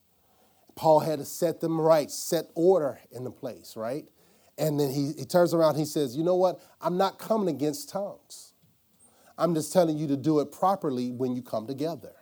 Paul 0.75 0.99
had 0.99 1.21
to 1.21 1.25
set 1.25 1.61
them 1.61 1.81
right, 1.81 2.11
set 2.11 2.47
order 2.57 2.99
in 3.13 3.23
the 3.23 3.31
place, 3.31 3.77
right? 3.77 4.07
And 4.59 4.81
then 4.81 4.91
he, 4.91 5.13
he 5.17 5.25
turns 5.25 5.55
around, 5.55 5.77
he 5.77 5.85
says, 5.85 6.17
You 6.17 6.25
know 6.25 6.35
what? 6.35 6.61
I'm 6.81 6.99
not 6.99 7.21
coming 7.21 7.55
against 7.55 7.91
tongues. 7.91 8.46
I'm 9.39 9.55
just 9.55 9.73
telling 9.73 9.99
you 9.99 10.07
to 10.09 10.17
do 10.17 10.41
it 10.41 10.53
properly 10.53 11.11
when 11.11 11.35
you 11.35 11.43
come 11.43 11.67
together. 11.67 12.13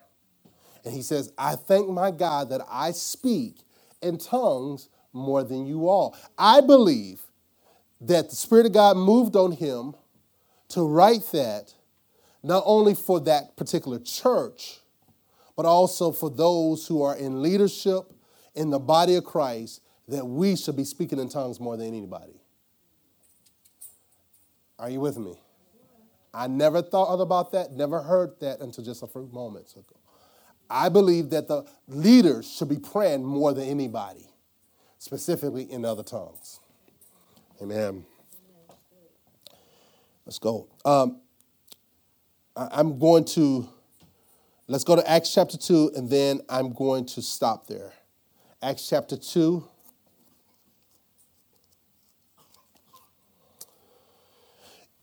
And 0.84 0.92
he 0.92 1.02
says, 1.02 1.32
I 1.38 1.56
thank 1.56 1.88
my 1.88 2.10
God 2.10 2.50
that 2.50 2.60
I 2.68 2.90
speak 2.90 3.58
in 4.02 4.18
tongues 4.18 4.88
more 5.12 5.44
than 5.44 5.66
you 5.66 5.88
all. 5.88 6.16
I 6.36 6.60
believe 6.60 7.22
that 8.00 8.30
the 8.30 8.36
Spirit 8.36 8.66
of 8.66 8.72
God 8.72 8.96
moved 8.96 9.36
on 9.36 9.52
him 9.52 9.94
to 10.70 10.82
write 10.82 11.24
that 11.32 11.72
not 12.42 12.62
only 12.66 12.94
for 12.94 13.20
that 13.20 13.56
particular 13.56 13.98
church, 13.98 14.80
but 15.56 15.64
also 15.64 16.12
for 16.12 16.28
those 16.28 16.86
who 16.86 17.02
are 17.02 17.16
in 17.16 17.40
leadership 17.40 18.12
in 18.54 18.70
the 18.70 18.78
body 18.78 19.14
of 19.14 19.24
Christ, 19.24 19.80
that 20.08 20.26
we 20.26 20.56
should 20.56 20.76
be 20.76 20.84
speaking 20.84 21.18
in 21.18 21.28
tongues 21.28 21.58
more 21.60 21.76
than 21.76 21.86
anybody. 21.86 22.40
Are 24.78 24.90
you 24.90 25.00
with 25.00 25.16
me? 25.16 25.40
I 26.34 26.48
never 26.48 26.82
thought 26.82 27.20
about 27.20 27.52
that, 27.52 27.72
never 27.72 28.02
heard 28.02 28.40
that 28.40 28.60
until 28.60 28.84
just 28.84 29.02
a 29.02 29.06
few 29.06 29.30
moments 29.32 29.74
ago. 29.74 29.96
I 30.68 30.88
believe 30.88 31.30
that 31.30 31.46
the 31.46 31.64
leaders 31.86 32.50
should 32.50 32.68
be 32.68 32.78
praying 32.78 33.24
more 33.24 33.52
than 33.52 33.68
anybody, 33.68 34.28
specifically 34.98 35.70
in 35.70 35.84
other 35.84 36.02
tongues. 36.02 36.58
Amen. 37.62 38.04
Let's 40.26 40.38
go. 40.38 40.68
Um, 40.84 41.20
I'm 42.56 42.98
going 42.98 43.24
to, 43.26 43.68
let's 44.66 44.84
go 44.84 44.96
to 44.96 45.08
Acts 45.08 45.32
chapter 45.32 45.56
2, 45.56 45.92
and 45.94 46.10
then 46.10 46.40
I'm 46.48 46.72
going 46.72 47.04
to 47.06 47.22
stop 47.22 47.68
there. 47.68 47.92
Acts 48.60 48.88
chapter 48.88 49.16
2. 49.16 49.68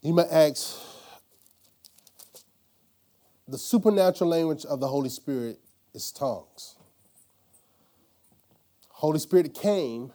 You 0.01 0.13
might 0.13 0.31
ask, 0.31 0.90
the 3.51 3.57
supernatural 3.57 4.29
language 4.29 4.65
of 4.65 4.79
the 4.79 4.87
Holy 4.87 5.09
Spirit 5.09 5.59
is 5.93 6.11
tongues. 6.11 6.75
Holy 8.87 9.19
Spirit 9.19 9.53
came 9.53 10.13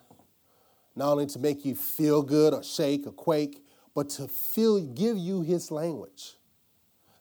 not 0.95 1.13
only 1.13 1.27
to 1.27 1.39
make 1.39 1.65
you 1.65 1.75
feel 1.75 2.23
good 2.23 2.55
or 2.55 2.63
shake 2.63 3.07
or 3.07 3.13
quake, 3.13 3.63
but 3.95 4.09
to 4.09 4.27
feel, 4.27 4.81
give 4.81 5.19
you 5.19 5.43
his 5.43 5.71
language 5.71 6.37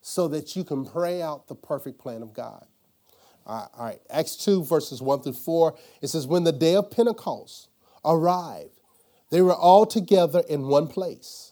so 0.02 0.28
that 0.30 0.56
you 0.56 0.64
can 0.64 0.86
pray 0.86 1.22
out 1.22 1.48
the 1.48 1.56
perfect 1.56 2.00
plan 2.00 2.22
of 2.22 2.34
God. 2.34 2.66
All 3.46 3.70
right, 3.78 4.00
Acts 4.10 4.38
2, 4.38 4.64
verses 4.64 5.02
1 5.02 5.22
through 5.22 5.34
4, 5.34 5.76
it 6.02 6.08
says, 6.08 6.26
When 6.26 6.46
the 6.46 6.52
day 6.52 6.76
of 6.76 6.90
Pentecost 6.90 7.68
arrived, 8.04 8.80
they 9.30 9.42
were 9.42 9.54
all 9.54 9.86
together 9.86 10.44
in 10.48 10.68
one 10.68 10.88
place. 10.88 11.52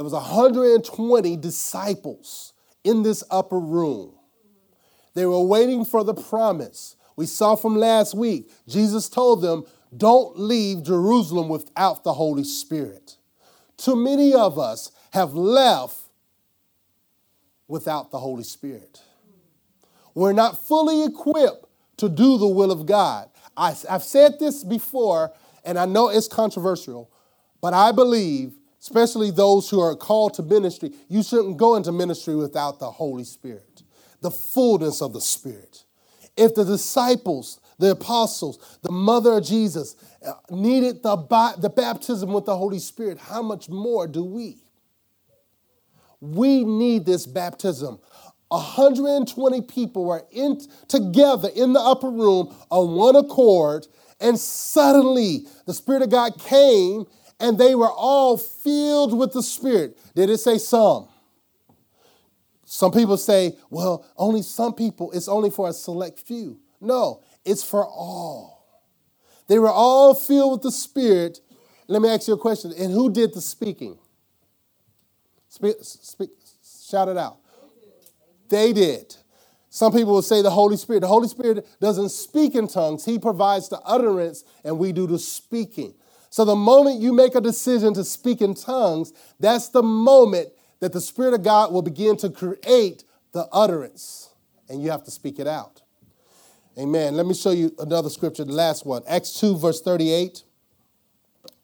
There 0.00 0.04
was 0.04 0.14
120 0.14 1.36
disciples 1.36 2.54
in 2.84 3.02
this 3.02 3.22
upper 3.30 3.60
room. 3.60 4.14
They 5.12 5.26
were 5.26 5.44
waiting 5.44 5.84
for 5.84 6.04
the 6.04 6.14
promise. 6.14 6.96
We 7.16 7.26
saw 7.26 7.54
from 7.54 7.76
last 7.76 8.14
week, 8.14 8.50
Jesus 8.66 9.10
told 9.10 9.42
them, 9.42 9.66
Don't 9.94 10.38
leave 10.38 10.84
Jerusalem 10.84 11.50
without 11.50 12.02
the 12.02 12.14
Holy 12.14 12.44
Spirit. 12.44 13.18
Too 13.76 13.94
many 13.94 14.32
of 14.32 14.58
us 14.58 14.90
have 15.10 15.34
left 15.34 15.98
without 17.68 18.10
the 18.10 18.20
Holy 18.20 18.44
Spirit. 18.44 19.02
We're 20.14 20.32
not 20.32 20.66
fully 20.66 21.04
equipped 21.04 21.66
to 21.98 22.08
do 22.08 22.38
the 22.38 22.48
will 22.48 22.72
of 22.72 22.86
God. 22.86 23.28
I, 23.54 23.76
have 23.86 24.02
said 24.02 24.38
this 24.40 24.64
before, 24.64 25.34
and 25.62 25.78
I 25.78 25.84
know 25.84 26.08
it's 26.08 26.26
controversial, 26.26 27.10
but 27.60 27.74
I 27.74 27.92
believe 27.92 28.54
especially 28.80 29.30
those 29.30 29.70
who 29.70 29.80
are 29.80 29.96
called 29.96 30.34
to 30.34 30.42
ministry, 30.42 30.92
you 31.08 31.22
shouldn't 31.22 31.56
go 31.56 31.76
into 31.76 31.92
ministry 31.92 32.36
without 32.36 32.78
the 32.78 32.90
Holy 32.90 33.24
Spirit, 33.24 33.82
the 34.20 34.30
fullness 34.30 35.02
of 35.02 35.12
the 35.12 35.20
Spirit. 35.20 35.84
If 36.36 36.54
the 36.54 36.64
disciples 36.64 37.60
the 37.80 37.92
apostles, 37.92 38.78
the 38.82 38.92
mother 38.92 39.38
of 39.38 39.44
Jesus, 39.44 39.96
uh, 40.24 40.34
needed 40.50 41.02
the, 41.02 41.16
the 41.58 41.70
baptism 41.70 42.32
with 42.32 42.44
the 42.44 42.56
Holy 42.56 42.78
Spirit. 42.78 43.18
How 43.18 43.42
much 43.42 43.68
more 43.68 44.06
do 44.06 44.22
we? 44.22 44.58
We 46.20 46.64
need 46.64 47.06
this 47.06 47.26
baptism. 47.26 47.98
120 48.48 49.62
people 49.62 50.04
were 50.04 50.26
in, 50.30 50.60
together 50.88 51.48
in 51.56 51.72
the 51.72 51.80
upper 51.80 52.10
room 52.10 52.54
on 52.68 52.94
one 52.94 53.16
accord, 53.16 53.86
and 54.20 54.38
suddenly 54.38 55.46
the 55.66 55.72
Spirit 55.72 56.02
of 56.02 56.10
God 56.10 56.38
came 56.38 57.06
and 57.40 57.58
they 57.58 57.74
were 57.74 57.90
all 57.90 58.36
filled 58.36 59.18
with 59.18 59.32
the 59.32 59.42
Spirit. 59.42 59.98
Did 60.14 60.30
it 60.30 60.38
say 60.38 60.58
some? 60.58 61.08
Some 62.64 62.92
people 62.92 63.16
say, 63.16 63.56
well, 63.70 64.06
only 64.16 64.42
some 64.42 64.74
people, 64.74 65.10
it's 65.12 65.26
only 65.26 65.50
for 65.50 65.68
a 65.68 65.72
select 65.72 66.20
few. 66.20 66.60
No, 66.80 67.22
it's 67.44 67.64
for 67.64 67.84
all. 67.84 68.64
They 69.48 69.58
were 69.58 69.70
all 69.70 70.14
filled 70.14 70.52
with 70.52 70.62
the 70.62 70.70
Spirit. 70.70 71.40
Let 71.88 72.00
me 72.00 72.08
ask 72.08 72.28
you 72.28 72.34
a 72.34 72.38
question. 72.38 72.72
And 72.78 72.92
who 72.92 73.10
did 73.10 73.34
the 73.34 73.40
speaking? 73.40 73.98
Speak, 75.48 75.76
speak, 75.80 76.30
shout 76.88 77.08
it 77.08 77.16
out. 77.16 77.38
They 78.48 78.72
did. 78.72 79.16
Some 79.68 79.92
people 79.92 80.12
will 80.12 80.22
say 80.22 80.42
the 80.42 80.50
Holy 80.50 80.76
Spirit. 80.76 81.00
The 81.00 81.08
Holy 81.08 81.28
Spirit 81.28 81.66
doesn't 81.80 82.10
speak 82.10 82.54
in 82.54 82.68
tongues, 82.68 83.04
He 83.04 83.18
provides 83.18 83.68
the 83.68 83.80
utterance, 83.80 84.44
and 84.64 84.78
we 84.78 84.92
do 84.92 85.06
the 85.06 85.18
speaking. 85.18 85.94
So 86.30 86.44
the 86.44 86.56
moment 86.56 87.00
you 87.00 87.12
make 87.12 87.34
a 87.34 87.40
decision 87.40 87.92
to 87.94 88.04
speak 88.04 88.40
in 88.40 88.54
tongues, 88.54 89.12
that's 89.40 89.68
the 89.68 89.82
moment 89.82 90.48
that 90.78 90.92
the 90.92 91.00
Spirit 91.00 91.34
of 91.34 91.42
God 91.42 91.72
will 91.72 91.82
begin 91.82 92.16
to 92.18 92.30
create 92.30 93.04
the 93.32 93.46
utterance, 93.52 94.30
and 94.68 94.82
you 94.82 94.90
have 94.90 95.04
to 95.04 95.10
speak 95.10 95.38
it 95.38 95.46
out. 95.46 95.82
Amen. 96.78 97.16
Let 97.16 97.26
me 97.26 97.34
show 97.34 97.50
you 97.50 97.74
another 97.78 98.08
scripture, 98.08 98.44
the 98.44 98.52
last 98.52 98.86
one 98.86 99.02
Acts 99.08 99.38
2, 99.40 99.58
verse 99.58 99.82
38. 99.82 100.44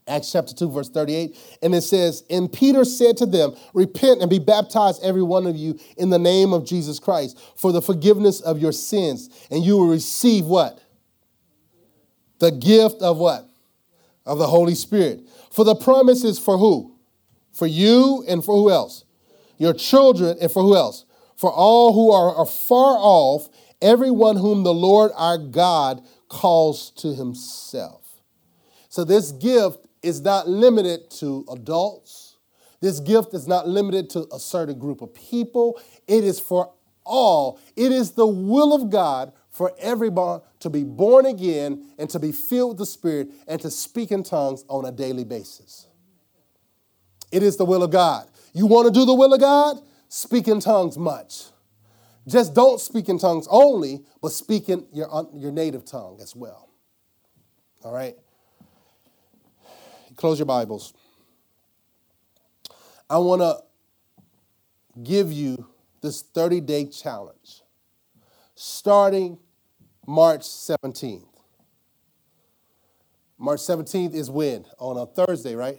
Acts 0.09 0.31
chapter 0.31 0.55
2, 0.55 0.71
verse 0.71 0.89
38. 0.89 1.37
And 1.63 1.75
it 1.75 1.81
says, 1.81 2.23
And 2.31 2.53
Peter 2.53 2.85
said 2.85 3.17
to 3.17 3.27
them, 3.27 3.57
Repent 3.75 4.21
and 4.21 4.31
be 4.31 4.39
baptized, 4.39 5.03
every 5.03 5.23
one 5.23 5.47
of 5.49 5.57
you, 5.57 5.79
in 5.97 6.11
the 6.11 6.19
name 6.19 6.53
of 6.53 6.65
Jesus 6.65 7.01
Christ, 7.01 7.39
for 7.57 7.73
the 7.73 7.83
forgiveness 7.83 8.41
of 8.41 8.61
your 8.61 8.71
sins. 8.71 9.31
And 9.51 9.65
you 9.65 9.77
will 9.77 9.89
receive 9.89 10.45
what? 10.45 10.81
The 12.39 12.53
gift 12.53 13.03
of 13.03 13.19
what? 13.19 13.49
Of 14.27 14.39
the 14.39 14.49
Holy 14.49 14.75
Spirit. 14.75 15.21
For 15.51 15.65
the 15.65 15.77
promise 15.77 16.25
is 16.25 16.39
for 16.39 16.59
who? 16.59 16.97
For 17.53 17.67
you 17.67 18.25
and 18.29 18.45
for 18.45 18.55
who 18.55 18.71
else? 18.71 19.05
Your 19.57 19.73
children 19.73 20.37
and 20.41 20.51
for 20.51 20.63
who 20.63 20.77
else? 20.77 21.05
For 21.37 21.51
all 21.51 21.93
who 21.93 22.11
are, 22.11 22.35
are 22.35 22.47
far 22.47 22.97
off, 22.99 23.49
everyone 23.81 24.37
whom 24.37 24.65
the 24.65 24.75
Lord 24.75 25.13
our 25.15 25.39
God 25.39 26.03
calls 26.29 26.91
to 26.97 27.15
himself. 27.15 28.23
So 28.89 29.05
this 29.05 29.33
gift 29.33 29.87
is 30.03 30.21
not 30.21 30.49
limited 30.49 31.11
to 31.19 31.45
adults. 31.51 32.37
This 32.81 33.01
gift 33.01 33.35
is 33.35 33.47
not 33.47 33.69
limited 33.69 34.11
to 34.11 34.27
a 34.33 34.39
certain 34.39 34.79
group 34.79 35.03
of 35.03 35.15
people. 35.15 35.81
It 36.07 36.25
is 36.25 36.41
for 36.41 36.73
all. 37.05 37.61
It 37.77 37.93
is 37.93 38.13
the 38.13 38.27
will 38.27 38.75
of 38.75 38.91
God 38.91 39.33
for 39.57 39.73
everyone 39.79 40.43
to 40.61 40.69
be 40.69 40.85
born 40.85 41.25
again 41.25 41.83
and 41.99 42.11
to 42.11 42.19
be 42.19 42.31
filled 42.31 42.73
with 42.73 42.79
the 42.79 42.85
Spirit 42.85 43.29
and 43.49 43.59
to 43.59 43.71
speak 43.71 44.13
in 44.13 44.23
tongues 44.23 44.67
on 44.69 44.85
a 44.85 44.93
daily 44.93 45.25
basis. 45.25 45.87
It 47.33 47.43
is 47.43 47.57
the 47.57 47.65
will 47.65 47.83
of 47.83 47.91
God. 47.91 48.29
You 48.53 48.67
want 48.67 48.87
to 48.87 48.93
do 48.93 49.07
the 49.07 49.15
will 49.15 49.33
of 49.33 49.41
God? 49.41 49.79
Speak 50.11 50.47
in 50.47 50.61
tongues 50.61 50.99
much. 50.99 51.45
Just 52.29 52.53
don't 52.53 52.79
speak 52.79 53.09
in 53.09 53.19
tongues 53.19 53.49
only, 53.51 54.05
but 54.21 54.33
speak 54.33 54.69
in 54.69 54.87
your, 54.93 55.09
your 55.35 55.53
native 55.53 55.87
tongue 55.87 56.19
as 56.21 56.37
well. 56.37 56.69
All 57.83 57.95
right? 57.95 58.15
Close 60.17 60.39
your 60.39 60.45
Bibles. 60.45 60.93
I 63.09 63.17
want 63.17 63.41
to 63.41 63.63
give 65.03 65.33
you 65.33 65.67
this 66.03 66.21
30 66.21 66.61
day 66.61 66.85
challenge 66.85 67.63
starting 68.55 69.39
March 70.07 70.43
17th. 70.43 71.27
March 73.39 73.61
17th 73.61 74.15
is 74.15 74.31
when? 74.31 74.65
On 74.79 74.97
a 74.97 75.07
Thursday, 75.07 75.55
right? 75.55 75.79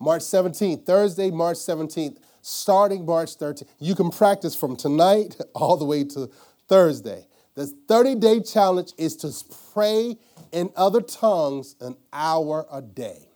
March 0.00 0.22
17th, 0.22 0.86
Thursday, 0.86 1.30
March 1.30 1.56
17th, 1.56 2.18
starting 2.40 3.04
March 3.04 3.36
13th. 3.36 3.66
You 3.78 3.94
can 3.94 4.10
practice 4.10 4.54
from 4.54 4.76
tonight 4.76 5.36
all 5.54 5.76
the 5.76 5.84
way 5.84 6.04
to 6.04 6.30
Thursday. 6.68 7.26
The 7.54 7.66
30 7.66 8.16
day 8.16 8.40
challenge 8.40 8.92
is 8.98 9.16
to 9.16 9.32
pray 9.72 10.16
in 10.52 10.70
other 10.76 11.00
tongues 11.00 11.76
an 11.80 11.96
hour 12.12 12.66
a 12.70 12.82
day, 12.82 13.28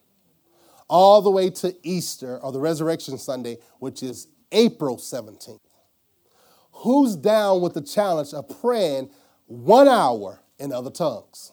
all 0.89 1.23
the 1.23 1.31
way 1.31 1.51
to 1.51 1.75
Easter 1.83 2.39
or 2.39 2.53
the 2.53 2.61
Resurrection 2.61 3.19
Sunday, 3.19 3.59
which 3.79 4.03
is 4.03 4.29
April 4.51 4.97
17th. 4.97 5.61
Who's 6.73 7.17
down 7.17 7.61
with 7.61 7.75
the 7.75 7.83
challenge 7.83 8.33
of 8.33 8.49
praying 8.61 9.11
one 9.49 9.89
hour 9.89 10.41
in 10.59 10.73
other 10.73 10.91
tongues? 10.91 11.53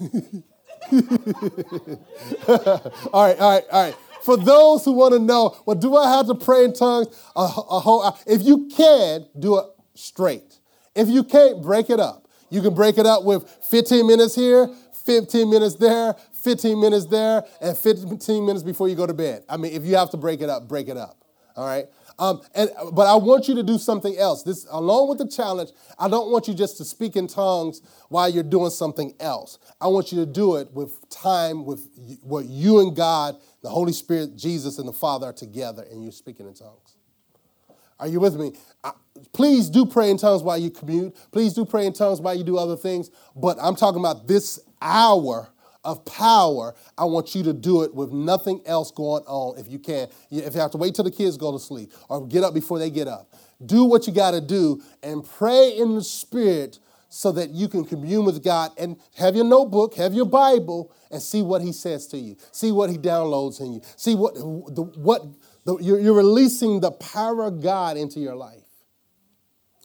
all 0.00 0.10
right, 3.12 3.12
all 3.12 3.52
right, 3.52 3.64
all 3.70 3.84
right. 3.84 3.94
For 4.22 4.38
those 4.38 4.84
who 4.84 4.92
want 4.92 5.12
to 5.12 5.18
know, 5.18 5.54
well, 5.66 5.76
do 5.76 5.94
I 5.96 6.16
have 6.16 6.26
to 6.28 6.34
pray 6.34 6.64
in 6.64 6.72
tongues 6.72 7.08
a, 7.36 7.40
a 7.40 7.46
whole 7.46 8.02
hour? 8.02 8.16
If 8.26 8.42
you 8.42 8.68
can, 8.74 9.26
do 9.38 9.58
it 9.58 9.66
straight. 9.94 10.58
If 10.94 11.08
you 11.08 11.24
can't, 11.24 11.62
break 11.62 11.90
it 11.90 12.00
up. 12.00 12.26
You 12.48 12.62
can 12.62 12.74
break 12.74 12.98
it 12.98 13.06
up 13.06 13.24
with 13.24 13.48
15 13.68 14.06
minutes 14.06 14.34
here, 14.34 14.68
15 15.04 15.50
minutes 15.50 15.74
there, 15.74 16.14
15 16.32 16.80
minutes 16.80 17.06
there, 17.06 17.44
and 17.60 17.76
15 17.76 18.46
minutes 18.46 18.62
before 18.62 18.88
you 18.88 18.94
go 18.94 19.06
to 19.06 19.14
bed. 19.14 19.44
I 19.48 19.56
mean, 19.56 19.72
if 19.72 19.84
you 19.84 19.96
have 19.96 20.10
to 20.10 20.16
break 20.16 20.40
it 20.40 20.48
up, 20.48 20.68
break 20.68 20.88
it 20.88 20.96
up. 20.96 21.18
All 21.56 21.66
right. 21.66 21.86
Um, 22.18 22.42
and 22.54 22.70
but 22.92 23.06
I 23.06 23.16
want 23.16 23.48
you 23.48 23.54
to 23.56 23.62
do 23.62 23.78
something 23.78 24.16
else. 24.16 24.42
This, 24.42 24.66
along 24.70 25.08
with 25.08 25.18
the 25.18 25.28
challenge, 25.28 25.70
I 25.98 26.08
don't 26.08 26.30
want 26.30 26.46
you 26.46 26.54
just 26.54 26.76
to 26.78 26.84
speak 26.84 27.16
in 27.16 27.26
tongues 27.26 27.82
while 28.08 28.28
you're 28.28 28.42
doing 28.42 28.70
something 28.70 29.14
else. 29.18 29.58
I 29.80 29.88
want 29.88 30.12
you 30.12 30.24
to 30.24 30.26
do 30.26 30.56
it 30.56 30.72
with 30.72 31.08
time 31.10 31.64
with 31.64 31.88
what 32.22 32.46
you 32.46 32.80
and 32.80 32.94
God, 32.94 33.36
the 33.62 33.68
Holy 33.68 33.92
Spirit, 33.92 34.36
Jesus, 34.36 34.78
and 34.78 34.86
the 34.86 34.92
Father 34.92 35.26
are 35.26 35.32
together, 35.32 35.84
and 35.90 36.02
you're 36.02 36.12
speaking 36.12 36.46
in 36.46 36.54
tongues. 36.54 36.96
Are 37.98 38.08
you 38.08 38.20
with 38.20 38.36
me? 38.36 38.52
I, 38.82 38.92
please 39.32 39.70
do 39.70 39.86
pray 39.86 40.10
in 40.10 40.18
tongues 40.18 40.42
while 40.42 40.58
you 40.58 40.70
commute. 40.70 41.14
Please 41.32 41.52
do 41.52 41.64
pray 41.64 41.86
in 41.86 41.92
tongues 41.92 42.20
while 42.20 42.34
you 42.34 42.44
do 42.44 42.58
other 42.58 42.76
things. 42.76 43.10
But 43.36 43.56
I'm 43.60 43.76
talking 43.76 44.00
about 44.00 44.26
this 44.26 44.60
hour 44.82 45.48
of 45.84 46.04
power. 46.04 46.74
I 46.96 47.04
want 47.04 47.34
you 47.34 47.42
to 47.44 47.52
do 47.52 47.82
it 47.82 47.94
with 47.94 48.12
nothing 48.12 48.60
else 48.66 48.90
going 48.90 49.24
on 49.26 49.58
if 49.58 49.70
you 49.70 49.78
can. 49.78 50.08
If 50.30 50.54
you 50.54 50.60
have 50.60 50.70
to 50.72 50.78
wait 50.78 50.94
till 50.94 51.04
the 51.04 51.10
kids 51.10 51.36
go 51.36 51.52
to 51.52 51.58
sleep 51.58 51.92
or 52.08 52.26
get 52.26 52.42
up 52.44 52.54
before 52.54 52.78
they 52.78 52.90
get 52.90 53.08
up, 53.08 53.32
do 53.64 53.84
what 53.84 54.06
you 54.06 54.12
got 54.12 54.32
to 54.32 54.40
do 54.40 54.82
and 55.02 55.24
pray 55.24 55.76
in 55.76 55.94
the 55.94 56.02
Spirit 56.02 56.78
so 57.08 57.30
that 57.30 57.50
you 57.50 57.68
can 57.68 57.84
commune 57.84 58.24
with 58.24 58.42
God 58.42 58.72
and 58.76 58.96
have 59.16 59.36
your 59.36 59.44
notebook, 59.44 59.94
have 59.94 60.14
your 60.14 60.26
Bible, 60.26 60.92
and 61.12 61.22
see 61.22 61.42
what 61.42 61.62
He 61.62 61.72
says 61.72 62.08
to 62.08 62.18
you. 62.18 62.36
See 62.50 62.72
what 62.72 62.90
He 62.90 62.98
downloads 62.98 63.60
in 63.60 63.72
you. 63.74 63.82
See 63.96 64.16
what 64.16 64.34
the, 64.34 64.90
what 64.96 65.22
the, 65.64 65.76
you're, 65.78 66.00
you're 66.00 66.16
releasing 66.16 66.80
the 66.80 66.90
power 66.90 67.44
of 67.44 67.62
God 67.62 67.96
into 67.96 68.18
your 68.18 68.34
life. 68.34 68.64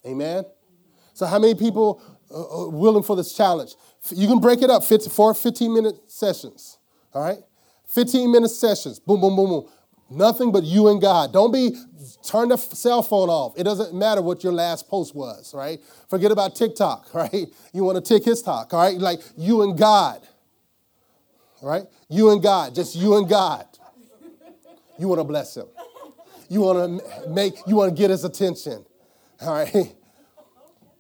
Amen? 0.06 0.44
So, 1.14 1.26
how 1.28 1.38
many 1.38 1.54
people 1.54 2.02
are 2.34 2.70
willing 2.70 3.04
for 3.04 3.16
this 3.16 3.34
challenge? 3.34 3.76
You 4.12 4.28
can 4.28 4.40
break 4.40 4.62
it 4.62 4.70
up 4.70 4.84
four 4.84 5.34
15 5.34 5.74
minute 5.74 5.96
sessions. 6.08 6.78
All 7.14 7.24
right? 7.24 7.40
15 7.88 8.32
minute 8.32 8.50
sessions. 8.50 9.00
Boom, 9.00 9.20
boom, 9.22 9.36
boom, 9.36 9.50
boom. 9.50 9.70
Nothing 10.12 10.52
but 10.52 10.64
you 10.64 10.88
and 10.88 11.00
God. 11.00 11.32
Don't 11.32 11.52
be, 11.52 11.76
turn 12.24 12.50
the 12.50 12.58
cell 12.58 13.04
phone 13.04 13.30
off. 13.30 13.54
It 13.58 13.64
doesn't 13.64 13.94
matter 13.94 14.22
what 14.22 14.44
your 14.44 14.54
last 14.54 14.88
post 14.88 15.14
was, 15.14 15.54
right? 15.54 15.80
Forget 16.10 16.32
about 16.32 16.56
TikTok, 16.56 17.10
right? 17.14 17.48
You 17.74 17.84
want 17.84 18.04
to 18.04 18.14
tick 18.14 18.26
his 18.26 18.42
talk, 18.42 18.74
all 18.74 18.82
right? 18.82 18.98
Like 18.98 19.22
you 19.38 19.62
and 19.62 19.78
God, 19.78 20.28
right? 21.62 21.84
You 22.10 22.32
and 22.32 22.42
God, 22.42 22.74
just 22.74 22.96
you 22.96 23.18
and 23.18 23.30
God. 23.30 23.66
You 24.98 25.08
want 25.08 25.20
to 25.20 25.26
bless 25.26 25.56
him. 25.56 25.68
You 26.50 26.62
want 26.62 27.02
to 27.02 27.30
make, 27.30 27.54
you 27.68 27.76
want 27.76 27.96
to 27.96 28.00
get 28.00 28.10
his 28.10 28.24
attention. 28.24 28.86
All 29.42 29.54
right. 29.54 29.96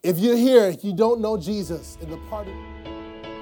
If 0.02 0.18
you're 0.18 0.38
here, 0.38 0.64
if 0.70 0.86
you 0.86 0.94
don't 0.94 1.20
know 1.20 1.36
Jesus 1.36 1.98
in 2.02 2.10
the 2.10 2.16
party. 2.30 2.54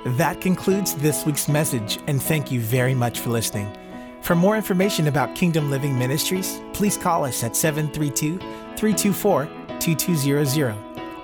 That 0.06 0.40
concludes 0.42 0.96
this 0.96 1.26
week's 1.26 1.48
message, 1.48 2.00
and 2.08 2.22
thank 2.22 2.52
you 2.52 2.62
very 2.62 2.94
much 2.94 3.20
for 3.20 3.30
listening. 3.30 3.76
For 4.22 4.36
more 4.36 4.56
information 4.56 5.08
about 5.08 5.36
Kingdom 5.36 5.70
Living 5.70 5.98
Ministries, 5.98 6.62
please 6.74 6.98
call 6.98 7.26
us 7.26 7.44
at 7.44 7.56
732 7.56 8.38
324 8.78 9.50
2200 9.80 10.76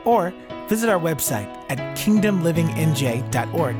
or 0.05 0.33
visit 0.67 0.89
our 0.89 0.99
website 0.99 1.47
at 1.69 1.77
kingdomlivingnj.org. 1.97 3.75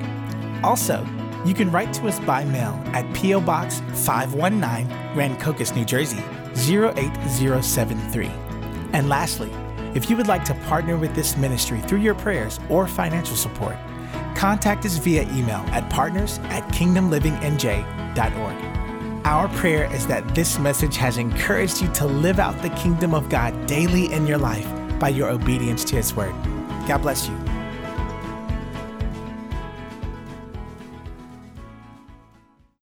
Also, 0.63 1.05
you 1.45 1.53
can 1.53 1.69
write 1.71 1.93
to 1.93 2.07
us 2.07 2.19
by 2.21 2.45
mail 2.45 2.81
at 2.87 3.13
P.O. 3.13 3.41
Box 3.41 3.81
519, 4.05 4.87
Rancocas, 5.15 5.75
New 5.75 5.85
Jersey 5.85 6.23
08073. 6.55 8.27
And 8.93 9.09
lastly, 9.09 9.51
If 9.95 10.09
you 10.09 10.17
would 10.17 10.27
like 10.27 10.43
to 10.45 10.55
partner 10.67 10.97
with 10.97 11.13
this 11.13 11.37
ministry 11.37 11.79
through 11.81 11.99
your 11.99 12.15
prayers 12.15 12.59
or 12.67 12.87
financial 12.87 13.35
support, 13.35 13.75
contact 14.36 14.86
us 14.86 14.97
via 14.97 15.23
email 15.31 15.63
at 15.71 15.89
partners 15.89 16.39
at 16.43 16.67
kingdomlivingnj.org. 16.69 19.25
Our 19.25 19.47
prayer 19.49 19.91
is 19.93 20.05
that 20.07 20.36
this 20.36 20.59
message 20.59 20.97
has 20.97 21.17
encouraged 21.17 21.81
you 21.81 21.88
to 21.93 22.05
live 22.05 22.39
out 22.39 22.61
the 22.61 22.69
kingdom 22.71 23.13
of 23.13 23.29
God 23.29 23.65
daily 23.65 24.11
in 24.11 24.27
your 24.27 24.38
life 24.38 24.67
by 24.99 25.09
your 25.09 25.29
obedience 25.29 25.86
to 25.86 25.95
His 25.95 26.13
word. 26.13 26.34
God 26.88 27.01
bless 27.01 27.29
you. 27.29 27.42